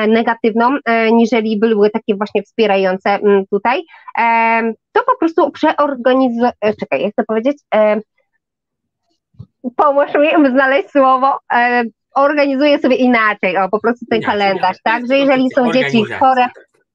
negatywną, 0.08 0.78
niżeli 1.12 1.58
były 1.58 1.90
takie 1.90 2.16
właśnie 2.16 2.42
wspierające 2.42 3.10
mm, 3.10 3.44
tutaj, 3.50 3.82
to 4.92 5.02
po 5.06 5.18
prostu 5.18 5.50
przeorganizuję, 5.50 6.52
czekaj, 6.80 7.02
jak 7.02 7.14
to 7.14 7.24
powiedzieć, 7.26 7.58
pomóż 9.76 10.10
mi 10.38 10.50
znaleźć 10.50 10.90
słowo, 10.90 11.38
organizuję 12.14 12.78
sobie 12.78 12.96
inaczej, 12.96 13.58
o 13.58 13.68
po 13.68 13.80
prostu 13.80 14.06
ten 14.10 14.22
kalendarz, 14.22 14.76
tak, 14.84 15.06
że 15.06 15.18
jeżeli 15.18 15.50
są 15.50 15.72
dzieci 15.72 16.04
chore, 16.04 16.46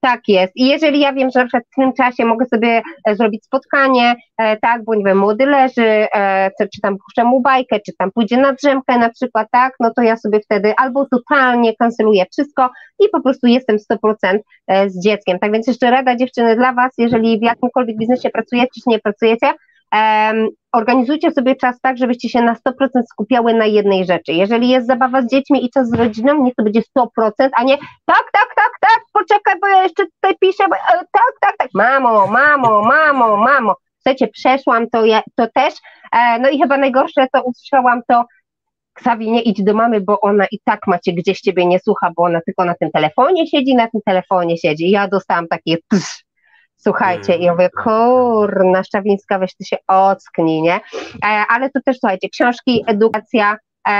tak 0.02 0.22
jest. 0.28 0.54
I 0.56 0.68
jeżeli 0.68 1.00
ja 1.00 1.14
wiem, 1.14 1.30
że 1.36 1.46
w 1.46 1.76
tym 1.76 1.94
czasie 1.94 2.26
mogę 2.26 2.46
sobie 2.46 2.82
e, 3.08 3.16
zrobić 3.16 3.46
spotkanie, 3.46 4.16
e, 4.38 4.58
tak, 4.58 4.84
bo 4.84 4.96
nie 4.96 5.04
wiem, 5.04 5.18
młody 5.18 5.46
leży, 5.46 6.08
e, 6.16 6.50
czy 6.60 6.82
tam 6.82 6.98
puszczę 6.98 7.24
mu 7.24 7.42
bajkę, 7.42 7.80
czy 7.86 7.92
tam 7.98 8.12
pójdzie 8.12 8.38
na 8.38 8.54
drzemkę 8.54 8.98
na 8.98 9.10
przykład, 9.10 9.48
tak, 9.52 9.74
no 9.80 9.92
to 9.96 10.02
ja 10.02 10.18
sobie 10.18 10.40
wtedy 10.40 10.74
albo 10.78 11.06
totalnie 11.06 11.76
kanceluję 11.76 12.26
wszystko 12.32 12.70
i 13.00 13.10
po 13.10 13.22
prostu 13.22 13.48
jestem 13.48 13.78
100% 13.78 14.40
z 14.88 15.04
dzieckiem. 15.04 15.40
Tak 15.40 15.52
więc 15.52 15.68
jeszcze 15.68 15.92
rada 15.92 16.16
dziewczyny 16.16 16.56
dla 16.56 16.74
Was, 16.74 16.92
jeżeli 16.98 17.40
w 17.40 17.44
jakimkolwiek 17.44 17.98
biznesie 17.98 18.30
pracujecie, 18.30 18.82
czy 18.84 18.90
nie 18.90 19.00
pracujecie, 19.00 19.54
organizujcie 20.72 21.32
sobie 21.32 21.56
czas 21.56 21.82
tak, 21.82 21.98
żebyście 21.98 22.30
się 22.30 22.42
na 22.42 22.54
100% 22.54 23.04
skupiały 23.12 23.54
na 23.54 23.66
jednej 23.66 24.06
rzeczy. 24.06 24.34
Jeżeli 24.34 24.70
jest 24.70 24.88
zabawa 24.88 25.22
z 25.22 25.28
dziećmi 25.28 25.66
i 25.66 25.70
czas 25.70 25.90
z 25.90 25.94
rodziną, 25.94 26.44
niech 26.44 26.56
to 26.56 26.64
będzie 26.64 26.82
100%, 26.98 27.06
a 27.54 27.64
nie 27.64 27.78
tak, 28.06 28.24
tak, 28.34 28.48
tak, 28.56 28.72
tak, 28.82 29.00
poczekaj, 29.14 29.56
bo 29.62 29.68
ja 29.68 29.84
jeszcze 29.84 30.06
tutaj 30.06 30.38
piszę, 30.40 30.64
bo, 30.70 30.76
e, 30.76 31.00
tak, 31.12 31.34
tak, 31.42 31.58
tak, 31.58 31.70
mamo, 31.74 32.28
mamo, 32.28 32.82
mamo, 32.82 33.38
mamo. 33.38 33.76
Słuchajcie, 33.96 34.28
przeszłam 34.28 34.90
to, 34.90 35.06
ja, 35.06 35.22
to 35.36 35.48
też, 35.54 35.74
e, 36.12 36.40
no 36.40 36.50
i 36.50 36.60
chyba 36.60 36.78
najgorsze, 36.78 37.28
co 37.36 37.44
usłyszałam, 37.44 38.02
to 38.08 38.24
Ksawi, 38.94 39.32
nie 39.32 39.42
idź 39.42 39.64
do 39.64 39.74
mamy, 39.74 40.02
bo 40.02 40.22
ona 40.22 40.46
i 40.52 40.60
tak 40.64 40.88
macie 40.88 41.14
gdzieś 41.14 41.42
ciebie 41.42 41.66
nie 41.66 41.80
słucha, 41.80 42.12
bo 42.16 42.24
ona 42.24 42.42
tylko 42.46 42.66
na 42.66 42.76
tym 42.76 42.92
telefonie 42.92 43.48
siedzi, 43.48 43.76
na 43.76 43.88
tym 43.88 44.02
telefonie 44.06 44.58
siedzi. 44.58 44.90
Ja 44.90 45.08
dostałam 45.08 45.48
takie 45.48 45.78
psz, 45.94 46.24
Słuchajcie, 46.82 47.36
i 47.36 47.44
ja 47.44 47.52
mówię, 47.52 47.70
kurna, 47.84 48.84
Szczawińska, 48.84 49.40
weź 49.40 49.56
ty 49.56 49.66
się 49.66 49.78
ocknij, 49.88 50.62
nie? 50.62 50.76
E, 50.76 51.46
ale 51.50 51.70
to 51.70 51.80
też, 51.86 51.98
słuchajcie, 52.00 52.30
książki, 52.30 52.84
edukacja, 52.88 53.58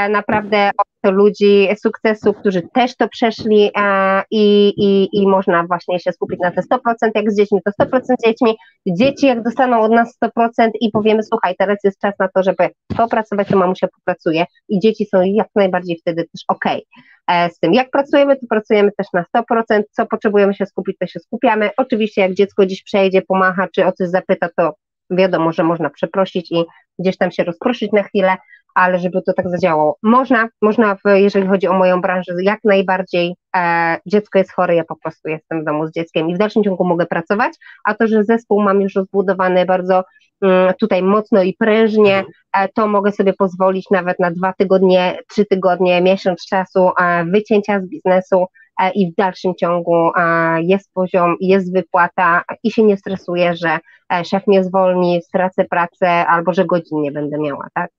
naprawdę 0.10 0.72
od 1.04 1.14
ludzi 1.14 1.68
sukcesu, 1.84 2.34
którzy 2.34 2.62
też 2.74 2.96
to 2.96 3.08
przeszli 3.08 3.72
e, 3.78 4.24
i, 4.32 4.74
i, 4.78 5.10
i 5.22 5.28
można 5.28 5.64
właśnie 5.64 6.00
się 6.00 6.12
skupić 6.12 6.40
na 6.40 6.52
te 6.52 6.62
100%, 6.62 7.12
jak 7.16 7.32
z 7.32 7.38
dziećmi, 7.38 7.60
to 7.66 7.86
100% 7.86 8.02
z 8.04 8.26
dziećmi, 8.26 8.58
dzieci 8.88 9.28
jak 9.28 9.44
dostaną 9.44 9.82
od 9.82 9.92
nas 9.92 10.18
100% 10.24 10.70
i 10.82 10.92
powiemy, 10.92 11.24
słuchaj, 11.24 11.56
teraz 11.60 11.78
jest 11.84 12.00
czas 12.00 12.14
na 12.20 12.28
to, 12.28 12.44
żeby 12.44 12.70
popracować, 12.98 13.48
to 13.48 13.58
mamusia 13.58 13.88
popracuje 13.88 14.46
i 14.70 14.80
dzieci 14.80 15.06
są 15.06 15.22
jak 15.22 15.48
najbardziej 15.56 15.98
wtedy 16.02 16.24
też. 16.24 16.42
Okay. 16.48 16.82
E, 17.28 17.50
z 17.50 17.60
tym. 17.60 17.74
Jak 17.74 17.90
pracujemy, 17.90 18.36
to 18.36 18.48
pracujemy 18.50 18.92
też 18.98 19.08
na 19.14 19.26
100%, 19.36 19.84
co 19.92 20.06
potrzebujemy 20.06 20.54
się 20.54 20.66
skupić, 20.66 20.98
to 20.98 21.08
się 21.08 21.20
skupiamy. 21.20 21.70
Oczywiście 21.78 22.22
jak 22.22 22.34
dziecko 22.34 22.66
dziś 22.66 22.84
przejdzie, 22.84 23.22
pomacha, 23.22 23.68
czy 23.76 23.86
o 23.86 23.92
coś 23.92 24.10
zapyta, 24.10 24.50
to 24.58 24.74
wiadomo, 25.10 25.54
że 25.54 25.64
można 25.64 25.90
przeprosić 25.90 26.52
i 26.52 26.64
gdzieś 27.00 27.18
tam 27.18 27.32
się 27.32 27.44
rozproszyć 27.44 27.92
na 27.92 28.04
chwilę, 28.04 28.38
ale 28.80 29.00
żeby 29.00 29.22
to 29.22 29.34
tak 29.34 29.50
zadziałało. 29.50 29.98
Można, 30.04 30.48
można, 30.62 30.96
w, 30.96 31.00
jeżeli 31.16 31.48
chodzi 31.48 31.68
o 31.68 31.74
moją 31.74 32.02
branżę, 32.02 32.34
jak 32.44 32.60
najbardziej 32.64 33.36
e, 33.56 33.98
dziecko 34.06 34.40
jest 34.40 34.52
chore, 34.52 34.76
ja 34.76 34.84
po 34.84 34.96
prostu 34.96 35.30
jestem 35.30 35.62
w 35.62 35.66
domu 35.66 35.88
z 35.88 35.92
dzieckiem 35.92 36.30
i 36.30 36.36
w 36.36 36.38
dalszym 36.38 36.64
ciągu 36.64 36.86
mogę 36.86 37.06
pracować, 37.06 37.54
a 37.86 37.94
to, 37.94 38.08
że 38.08 38.24
zespół 38.24 38.62
mam 38.62 38.82
już 38.82 38.96
rozbudowany 38.96 39.66
bardzo 39.66 40.04
mm, 40.42 40.74
tutaj 40.80 41.04
mocno 41.04 41.44
i 41.44 41.54
prężnie, 41.54 42.18
mhm. 42.18 42.34
e, 42.54 42.70
to 42.76 42.88
mogę 42.88 43.12
sobie 43.12 43.34
pozwolić 43.34 43.86
nawet 43.92 44.20
na 44.20 44.32
dwa 44.32 44.54
tygodnie, 44.58 45.18
trzy 45.30 45.46
tygodnie, 45.46 46.02
miesiąc 46.02 46.46
czasu 46.46 46.92
e, 47.02 47.26
wycięcia 47.26 47.80
z 47.80 47.88
biznesu 47.88 48.46
e, 48.82 48.92
i 48.92 49.12
w 49.12 49.16
dalszym 49.16 49.56
ciągu 49.56 50.12
e, 50.18 50.62
jest 50.62 50.94
poziom, 50.94 51.36
jest 51.40 51.74
wypłata 51.74 52.44
i 52.64 52.72
się 52.72 52.84
nie 52.84 52.98
stresuję, 52.98 53.56
że 53.56 53.80
e, 54.14 54.26
szef 54.26 54.48
mnie 54.48 54.64
zwolni, 54.64 55.22
stracę 55.22 55.66
pracę 55.66 56.10
albo 56.10 56.54
że 56.54 56.66
godzin 56.66 57.02
nie 57.02 57.12
będę 57.12 57.38
miała, 57.38 57.68
tak? 57.74 57.92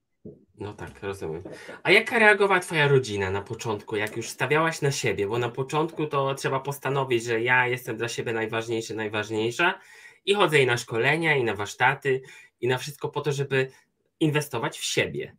No 0.61 0.73
tak, 0.73 1.03
rozumiem. 1.03 1.43
A 1.83 1.91
jaka 1.91 2.19
reagowała 2.19 2.59
Twoja 2.59 2.87
rodzina 2.87 3.31
na 3.31 3.41
początku, 3.41 3.95
jak 3.95 4.17
już 4.17 4.29
stawiałaś 4.29 4.81
na 4.81 4.91
siebie? 4.91 5.27
Bo 5.27 5.37
na 5.37 5.49
początku 5.49 6.07
to 6.07 6.35
trzeba 6.35 6.59
postanowić, 6.59 7.23
że 7.23 7.41
ja 7.41 7.67
jestem 7.67 7.97
dla 7.97 8.07
siebie 8.07 8.33
najważniejszy, 8.33 8.95
najważniejsza 8.95 9.79
i 10.25 10.33
chodzę 10.33 10.59
i 10.59 10.65
na 10.65 10.77
szkolenia, 10.77 11.35
i 11.35 11.43
na 11.43 11.55
warsztaty, 11.55 12.21
i 12.61 12.67
na 12.67 12.77
wszystko 12.77 13.09
po 13.09 13.21
to, 13.21 13.31
żeby 13.31 13.71
inwestować 14.19 14.79
w 14.79 14.83
siebie. 14.83 15.35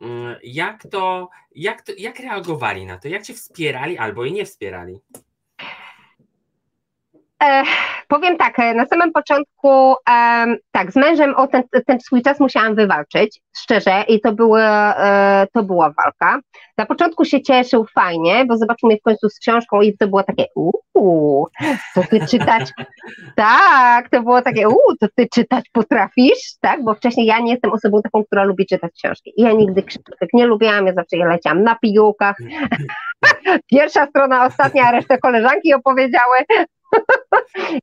Mm, 0.00 0.36
jak 0.42 0.82
to, 0.90 1.30
jak 1.54 1.82
to, 1.82 1.92
jak 1.98 2.18
reagowali 2.18 2.86
na 2.86 2.98
to? 2.98 3.08
Jak 3.08 3.22
Cię 3.22 3.34
wspierali 3.34 3.98
albo 3.98 4.24
i 4.24 4.32
nie 4.32 4.44
wspierali? 4.44 5.00
E, 7.42 7.62
powiem 8.08 8.36
tak, 8.36 8.58
e, 8.58 8.74
na 8.74 8.86
samym 8.86 9.12
początku, 9.12 9.94
e, 10.10 10.46
tak, 10.72 10.92
z 10.92 10.96
mężem 10.96 11.34
o 11.36 11.46
ten, 11.46 11.62
ten 11.86 12.00
swój 12.00 12.22
czas 12.22 12.40
musiałam 12.40 12.74
wywalczyć, 12.74 13.40
szczerze, 13.56 14.04
i 14.08 14.20
to, 14.20 14.32
były, 14.32 14.62
e, 14.62 15.46
to 15.52 15.62
była 15.62 15.92
walka. 16.04 16.40
Na 16.78 16.86
początku 16.86 17.24
się 17.24 17.42
cieszył 17.42 17.86
fajnie, 17.94 18.44
bo 18.46 18.56
zobaczył 18.56 18.88
mnie 18.88 18.98
w 18.98 19.02
końcu 19.02 19.28
z 19.28 19.38
książką 19.38 19.80
i 19.80 19.96
to 19.96 20.08
było 20.08 20.22
takie, 20.22 20.44
uuu, 20.54 21.48
to 21.94 22.02
ty 22.10 22.26
czytać, 22.26 22.72
tak, 23.36 24.08
to 24.08 24.22
było 24.22 24.42
takie, 24.42 24.68
uuu, 24.68 24.96
to 25.00 25.06
ty 25.16 25.28
czytać 25.34 25.64
potrafisz, 25.72 26.54
tak, 26.60 26.84
bo 26.84 26.94
wcześniej 26.94 27.26
ja 27.26 27.40
nie 27.40 27.52
jestem 27.52 27.72
osobą 27.72 28.02
taką, 28.02 28.24
która 28.24 28.44
lubi 28.44 28.66
czytać 28.66 28.92
książki. 28.92 29.32
I 29.36 29.42
ja 29.42 29.52
nigdy 29.52 29.82
książek 29.82 30.28
nie 30.32 30.46
lubiłam, 30.46 30.86
ja 30.86 30.94
zawsze 30.94 31.16
je 31.16 31.26
leciałam 31.26 31.62
na 31.62 31.74
pigułkach. 31.74 32.36
Pierwsza 33.70 34.06
strona, 34.06 34.46
ostatnia, 34.46 34.84
a 34.84 34.90
resztę 34.90 35.18
koleżanki 35.18 35.74
opowiedziały, 35.74 36.38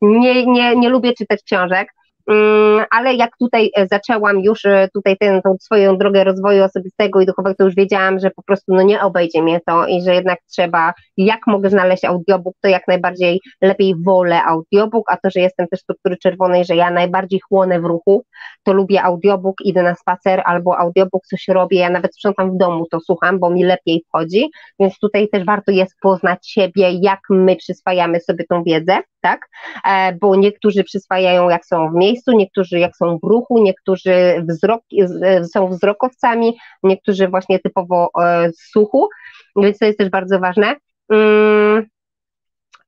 nie, 0.01 0.45
nie, 0.45 0.76
nie 0.76 0.89
lubię 0.89 1.14
czytać 1.14 1.43
książek. 1.43 1.93
Mm, 2.28 2.86
ale 2.91 3.13
jak 3.13 3.38
tutaj 3.38 3.72
e, 3.76 3.88
zaczęłam 3.88 4.39
już 4.39 4.65
e, 4.65 4.88
tutaj 4.93 5.17
tę 5.17 5.41
swoją 5.61 5.97
drogę 5.97 6.24
rozwoju 6.24 6.63
osobistego 6.63 7.22
i 7.22 7.26
duchowego, 7.26 7.55
to 7.55 7.63
już 7.65 7.76
wiedziałam, 7.76 8.19
że 8.19 8.32
po 8.32 8.43
prostu 8.43 8.74
no 8.74 8.82
nie 8.82 9.01
obejdzie 9.01 9.41
mnie 9.41 9.59
to 9.67 9.88
i 9.88 10.01
że 10.01 10.13
jednak 10.13 10.39
trzeba, 10.51 10.93
jak 11.17 11.39
mogę 11.47 11.69
znaleźć 11.69 12.05
audiobook, 12.05 12.55
to 12.61 12.69
jak 12.69 12.88
najbardziej 12.88 13.39
lepiej 13.61 13.95
wolę 14.05 14.43
audiobook, 14.43 15.11
a 15.11 15.17
to, 15.17 15.30
że 15.30 15.39
jestem 15.39 15.67
też 15.67 15.80
struktury 15.80 16.17
czerwonej, 16.17 16.65
że 16.65 16.76
ja 16.76 16.91
najbardziej 16.91 17.39
chłonę 17.39 17.80
w 17.80 17.86
ruchu, 17.86 18.24
to 18.63 18.74
lubię 18.74 19.03
audiobook, 19.03 19.55
idę 19.65 19.84
na 19.84 19.95
spacer 19.95 20.41
albo 20.45 20.78
audiobook, 20.78 21.26
coś 21.26 21.47
robię, 21.47 21.80
ja 21.80 21.89
nawet 21.89 22.15
sprzątam 22.15 22.51
w 22.51 22.57
domu, 22.57 22.86
to 22.91 22.99
słucham, 22.99 23.39
bo 23.39 23.49
mi 23.49 23.63
lepiej 23.63 24.03
wchodzi, 24.07 24.49
więc 24.80 24.99
tutaj 24.99 25.30
też 25.30 25.45
warto 25.45 25.72
jest 25.72 25.95
poznać 26.01 26.49
siebie, 26.49 26.91
jak 27.01 27.19
my 27.30 27.55
przyswajamy 27.55 28.19
sobie 28.19 28.45
tą 28.49 28.63
wiedzę, 28.63 29.01
tak, 29.22 29.49
e, 29.86 30.13
bo 30.13 30.36
niektórzy 30.36 30.84
przyswajają 30.84 31.49
jak 31.49 31.65
są 31.65 31.91
w 31.91 31.95
miejscu, 31.95 32.32
niektórzy 32.32 32.80
jak 32.80 32.95
są 32.95 33.17
w 33.24 33.28
ruchu, 33.28 33.63
niektórzy 33.63 34.45
wzrok, 34.49 34.82
e, 35.24 35.45
są 35.45 35.67
wzrokowcami, 35.67 36.57
niektórzy 36.84 37.28
właśnie 37.28 37.59
typowo 37.59 38.09
e, 38.22 38.49
słuchu, 38.53 39.09
więc 39.55 39.78
to 39.78 39.86
jest 39.86 39.97
też 39.97 40.09
bardzo 40.09 40.39
ważne. 40.39 40.76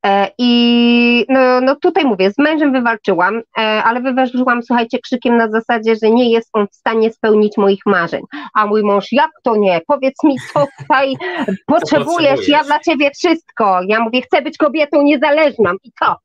Mm, 0.04 0.28
I 0.38 1.26
no, 1.30 1.62
no 1.62 1.76
tutaj 1.76 2.06
mówię, 2.06 2.32
z 2.32 2.38
mężem 2.38 2.72
wywalczyłam, 2.72 3.42
ale 3.56 4.02
wywalczyłam, 4.02 4.64
słuchajcie, 4.64 5.00
krzykiem 5.00 5.38
na 5.38 5.50
zasadzie, 5.50 5.96
że 6.04 6.12
nie 6.12 6.32
jest 6.32 6.50
on 6.54 6.68
w 6.68 6.76
stanie 6.76 7.14
spełnić 7.14 7.58
moich 7.58 7.86
marzeń. 7.86 8.22
A 8.54 8.66
mój 8.66 8.84
mąż, 8.84 9.12
jak 9.12 9.32
to 9.44 9.56
nie? 9.56 9.82
Powiedz 9.88 10.24
mi, 10.24 10.36
co 10.54 10.68
tutaj 10.80 11.16
potrzebujesz, 11.16 11.66
potrzebujesz, 11.68 12.48
ja 12.48 12.64
dla 12.64 12.80
ciebie 12.80 13.12
wszystko. 13.12 13.80
Ja 13.88 14.00
mówię, 14.00 14.22
chcę 14.22 14.42
być 14.42 14.58
kobietą 14.58 15.02
niezależną 15.02 15.72
i 15.84 15.92
co? 16.00 16.16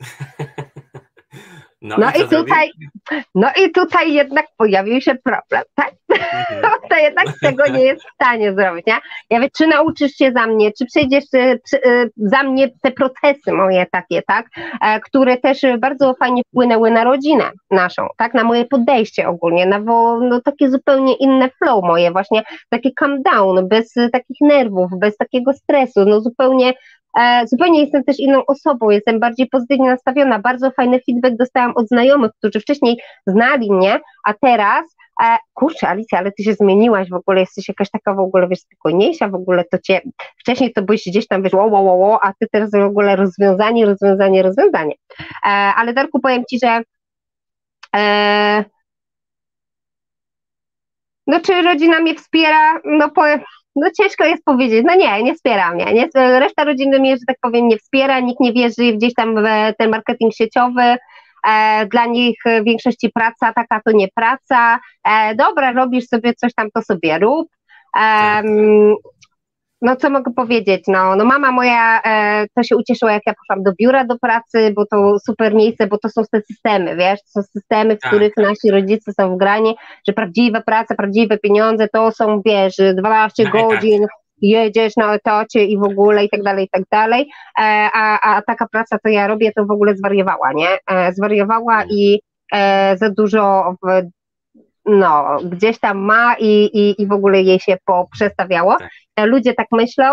No, 1.82 1.96
no, 1.98 2.10
i, 2.10 2.20
i 2.20 2.28
tutaj, 2.28 2.70
no 3.34 3.48
i 3.64 3.70
tutaj 3.70 4.12
jednak 4.12 4.46
pojawił 4.56 5.00
się 5.00 5.14
problem, 5.14 5.62
tak? 5.74 5.92
Mhm. 6.08 6.80
to 6.90 6.96
jednak 6.96 7.26
tego 7.40 7.66
nie 7.66 7.84
jest 7.84 8.02
w 8.02 8.14
stanie 8.14 8.54
zrobić, 8.54 8.86
nie? 8.86 8.98
Ja 9.30 9.40
wiem, 9.40 9.48
czy 9.56 9.66
nauczysz 9.66 10.12
się 10.12 10.32
za 10.32 10.46
mnie, 10.46 10.72
czy 10.78 10.86
przejdziesz 10.86 11.24
y, 11.34 11.60
y, 11.86 12.10
za 12.16 12.42
mnie 12.42 12.68
te 12.82 12.90
procesy 12.90 13.52
moje 13.52 13.86
takie, 13.92 14.22
tak? 14.22 14.46
E, 14.82 15.00
które 15.00 15.36
też 15.36 15.60
bardzo 15.78 16.14
fajnie 16.14 16.42
wpłynęły 16.48 16.90
na 16.90 17.04
rodzinę 17.04 17.50
naszą, 17.70 18.06
tak? 18.16 18.34
Na 18.34 18.44
moje 18.44 18.64
podejście 18.64 19.28
ogólnie, 19.28 19.66
na 19.66 19.78
no, 19.78 20.40
takie 20.44 20.70
zupełnie 20.70 21.14
inne 21.14 21.50
flow 21.50 21.84
moje, 21.84 22.10
właśnie 22.10 22.42
takie 22.68 22.90
calm 23.00 23.22
down, 23.22 23.68
bez 23.68 23.94
takich 24.12 24.36
nerwów, 24.40 24.90
bez 24.98 25.16
takiego 25.16 25.52
stresu, 25.52 26.04
no 26.04 26.20
zupełnie 26.20 26.74
zupełnie 27.46 27.80
jestem 27.80 28.04
też 28.04 28.18
inną 28.18 28.46
osobą, 28.46 28.90
jestem 28.90 29.20
bardziej 29.20 29.48
pozytywnie 29.48 29.90
nastawiona. 29.90 30.38
Bardzo 30.38 30.70
fajny 30.70 31.00
feedback 31.06 31.36
dostałam 31.36 31.72
od 31.76 31.88
znajomych, 31.88 32.32
którzy 32.38 32.60
wcześniej 32.60 33.00
znali 33.26 33.72
mnie, 33.72 34.00
a 34.24 34.34
teraz 34.34 34.84
e, 35.24 35.36
kurczę, 35.54 35.88
Alicja, 35.88 36.18
ale 36.18 36.32
ty 36.32 36.42
się 36.42 36.54
zmieniłaś 36.54 37.08
w 37.10 37.14
ogóle, 37.14 37.40
jesteś 37.40 37.68
jakaś 37.68 37.90
taka 37.90 38.14
w 38.14 38.20
ogóle, 38.20 38.48
wiesz, 38.48 38.60
spokojniejsza 38.60 39.28
w 39.28 39.34
ogóle, 39.34 39.64
to 39.64 39.78
cię, 39.78 40.00
wcześniej 40.38 40.72
to 40.72 40.82
byś 40.82 41.02
gdzieś 41.06 41.28
tam, 41.28 41.42
wiesz, 41.42 41.52
wo, 41.52 41.70
wo, 41.70 41.82
wo, 41.82 42.24
a 42.24 42.32
ty 42.32 42.46
teraz 42.52 42.70
w 42.70 42.74
ogóle 42.74 43.16
rozwiązanie, 43.16 43.86
rozwiązanie, 43.86 44.42
rozwiązanie. 44.42 44.94
E, 45.44 45.48
ale 45.48 45.92
Darku, 45.92 46.20
powiem 46.20 46.42
ci, 46.50 46.58
że 46.62 46.82
e, 47.96 48.64
no 51.26 51.40
czy 51.40 51.62
rodzina 51.62 52.00
mnie 52.00 52.14
wspiera? 52.14 52.80
No 52.84 53.10
powiem, 53.10 53.40
no 53.76 53.90
ciężko 54.00 54.24
jest 54.24 54.44
powiedzieć, 54.44 54.84
no 54.86 54.94
nie, 54.94 55.22
nie 55.22 55.34
wspiera 55.34 55.74
mnie, 55.74 55.84
nie, 55.94 56.08
reszta 56.14 56.64
rodziny 56.64 57.00
mnie, 57.00 57.16
że 57.16 57.22
tak 57.26 57.36
powiem, 57.40 57.68
nie 57.68 57.78
wspiera, 57.78 58.20
nikt 58.20 58.40
nie 58.40 58.52
wierzy 58.52 58.92
gdzieś 58.92 59.14
tam 59.14 59.34
w 59.34 59.46
ten 59.78 59.90
marketing 59.90 60.34
sieciowy, 60.34 60.96
e, 61.48 61.86
dla 61.86 62.06
nich 62.06 62.36
w 62.46 62.64
większości 62.64 63.10
praca 63.14 63.52
taka 63.52 63.80
to 63.84 63.92
nie 63.92 64.08
praca, 64.14 64.80
e, 65.08 65.34
dobra, 65.34 65.72
robisz 65.72 66.06
sobie 66.06 66.34
coś 66.34 66.54
tam, 66.54 66.68
to 66.74 66.82
sobie 66.82 67.18
rób, 67.18 67.48
e, 67.98 68.42
no 69.82 69.96
co 69.96 70.10
mogę 70.10 70.32
powiedzieć, 70.32 70.84
no, 70.88 71.16
no 71.16 71.24
mama 71.24 71.52
moja 71.52 72.02
e, 72.02 72.46
to 72.56 72.62
się 72.62 72.76
ucieszyła, 72.76 73.12
jak 73.12 73.22
ja 73.26 73.34
poszłam 73.34 73.62
do 73.62 73.72
biura 73.72 74.04
do 74.04 74.18
pracy, 74.18 74.72
bo 74.76 74.86
to 74.86 75.18
super 75.18 75.54
miejsce, 75.54 75.86
bo 75.86 75.98
to 75.98 76.08
są 76.08 76.22
te 76.32 76.40
systemy, 76.40 76.96
wiesz, 76.96 77.20
to 77.22 77.42
są 77.42 77.42
systemy, 77.42 77.96
w 77.96 78.00
tak. 78.00 78.10
których 78.10 78.32
nasi 78.36 78.70
rodzice 78.70 79.12
są 79.12 79.34
wgrani, 79.34 79.76
że 80.08 80.12
prawdziwa 80.12 80.60
praca, 80.60 80.94
prawdziwe 80.94 81.38
pieniądze 81.38 81.88
to 81.88 82.12
są, 82.12 82.42
wiesz, 82.44 82.76
12 82.94 83.50
godzin, 83.50 84.06
jedziesz 84.42 84.96
na 84.96 85.14
etacie 85.14 85.64
i 85.64 85.78
w 85.78 85.82
ogóle 85.82 86.24
i 86.24 86.28
tak 86.28 86.42
dalej, 86.42 86.64
i 86.64 86.68
tak 86.68 86.82
dalej, 86.90 87.30
e, 87.58 87.62
a, 87.94 88.36
a 88.36 88.42
taka 88.42 88.66
praca, 88.72 88.98
co 88.98 89.08
ja 89.08 89.26
robię, 89.26 89.52
to 89.56 89.64
w 89.64 89.70
ogóle 89.70 89.96
zwariowała, 89.96 90.52
nie? 90.54 90.68
E, 90.90 91.12
zwariowała 91.12 91.76
mm. 91.76 91.88
i 91.90 92.20
e, 92.52 92.96
za 92.96 93.10
dużo 93.10 93.74
w 93.82 94.02
no, 94.84 95.36
gdzieś 95.44 95.78
tam 95.78 95.98
ma 95.98 96.36
i, 96.38 96.70
i, 96.72 97.02
i 97.02 97.06
w 97.06 97.12
ogóle 97.12 97.42
jej 97.42 97.60
się 97.60 97.76
poprzestawiało. 97.84 98.76
Tak. 98.78 98.90
E, 99.16 99.26
ludzie 99.26 99.54
tak 99.54 99.66
myślą, 99.72 100.04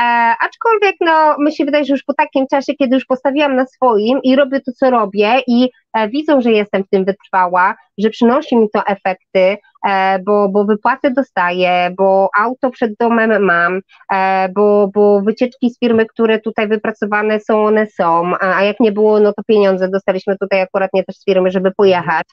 e, 0.00 0.02
aczkolwiek 0.40 0.96
no, 1.00 1.36
mi 1.38 1.54
się 1.54 1.64
wydaje, 1.64 1.84
że 1.84 1.92
już 1.92 2.02
po 2.02 2.14
takim 2.14 2.46
czasie, 2.46 2.74
kiedy 2.74 2.94
już 2.94 3.04
postawiłam 3.04 3.56
na 3.56 3.66
swoim 3.66 4.22
i 4.22 4.36
robię 4.36 4.60
to, 4.60 4.72
co 4.72 4.90
robię 4.90 5.42
i 5.46 5.70
e, 5.94 6.08
widzą, 6.08 6.40
że 6.40 6.52
jestem 6.52 6.84
w 6.84 6.88
tym 6.88 7.04
wytrwała, 7.04 7.74
że 7.98 8.10
przynosi 8.10 8.56
mi 8.56 8.70
to 8.70 8.86
efekty, 8.86 9.56
e, 9.88 10.18
bo, 10.18 10.48
bo 10.48 10.64
wypłaty 10.64 11.10
dostaję, 11.10 11.90
bo 11.96 12.28
auto 12.38 12.70
przed 12.70 12.92
domem 13.00 13.44
mam, 13.44 13.80
e, 14.12 14.48
bo, 14.48 14.88
bo 14.94 15.20
wycieczki 15.20 15.70
z 15.70 15.78
firmy, 15.78 16.06
które 16.06 16.40
tutaj 16.40 16.68
wypracowane 16.68 17.40
są, 17.40 17.64
one 17.64 17.86
są, 17.86 18.32
a 18.40 18.64
jak 18.64 18.80
nie 18.80 18.92
było, 18.92 19.20
no 19.20 19.32
to 19.32 19.42
pieniądze 19.46 19.88
dostaliśmy 19.88 20.36
tutaj 20.38 20.60
akurat 20.60 20.90
nie 20.94 21.04
też 21.04 21.16
z 21.16 21.24
firmy, 21.24 21.50
żeby 21.50 21.72
pojechać 21.76 22.26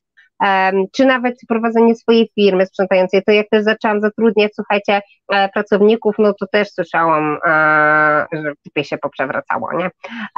czy 0.92 1.06
nawet 1.06 1.36
prowadzenie 1.48 1.96
swojej 1.96 2.30
firmy 2.36 2.66
sprzątającej. 2.66 3.24
To 3.24 3.32
jak 3.32 3.50
też 3.50 3.64
zaczęłam 3.64 4.02
zatrudniać, 4.02 4.52
słuchajcie, 4.56 5.02
e, 5.34 5.50
pracowników, 5.50 6.16
no 6.20 6.34
to 6.34 6.48
też 6.52 6.72
słyszałam, 6.72 7.38
e, 7.46 8.26
że 8.34 8.54
typie 8.64 8.84
się 8.84 8.98
poprzewracało, 8.98 9.74
nie? 9.74 9.86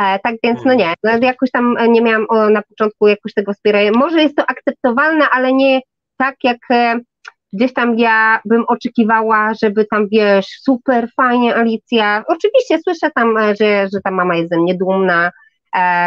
E, 0.01 0.19
tak 0.19 0.35
więc, 0.43 0.65
no 0.65 0.73
nie, 0.73 0.93
no 1.03 1.11
jakoś 1.21 1.51
tam 1.51 1.75
nie 1.87 2.01
miałam 2.01 2.27
na 2.51 2.61
początku 2.61 3.07
jakoś 3.07 3.33
tego 3.33 3.53
wspierania. 3.53 3.91
Może 3.91 4.21
jest 4.21 4.35
to 4.35 4.45
akceptowalne, 4.47 5.25
ale 5.31 5.53
nie 5.53 5.79
tak 6.17 6.35
jak 6.43 6.57
gdzieś 7.53 7.73
tam 7.73 7.99
ja 7.99 8.39
bym 8.45 8.63
oczekiwała, 8.67 9.51
żeby 9.63 9.85
tam, 9.85 10.07
wiesz, 10.11 10.45
super 10.45 11.07
fajnie 11.15 11.55
Alicja, 11.55 12.23
oczywiście 12.27 12.79
słyszę 12.83 13.11
tam, 13.15 13.35
że, 13.59 13.87
że 13.93 14.01
ta 14.03 14.11
mama 14.11 14.35
jest 14.35 14.49
ze 14.49 14.57
mnie 14.57 14.75
dumna, 14.75 15.31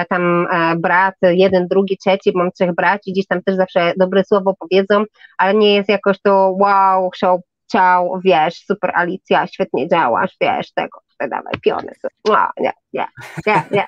tam 0.09 0.47
e, 0.53 0.77
brat, 0.77 1.15
jeden, 1.23 1.69
drugi, 1.69 1.97
trzeci, 1.99 2.33
mam 2.35 2.53
trzech 2.53 2.75
braci, 2.75 3.13
gdzieś 3.13 3.27
tam 3.27 3.43
też 3.43 3.57
zawsze 3.57 3.93
dobre 3.97 4.25
słowo 4.25 4.55
powiedzą, 4.59 5.05
ale 5.39 5.55
nie 5.55 5.75
jest 5.75 5.89
jakoś 5.89 6.17
to 6.23 6.55
wow, 6.61 7.11
show, 7.17 7.41
ciao, 7.73 8.21
wiesz, 8.25 8.65
super 8.65 8.91
Alicja, 8.95 9.47
świetnie 9.47 9.89
działasz, 9.89 10.37
wiesz, 10.41 10.73
tego, 10.73 10.99
dawaj, 11.21 11.55
piony, 11.63 11.93
no, 12.29 12.51
nie, 12.59 12.73
nie, 12.93 13.07
nie, 13.47 13.63
nie. 13.71 13.87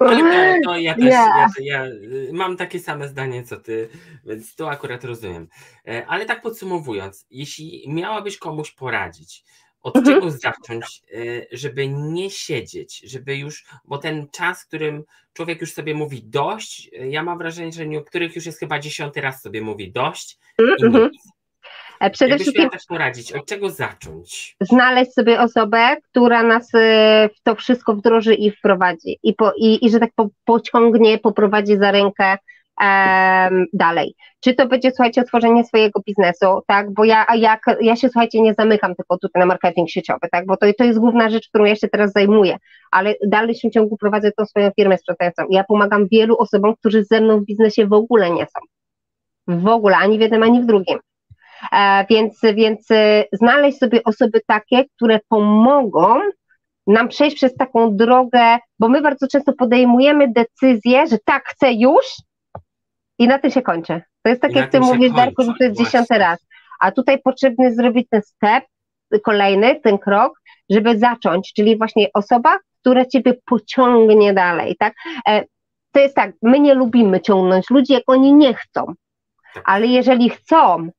Ale 0.00 0.60
to 0.64 0.78
ja 0.78 0.94
też, 0.94 1.04
ja, 1.04 1.48
ja, 1.60 1.84
mam 2.32 2.56
takie 2.56 2.78
same 2.78 3.08
zdanie 3.08 3.42
co 3.44 3.56
ty, 3.56 3.88
więc 4.26 4.54
to 4.54 4.70
akurat 4.70 5.04
rozumiem. 5.04 5.48
E, 5.88 6.06
ale 6.06 6.24
tak 6.26 6.42
podsumowując, 6.42 7.26
jeśli 7.30 7.84
miałabyś 7.88 8.38
komuś 8.38 8.70
poradzić, 8.70 9.44
od 9.82 9.96
mhm. 9.96 10.14
czego 10.14 10.30
zacząć, 10.30 11.02
y, 11.14 11.46
żeby 11.52 11.88
nie 11.88 12.30
siedzieć, 12.30 12.98
żeby 12.98 13.36
już, 13.36 13.64
bo 13.84 13.98
ten 13.98 14.28
czas, 14.32 14.62
w 14.62 14.66
którym 14.66 15.04
człowiek 15.32 15.60
już 15.60 15.72
sobie 15.72 15.94
mówi 15.94 16.22
dość, 16.24 16.90
y, 17.00 17.08
ja 17.08 17.22
mam 17.22 17.38
wrażenie, 17.38 17.72
że 17.72 17.86
niektórych 17.86 18.36
już 18.36 18.46
jest 18.46 18.58
chyba 18.58 18.78
dziesiąty 18.78 19.20
raz 19.20 19.42
sobie 19.42 19.62
mówi 19.62 19.92
dość 19.92 20.38
i 20.58 20.84
mhm. 20.84 21.10
E, 22.00 22.10
przede 22.10 22.38
wszystkim 22.38 22.70
tak 22.70 22.80
poradzić, 22.88 23.32
od 23.32 23.46
czego 23.46 23.70
zacząć? 23.70 24.56
Znaleźć 24.60 25.12
sobie 25.12 25.40
osobę, 25.40 25.96
która 26.02 26.42
nas 26.42 26.74
y, 26.74 26.78
w 27.36 27.42
to 27.42 27.54
wszystko 27.54 27.94
wdroży 27.94 28.34
i 28.34 28.50
wprowadzi 28.50 29.18
i, 29.22 29.34
po, 29.34 29.52
i, 29.56 29.86
i 29.86 29.90
że 29.90 30.00
tak 30.00 30.10
po, 30.14 30.28
pociągnie, 30.44 31.18
poprowadzi 31.18 31.76
za 31.76 31.90
rękę 31.90 32.38
um, 32.80 33.66
dalej. 33.72 34.14
Czy 34.40 34.54
to 34.54 34.66
będzie, 34.66 34.90
słuchajcie, 34.90 35.20
otworzenie 35.20 35.64
swojego 35.64 36.00
biznesu, 36.06 36.46
tak, 36.66 36.94
bo 36.94 37.04
ja, 37.04 37.26
jak, 37.36 37.60
ja 37.80 37.96
się, 37.96 38.08
słuchajcie, 38.08 38.40
nie 38.40 38.54
zamykam 38.54 38.94
tylko 38.94 39.18
tutaj 39.18 39.40
na 39.40 39.46
marketing 39.46 39.90
sieciowy, 39.90 40.28
tak, 40.32 40.46
bo 40.46 40.56
to, 40.56 40.66
to 40.78 40.84
jest 40.84 40.98
główna 40.98 41.30
rzecz, 41.30 41.48
którą 41.48 41.64
ja 41.64 41.76
się 41.76 41.88
teraz 41.88 42.12
zajmuję, 42.12 42.56
ale 42.90 43.14
w 43.26 43.28
dalszym 43.28 43.70
ciągu 43.70 43.96
prowadzę 43.96 44.32
tą 44.32 44.46
swoją 44.46 44.70
firmę 44.70 44.98
sprzątającą. 44.98 45.42
Ja 45.50 45.64
pomagam 45.64 46.06
wielu 46.12 46.36
osobom, 46.36 46.74
którzy 46.76 47.04
ze 47.04 47.20
mną 47.20 47.40
w 47.40 47.44
biznesie 47.44 47.86
w 47.86 47.92
ogóle 47.92 48.30
nie 48.30 48.46
są. 48.46 48.60
W 49.48 49.66
ogóle, 49.66 49.96
ani 49.96 50.18
w 50.18 50.20
jednym, 50.20 50.42
ani 50.42 50.62
w 50.62 50.66
drugim. 50.66 50.98
E, 51.72 52.06
więc, 52.10 52.40
więc 52.54 52.90
e, 52.90 53.24
znaleźć 53.32 53.78
sobie 53.78 54.04
osoby 54.04 54.40
takie, 54.46 54.84
które 54.96 55.20
pomogą 55.28 56.20
nam 56.86 57.08
przejść 57.08 57.36
przez 57.36 57.54
taką 57.54 57.96
drogę, 57.96 58.58
bo 58.78 58.88
my 58.88 59.00
bardzo 59.00 59.26
często 59.28 59.52
podejmujemy 59.52 60.32
decyzję, 60.32 61.06
że 61.06 61.18
tak 61.24 61.44
chcę 61.44 61.72
już, 61.72 62.04
i 63.20 63.28
na 63.28 63.38
tym 63.38 63.50
się 63.50 63.62
kończy. 63.62 64.02
To 64.22 64.30
jest 64.30 64.42
tak, 64.42 64.52
I 64.52 64.54
jak 64.54 64.70
ty 64.70 64.80
mówisz, 64.80 65.12
Darku, 65.12 65.42
że 65.42 65.52
to 65.58 65.64
jest 65.64 65.78
dziesiąty 65.78 66.18
raz. 66.18 66.46
A 66.80 66.92
tutaj 66.92 67.22
potrzebny 67.22 67.64
jest 67.64 67.76
zrobić 67.76 68.08
ten 68.10 68.22
step, 68.22 68.64
kolejny, 69.24 69.80
ten 69.80 69.98
krok, 69.98 70.40
żeby 70.70 70.98
zacząć, 70.98 71.52
czyli 71.56 71.78
właśnie 71.78 72.08
osoba, 72.14 72.58
która 72.80 73.04
ciebie 73.04 73.34
pociągnie 73.44 74.34
dalej, 74.34 74.76
tak? 74.78 74.94
E, 75.28 75.44
to 75.92 76.00
jest 76.00 76.14
tak, 76.14 76.32
my 76.42 76.60
nie 76.60 76.74
lubimy 76.74 77.20
ciągnąć 77.20 77.70
ludzi, 77.70 77.92
jak 77.92 78.02
oni 78.06 78.32
nie 78.32 78.54
chcą, 78.54 78.94
tak. 79.54 79.62
ale 79.66 79.86
jeżeli 79.86 80.30
chcą, 80.30 80.90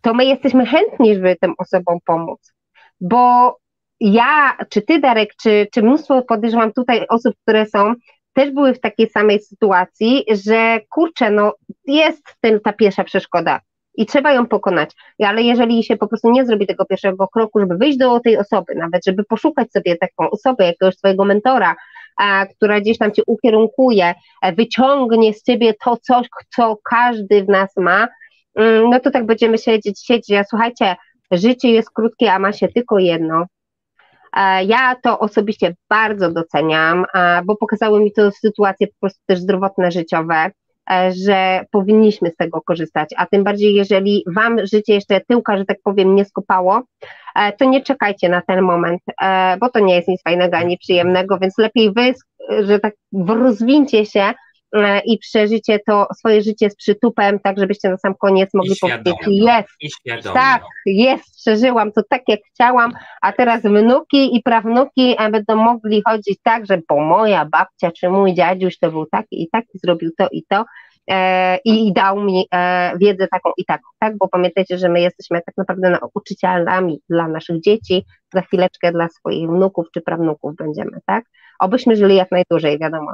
to 0.00 0.14
my 0.14 0.24
jesteśmy 0.24 0.66
chętni, 0.66 1.14
żeby 1.14 1.36
tym 1.40 1.54
osobom 1.58 1.98
pomóc, 2.04 2.52
bo 3.00 3.56
ja, 4.00 4.56
czy 4.70 4.82
ty, 4.82 4.98
Darek, 5.00 5.30
czy, 5.42 5.66
czy 5.72 5.82
mnóstwo 5.82 6.22
podejrzewam 6.22 6.72
tutaj 6.72 7.06
osób, 7.08 7.34
które 7.42 7.66
są, 7.66 7.94
też 8.34 8.50
były 8.50 8.74
w 8.74 8.80
takiej 8.80 9.10
samej 9.10 9.40
sytuacji, 9.40 10.24
że 10.44 10.80
kurczę, 10.90 11.30
no 11.30 11.54
jest 11.86 12.22
ten, 12.40 12.60
ta 12.60 12.72
pierwsza 12.72 13.04
przeszkoda 13.04 13.60
i 13.96 14.06
trzeba 14.06 14.32
ją 14.32 14.46
pokonać, 14.46 14.90
ale 15.18 15.42
jeżeli 15.42 15.84
się 15.84 15.96
po 15.96 16.08
prostu 16.08 16.30
nie 16.30 16.46
zrobi 16.46 16.66
tego 16.66 16.84
pierwszego 16.84 17.28
kroku, 17.28 17.60
żeby 17.60 17.76
wyjść 17.76 17.98
do 17.98 18.20
tej 18.20 18.38
osoby, 18.38 18.74
nawet 18.74 19.04
żeby 19.04 19.24
poszukać 19.24 19.72
sobie 19.72 19.96
taką 19.96 20.30
osobę, 20.30 20.64
jakiegoś 20.64 20.94
swojego 20.94 21.24
mentora, 21.24 21.76
a, 22.18 22.46
która 22.46 22.80
gdzieś 22.80 22.98
tam 22.98 23.12
cię 23.12 23.22
ukierunkuje, 23.26 24.14
e, 24.42 24.52
wyciągnie 24.52 25.34
z 25.34 25.42
ciebie 25.42 25.74
to 25.84 25.96
coś, 25.96 26.28
co 26.56 26.78
każdy 26.90 27.44
w 27.44 27.48
nas 27.48 27.76
ma, 27.76 28.08
mm, 28.54 28.90
no 28.90 29.00
to 29.00 29.10
tak 29.10 29.26
będziemy 29.26 29.58
siedzieć, 29.58 30.06
siedzieć, 30.06 30.38
a 30.38 30.44
słuchajcie, 30.44 30.96
życie 31.30 31.70
jest 31.70 31.90
krótkie, 31.90 32.32
a 32.32 32.38
ma 32.38 32.52
się 32.52 32.68
tylko 32.68 32.98
jedno, 32.98 33.44
ja 34.66 34.96
to 35.02 35.18
osobiście 35.18 35.74
bardzo 35.88 36.30
doceniam, 36.30 37.04
e, 37.14 37.42
bo 37.44 37.56
pokazały 37.56 38.00
mi 38.00 38.12
to 38.12 38.30
sytuacje 38.30 38.86
po 38.86 38.94
prostu 39.00 39.20
też 39.26 39.40
zdrowotne, 39.40 39.92
życiowe, 39.92 40.50
e, 40.90 41.12
że 41.26 41.64
powinniśmy 41.70 42.30
z 42.30 42.36
tego 42.36 42.60
korzystać, 42.60 43.10
a 43.16 43.26
tym 43.26 43.44
bardziej 43.44 43.74
jeżeli 43.74 44.24
Wam 44.26 44.66
życie 44.66 44.94
jeszcze 44.94 45.20
tyłka, 45.20 45.58
że 45.58 45.64
tak 45.64 45.78
powiem, 45.84 46.14
nie 46.14 46.24
skopało, 46.24 46.82
to 47.58 47.64
nie 47.64 47.82
czekajcie 47.82 48.28
na 48.28 48.42
ten 48.42 48.62
moment, 48.62 49.02
bo 49.60 49.68
to 49.68 49.80
nie 49.80 49.96
jest 49.96 50.08
nic 50.08 50.22
fajnego 50.22 50.56
ani 50.56 50.78
przyjemnego, 50.78 51.38
więc 51.38 51.58
lepiej 51.58 51.92
Wy, 51.92 52.14
że 52.64 52.78
tak 52.78 52.94
rozwincie 53.28 54.06
się 54.06 54.20
e, 54.20 54.34
i 55.04 55.18
przeżycie 55.18 55.78
to 55.86 56.06
swoje 56.18 56.42
życie 56.42 56.70
z 56.70 56.76
przytupem, 56.76 57.38
tak 57.38 57.58
żebyście 57.58 57.88
na 57.88 57.96
sam 57.96 58.14
koniec 58.14 58.54
mogli 58.54 58.74
powiedzieć, 58.80 59.14
jest, 59.26 60.24
tak, 60.34 60.62
jest, 60.86 61.36
przeżyłam 61.36 61.92
to 61.92 62.02
tak 62.10 62.22
jak 62.28 62.40
chciałam, 62.54 62.92
a 63.22 63.32
teraz 63.32 63.62
wnuki 63.62 64.36
i 64.36 64.42
prawnuki 64.42 65.16
e, 65.18 65.30
będą 65.30 65.56
mogli 65.56 66.02
chodzić 66.06 66.38
tak, 66.42 66.66
że 66.66 66.80
bo 66.88 67.00
moja 67.00 67.44
babcia 67.44 67.92
czy 67.92 68.08
mój 68.08 68.34
dziadziuś 68.34 68.78
to 68.78 68.90
był 68.90 69.06
taki 69.06 69.42
i 69.42 69.48
taki, 69.52 69.78
zrobił 69.78 70.10
to 70.18 70.28
i 70.32 70.44
to, 70.48 70.64
E, 71.10 71.58
i 71.64 71.92
dał 71.92 72.20
mi 72.20 72.46
e, 72.54 72.92
wiedzę 72.98 73.28
taką 73.28 73.50
i 73.56 73.64
taką, 73.64 73.84
tak? 73.98 74.16
Bo 74.16 74.28
pamiętajcie, 74.28 74.78
że 74.78 74.88
my 74.88 75.00
jesteśmy 75.00 75.42
tak 75.46 75.56
naprawdę 75.56 75.90
nauczycielami 75.90 77.00
dla 77.08 77.28
naszych 77.28 77.60
dzieci, 77.60 78.04
za 78.34 78.40
chwileczkę 78.42 78.92
dla 78.92 79.08
swoich 79.08 79.48
wnuków 79.48 79.86
czy 79.94 80.00
prawnuków 80.00 80.56
będziemy, 80.56 80.98
tak? 81.06 81.24
Obyśmy 81.60 81.96
żyli 81.96 82.16
jak 82.16 82.30
najdłużej, 82.30 82.78
wiadomo. 82.78 83.12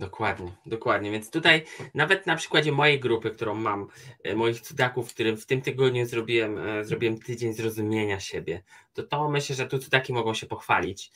Dokładnie, 0.00 0.52
dokładnie. 0.66 1.10
Więc 1.10 1.30
tutaj 1.30 1.64
nawet 1.94 2.26
na 2.26 2.36
przykładzie 2.36 2.72
mojej 2.72 3.00
grupy, 3.00 3.30
którą 3.30 3.54
mam, 3.54 3.86
e, 4.24 4.34
moich 4.34 4.60
cudaków, 4.60 5.14
którym 5.14 5.36
w 5.36 5.46
tym 5.46 5.62
tygodniu 5.62 6.06
zrobiłem, 6.06 6.58
zrobiłem 6.84 7.18
tydzień 7.18 7.52
zrozumienia 7.52 8.20
siebie, 8.20 8.62
to 8.94 9.02
to 9.02 9.28
myślę, 9.28 9.56
że 9.56 9.66
tu 9.66 9.78
cudaki 9.78 10.12
mogą 10.12 10.34
się 10.34 10.46
pochwalić, 10.46 11.12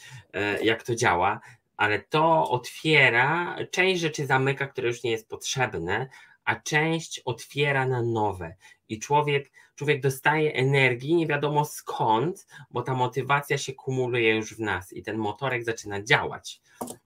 jak 0.63 0.83
to 0.83 0.95
działa 0.95 1.41
ale 1.77 2.01
to 2.01 2.51
otwiera, 2.51 3.57
część 3.71 4.01
rzeczy 4.01 4.27
zamyka, 4.27 4.67
które 4.67 4.89
już 4.89 5.03
nie 5.03 5.11
jest 5.11 5.29
potrzebne, 5.29 6.09
a 6.45 6.57
część 6.57 7.21
otwiera 7.25 7.87
na 7.87 8.03
nowe. 8.03 8.57
I 8.89 8.99
człowiek, 8.99 9.51
człowiek 9.75 10.01
dostaje 10.01 10.53
energii, 10.53 11.15
nie 11.15 11.27
wiadomo 11.27 11.65
skąd, 11.65 12.47
bo 12.71 12.83
ta 12.83 12.95
motywacja 12.95 13.59
się 13.59 13.73
kumuluje 13.73 14.35
już 14.37 14.55
w 14.55 14.61
nas 14.61 14.93
i 14.93 15.03
ten 15.03 15.19
motorek 15.19 15.65
zaczyna 15.65 16.03
działać. 16.03 16.61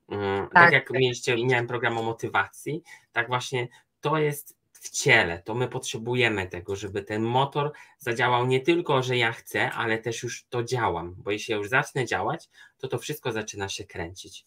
Mm, 0.09 0.43
tak, 0.43 0.53
tak 0.53 0.73
jak 0.73 0.91
mieliście, 0.91 1.47
miałem 1.47 1.66
program 1.66 1.99
o 1.99 2.03
motywacji, 2.03 2.83
tak 3.12 3.29
właśnie 3.29 3.69
to 4.01 4.19
jest 4.19 4.59
w 4.73 4.91
ciele, 4.91 5.43
to 5.43 5.55
my 5.55 5.69
potrzebujemy 5.69 6.47
tego, 6.47 6.77
żeby 6.77 7.03
ten 7.03 7.23
motor 7.23 7.73
zadziałał 7.99 8.47
nie 8.47 8.61
tylko, 8.61 9.03
że 9.03 9.16
ja 9.16 9.33
chcę, 9.33 9.71
ale 9.71 9.99
też 9.99 10.23
już 10.23 10.45
to 10.51 10.64
działam, 10.64 11.14
bo 11.19 11.31
jeśli 11.31 11.53
ja 11.53 11.59
już 11.59 11.69
zacznę 11.69 12.07
działać, 12.07 12.49
to 12.79 12.89
to 12.89 12.99
wszystko 12.99 13.33
zaczyna 13.33 13.69
się 13.69 13.85
kręcić. 13.85 14.47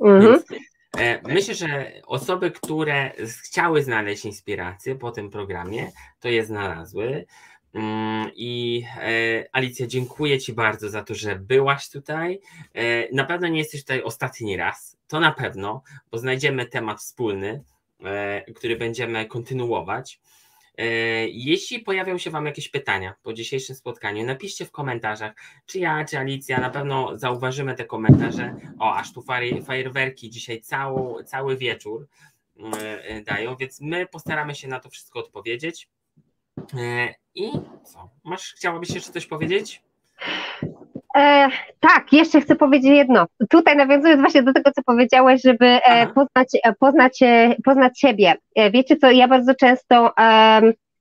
Mhm. 0.00 0.22
Więc, 0.22 0.44
myślę, 1.28 1.54
że 1.54 1.92
osoby, 2.06 2.50
które 2.50 3.12
chciały 3.42 3.82
znaleźć 3.82 4.24
inspirację 4.24 4.94
po 4.94 5.10
tym 5.10 5.30
programie, 5.30 5.92
to 6.20 6.28
je 6.28 6.44
znalazły. 6.44 7.26
Mm, 7.74 8.30
I 8.34 8.82
e, 8.96 9.44
Alicja, 9.52 9.86
dziękuję 9.86 10.38
Ci 10.38 10.52
bardzo 10.52 10.88
za 10.88 11.02
to, 11.02 11.14
że 11.14 11.36
byłaś 11.36 11.90
tutaj. 11.90 12.40
E, 12.74 13.14
na 13.14 13.24
pewno 13.24 13.48
nie 13.48 13.58
jesteś 13.58 13.80
tutaj 13.80 14.02
ostatni 14.02 14.56
raz, 14.56 14.96
to 15.08 15.20
na 15.20 15.32
pewno, 15.32 15.82
bo 16.10 16.18
znajdziemy 16.18 16.66
temat 16.66 17.00
wspólny, 17.00 17.62
który 18.56 18.76
będziemy 18.76 19.26
kontynuować. 19.26 20.20
E, 20.78 20.84
jeśli 21.28 21.80
pojawią 21.80 22.18
się 22.18 22.30
Wam 22.30 22.46
jakieś 22.46 22.68
pytania 22.68 23.14
po 23.22 23.32
dzisiejszym 23.32 23.76
spotkaniu, 23.76 24.24
napiszcie 24.24 24.64
w 24.64 24.70
komentarzach, 24.70 25.32
czy 25.66 25.78
ja, 25.78 26.04
czy 26.04 26.18
Alicja, 26.18 26.60
na 26.60 26.70
pewno 26.70 27.18
zauważymy 27.18 27.74
te 27.74 27.84
komentarze. 27.84 28.56
O, 28.78 28.94
aż 28.94 29.12
tu 29.12 29.22
fajerwerki 29.64 30.30
dzisiaj 30.30 30.60
cały, 30.60 31.24
cały 31.24 31.56
wieczór 31.56 32.08
e, 32.82 33.22
dają, 33.22 33.56
więc 33.56 33.80
my 33.80 34.06
postaramy 34.06 34.54
się 34.54 34.68
na 34.68 34.80
to 34.80 34.90
wszystko 34.90 35.18
odpowiedzieć. 35.18 35.88
E, 36.78 37.14
I 37.34 37.50
co? 37.84 38.10
Masz, 38.24 38.52
chciałabyś 38.52 38.90
jeszcze 38.90 39.12
coś 39.12 39.26
powiedzieć? 39.26 39.82
E, 41.16 41.48
tak, 41.80 42.12
jeszcze 42.12 42.40
chcę 42.40 42.56
powiedzieć 42.56 42.90
jedno. 42.90 43.26
Tutaj 43.50 43.76
nawiązując 43.76 44.20
właśnie 44.20 44.42
do 44.42 44.52
tego, 44.52 44.70
co 44.70 44.82
powiedziałeś, 44.82 45.42
żeby 45.42 45.66
e, 45.66 46.06
poznać, 46.06 46.48
e, 46.64 46.72
poznać, 46.80 47.22
e, 47.22 47.54
poznać 47.64 48.00
siebie. 48.00 48.34
E, 48.56 48.70
wiecie 48.70 48.96
co, 48.96 49.10
ja 49.10 49.28
bardzo 49.28 49.54
często, 49.54 50.12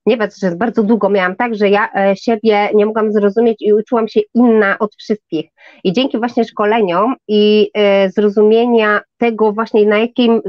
nie 0.05 0.18
wiem, 0.18 0.30
że 0.41 0.55
bardzo 0.55 0.84
długo 0.84 1.09
miałam 1.09 1.36
tak, 1.36 1.55
że 1.55 1.70
ja 1.70 1.89
siebie 2.16 2.70
nie 2.74 2.86
mogłam 2.86 3.11
zrozumieć 3.11 3.57
i 3.59 3.74
uczyłam 3.74 4.07
się 4.07 4.20
inna 4.34 4.80
od 4.80 4.95
wszystkich. 4.95 5.49
I 5.84 5.93
dzięki 5.93 6.18
właśnie 6.18 6.45
szkoleniom 6.45 7.16
i 7.28 7.72
zrozumienia 8.07 9.01
tego 9.18 9.51
właśnie 9.51 9.86
na 9.86 9.97
jakim, 9.97 10.41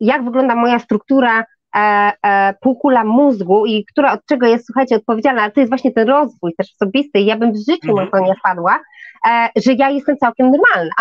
jak 0.00 0.24
wygląda 0.24 0.54
moja 0.54 0.78
struktura 0.78 1.40
e, 1.40 1.44
e, 1.44 1.46
półkula 2.60 3.04
mózgu 3.04 3.66
i 3.66 3.84
która 3.84 4.12
od 4.12 4.26
czego 4.26 4.46
jest, 4.46 4.66
słuchajcie, 4.66 4.96
odpowiedzialna, 4.96 5.42
ale 5.42 5.52
to 5.52 5.60
jest 5.60 5.70
właśnie 5.70 5.92
ten 5.92 6.08
rozwój 6.08 6.54
też 6.58 6.72
osobisty 6.74 7.18
i 7.18 7.26
ja 7.26 7.36
bym 7.36 7.52
w 7.52 7.56
życiu 7.56 7.92
-hmm. 7.92 8.04
na 8.04 8.06
to 8.06 8.18
nie 8.18 8.34
wpadła, 8.34 8.80
e, 9.28 9.48
że 9.56 9.72
ja 9.72 9.90
jestem 9.90 10.16
całkiem 10.16 10.50
normalna. 10.50 10.92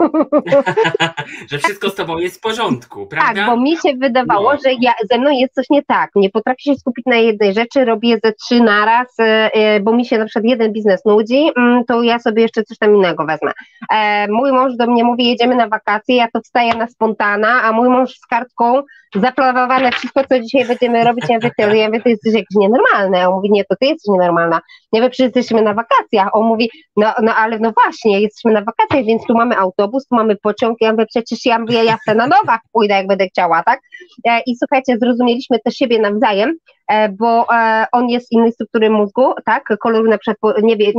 że 1.50 1.58
wszystko 1.58 1.90
z 1.90 1.94
tobą 1.94 2.18
jest 2.18 2.36
w 2.36 2.40
porządku, 2.40 3.06
prawda? 3.06 3.34
Tak, 3.34 3.46
bo 3.46 3.56
mi 3.56 3.76
się 3.76 3.94
wydawało, 3.96 4.52
no. 4.52 4.58
że 4.64 4.72
ja, 4.80 4.92
ze 5.10 5.18
mną 5.18 5.30
jest 5.30 5.54
coś 5.54 5.70
nie 5.70 5.82
tak. 5.82 6.10
Nie 6.14 6.30
potrafię 6.30 6.62
się 6.62 6.74
skupić 6.74 7.06
na 7.06 7.16
jednej 7.16 7.54
rzeczy, 7.54 7.84
robię 7.84 8.18
ze 8.24 8.32
trzy 8.32 8.60
naraz, 8.60 9.18
e, 9.18 9.24
e, 9.54 9.80
bo 9.80 9.92
mi 9.92 10.06
się 10.06 10.18
na 10.18 10.24
przykład 10.24 10.44
jeden 10.44 10.72
biznes 10.72 11.04
nudzi, 11.04 11.50
mm, 11.56 11.84
to 11.84 12.02
ja 12.02 12.18
sobie 12.18 12.42
jeszcze 12.42 12.62
coś 12.62 12.78
tam 12.78 12.96
innego 12.96 13.26
wezmę. 13.26 13.52
E, 13.92 14.28
mój 14.28 14.52
mąż 14.52 14.76
do 14.76 14.86
mnie 14.86 15.04
mówi, 15.04 15.28
jedziemy 15.28 15.56
na 15.56 15.68
wakacje, 15.68 16.16
ja 16.16 16.28
to 16.32 16.40
wstaję 16.40 16.74
na 16.74 16.86
spontana, 16.86 17.62
a 17.62 17.72
mój 17.72 17.88
mąż 17.88 18.14
z 18.18 18.26
kartką 18.26 18.82
zaplanowane 19.20 19.92
wszystko, 19.92 20.24
co 20.28 20.40
dzisiaj 20.40 20.64
będziemy 20.66 21.04
robić, 21.04 21.24
ja 21.28 21.36
mówię, 21.36 21.50
ty, 21.58 21.76
ja 21.76 21.86
mówię, 21.86 22.00
ty 22.00 22.10
jesteś 22.10 22.34
jakiś 22.34 22.56
nienormalny, 22.56 23.22
a 23.22 23.28
on 23.28 23.34
mówi, 23.34 23.50
nie, 23.52 23.64
to 23.64 23.76
ty 23.80 23.86
jesteś 23.86 24.12
nienormalna. 24.12 24.60
Ja 24.92 25.00
mówię, 25.00 25.10
przecież 25.10 25.36
jesteśmy 25.36 25.62
na 25.62 25.74
wakacjach, 25.74 26.28
on 26.32 26.46
mówi, 26.46 26.70
no, 26.96 27.12
no 27.22 27.34
ale 27.34 27.58
no 27.58 27.72
właśnie, 27.84 28.20
jesteśmy 28.20 28.52
na 28.52 28.62
wakacjach, 28.62 29.04
więc 29.04 29.26
tu 29.26 29.34
mamy 29.34 29.58
autobus, 29.86 30.06
mamy 30.10 30.36
pociąg, 30.36 30.78
ja 30.80 30.92
mówię, 30.92 31.06
przecież 31.06 31.46
ja 31.46 31.58
mówię, 31.58 31.84
ja 31.84 31.96
na 32.14 32.26
nogach 32.26 32.60
pójdę, 32.72 32.94
jak 32.94 33.06
będę 33.06 33.26
chciała, 33.26 33.62
tak? 33.62 33.80
E, 34.24 34.40
I 34.46 34.56
słuchajcie, 34.56 34.96
zrozumieliśmy 34.98 35.58
też 35.58 35.74
siebie 35.74 35.98
nawzajem, 35.98 36.56
e, 36.88 37.08
bo 37.08 37.46
e, 37.54 37.86
on 37.92 38.08
jest 38.08 38.32
innej 38.32 38.52
struktury 38.52 38.90
mózgu, 38.90 39.34
tak, 39.44 39.64
koloru 39.80 40.10
na 40.10 40.18
przykład 40.18 40.62
niebie, 40.62 40.92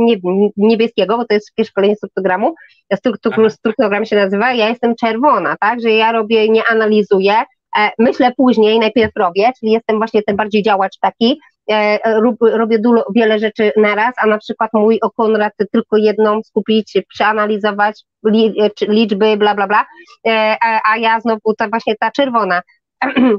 niebieskiego, 0.56 1.16
bo 1.16 1.24
to 1.24 1.34
jest 1.34 1.50
takie 1.56 1.68
szkolenie 1.68 1.96
struktogramu, 1.96 2.54
struktogram 3.48 4.04
się 4.04 4.16
nazywa, 4.16 4.52
ja 4.52 4.68
jestem 4.68 4.94
czerwona, 4.96 5.56
tak, 5.60 5.80
że 5.80 5.90
ja 5.90 6.12
robię, 6.12 6.48
nie 6.48 6.62
analizuję, 6.70 7.34
myślę 7.98 8.32
później, 8.36 8.78
najpierw 8.78 9.12
robię, 9.16 9.50
czyli 9.60 9.72
jestem 9.72 9.98
właśnie 9.98 10.22
ten 10.22 10.36
bardziej 10.36 10.62
działacz 10.62 10.98
taki, 11.00 11.40
robię 12.40 12.78
dużo, 12.78 13.04
wiele 13.14 13.38
rzeczy 13.38 13.72
naraz, 13.76 14.14
a 14.22 14.26
na 14.26 14.38
przykład 14.38 14.70
mój 14.72 15.00
Konrad 15.16 15.52
tylko 15.72 15.96
jedną 15.96 16.42
skupić, 16.42 16.98
przeanalizować 17.08 18.02
liczby, 18.88 19.36
bla, 19.36 19.54
bla, 19.54 19.66
bla, 19.66 19.86
a 20.84 20.96
ja 20.96 21.20
znowu 21.20 21.54
to 21.58 21.68
właśnie 21.68 21.96
ta 22.00 22.10
czerwona. 22.10 22.62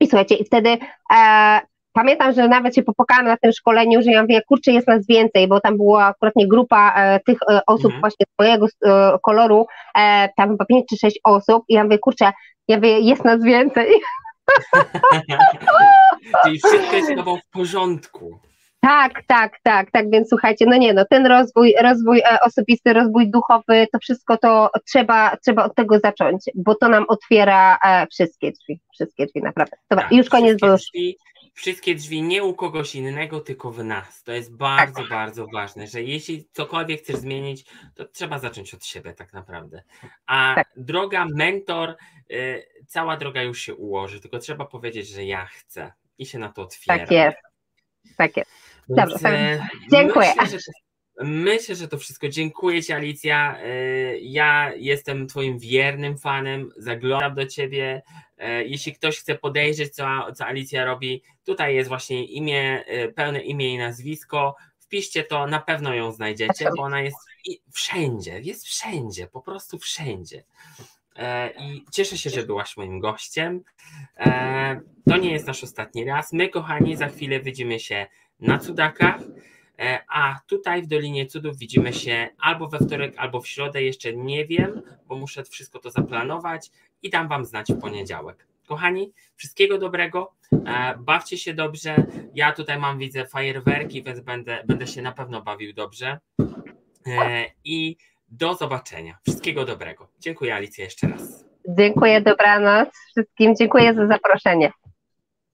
I 0.00 0.06
słuchajcie, 0.06 0.34
i 0.34 0.44
wtedy 0.44 0.78
e, 1.16 1.60
pamiętam, 1.92 2.32
że 2.32 2.48
nawet 2.48 2.74
się 2.74 2.82
popłakałam 2.82 3.26
na 3.26 3.36
tym 3.36 3.52
szkoleniu, 3.52 4.02
że 4.02 4.10
ja 4.10 4.22
mówię, 4.22 4.40
kurczę, 4.48 4.72
jest 4.72 4.88
nas 4.88 5.06
więcej, 5.06 5.48
bo 5.48 5.60
tam 5.60 5.76
była 5.76 6.04
akurat 6.06 6.36
nie 6.36 6.48
grupa 6.48 6.94
e, 6.96 7.20
tych 7.20 7.38
e, 7.50 7.60
osób 7.66 7.84
mhm. 7.84 8.00
właśnie 8.00 8.26
swojego 8.32 8.66
e, 8.66 9.18
koloru, 9.22 9.66
e, 9.98 10.28
tam 10.36 10.50
chyba 10.50 10.64
5 10.64 10.84
czy 10.88 10.96
6 10.96 11.20
osób 11.24 11.64
i 11.68 11.74
ja 11.74 11.84
mówię, 11.84 11.98
kurczę, 11.98 12.32
ja 12.68 12.76
mówię, 12.76 13.00
jest 13.00 13.24
nas 13.24 13.42
więcej. 13.42 13.86
Czyli 16.44 16.58
wszystko 16.58 16.96
jest 16.96 17.08
z 17.08 17.42
w 17.46 17.50
porządku. 17.50 18.38
Tak, 18.80 19.22
tak, 19.26 19.52
tak, 19.62 19.90
tak, 19.90 20.10
więc 20.10 20.28
słuchajcie, 20.28 20.64
no 20.68 20.76
nie 20.76 20.94
no, 20.94 21.04
ten 21.10 21.26
rozwój, 21.26 21.74
rozwój 21.82 22.18
e, 22.18 22.40
osobisty, 22.40 22.92
rozwój 22.92 23.30
duchowy, 23.30 23.86
to 23.92 23.98
wszystko 23.98 24.38
to 24.38 24.70
trzeba, 24.86 25.36
trzeba 25.36 25.64
od 25.64 25.74
tego 25.74 25.98
zacząć, 25.98 26.44
bo 26.54 26.74
to 26.74 26.88
nam 26.88 27.04
otwiera 27.08 27.78
e, 27.84 28.06
wszystkie 28.06 28.52
drzwi, 28.52 28.80
wszystkie 28.94 29.26
drzwi 29.26 29.42
naprawdę. 29.42 29.76
Dobra, 29.90 30.04
tak, 30.04 30.12
już 30.12 30.28
koniec, 30.28 30.60
bo 30.60 30.66
już... 30.66 30.80
Drzwi, 30.80 31.16
wszystkie 31.54 31.94
drzwi 31.94 32.22
nie 32.22 32.44
u 32.44 32.54
kogoś 32.54 32.94
innego, 32.94 33.40
tylko 33.40 33.70
w 33.70 33.84
nas. 33.84 34.22
To 34.22 34.32
jest 34.32 34.56
bardzo, 34.56 35.00
tak. 35.00 35.08
bardzo 35.08 35.46
ważne, 35.46 35.86
że 35.86 36.02
jeśli 36.02 36.48
cokolwiek 36.52 37.02
chcesz 37.02 37.16
zmienić, 37.16 37.64
to 37.94 38.04
trzeba 38.04 38.38
zacząć 38.38 38.74
od 38.74 38.84
siebie 38.84 39.12
tak 39.12 39.32
naprawdę. 39.32 39.82
A 40.26 40.52
tak. 40.54 40.68
droga 40.76 41.26
mentor, 41.34 41.96
y, 42.30 42.66
cała 42.86 43.16
droga 43.16 43.42
już 43.42 43.60
się 43.60 43.74
ułoży, 43.74 44.20
tylko 44.20 44.38
trzeba 44.38 44.64
powiedzieć, 44.64 45.08
że 45.08 45.24
ja 45.24 45.46
chcę 45.46 45.92
i 46.18 46.26
się 46.26 46.38
na 46.38 46.52
to 46.52 46.62
otwiera. 46.62 46.98
Tak 46.98 47.10
jest, 47.10 47.36
tak 48.16 48.36
jest. 48.36 48.50
Dobrze, 48.88 49.18
tak. 49.18 49.70
dziękuję. 49.90 50.28
Myślę 50.40 50.58
że, 50.58 50.72
myślę, 51.22 51.74
że 51.74 51.88
to 51.88 51.98
wszystko. 51.98 52.28
Dziękuję 52.28 52.82
Ci, 52.82 52.92
Alicja. 52.92 53.58
E, 53.58 54.18
ja 54.18 54.72
jestem 54.76 55.26
Twoim 55.26 55.58
wiernym 55.58 56.18
fanem, 56.18 56.70
zaglądam 56.76 57.34
do 57.34 57.46
Ciebie. 57.46 58.02
E, 58.38 58.64
jeśli 58.64 58.92
ktoś 58.92 59.18
chce 59.18 59.34
podejrzeć, 59.34 59.94
co, 59.94 60.32
co 60.34 60.46
Alicja 60.46 60.84
robi, 60.84 61.22
tutaj 61.44 61.74
jest 61.74 61.88
właśnie 61.88 62.24
imię, 62.24 62.84
e, 62.86 63.08
pełne 63.08 63.40
imię 63.40 63.74
i 63.74 63.78
nazwisko. 63.78 64.56
Wpiszcie 64.78 65.24
to, 65.24 65.46
na 65.46 65.60
pewno 65.60 65.94
ją 65.94 66.12
znajdziecie, 66.12 66.68
bo 66.76 66.82
ona 66.82 67.00
jest 67.00 67.16
wszędzie, 67.72 68.40
jest 68.40 68.66
wszędzie, 68.66 69.26
po 69.26 69.40
prostu 69.40 69.78
wszędzie. 69.78 70.44
I 71.60 71.84
cieszę 71.92 72.18
się, 72.18 72.30
że 72.30 72.42
byłaś 72.42 72.76
moim 72.76 73.00
gościem. 73.00 73.64
To 75.08 75.16
nie 75.16 75.32
jest 75.32 75.46
nasz 75.46 75.64
ostatni 75.64 76.04
raz. 76.04 76.32
My, 76.32 76.48
kochani, 76.48 76.96
za 76.96 77.08
chwilę 77.08 77.40
widzimy 77.40 77.80
się 77.80 78.06
na 78.40 78.58
cudakach. 78.58 79.20
E, 79.78 79.98
a 80.08 80.40
tutaj 80.46 80.82
w 80.82 80.86
Dolinie 80.86 81.26
Cudów 81.26 81.58
widzimy 81.58 81.92
się 81.92 82.28
albo 82.38 82.68
we 82.68 82.78
wtorek, 82.78 83.14
albo 83.16 83.40
w 83.40 83.48
środę, 83.48 83.82
jeszcze 83.82 84.16
nie 84.16 84.46
wiem, 84.46 84.82
bo 85.06 85.16
muszę 85.16 85.44
wszystko 85.44 85.78
to 85.78 85.90
zaplanować 85.90 86.70
i 87.02 87.10
dam 87.10 87.28
Wam 87.28 87.44
znać 87.44 87.72
w 87.72 87.80
poniedziałek. 87.80 88.46
Kochani, 88.66 89.12
wszystkiego 89.36 89.78
dobrego, 89.78 90.32
e, 90.52 90.94
bawcie 90.98 91.38
się 91.38 91.54
dobrze. 91.54 92.06
Ja 92.34 92.52
tutaj 92.52 92.78
mam, 92.78 92.98
widzę, 92.98 93.26
fajerwerki, 93.26 94.02
więc 94.02 94.20
będę, 94.20 94.62
będę 94.66 94.86
się 94.86 95.02
na 95.02 95.12
pewno 95.12 95.42
bawił 95.42 95.72
dobrze. 95.72 96.18
E, 97.06 97.44
I 97.64 97.96
do 98.28 98.54
zobaczenia. 98.54 99.18
Wszystkiego 99.22 99.64
dobrego. 99.64 100.08
Dziękuję 100.18 100.54
Alicja 100.54 100.84
jeszcze 100.84 101.08
raz. 101.08 101.44
Dziękuję, 101.68 102.20
dobranoc 102.20 102.88
wszystkim. 103.10 103.56
Dziękuję 103.56 103.94
za 103.94 104.06
zaproszenie. 104.06 104.72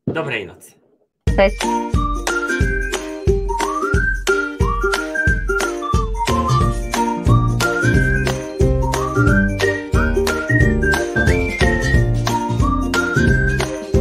Dobrej 0.06 0.46
nocy. 0.46 0.72
Cześć. 1.36 1.56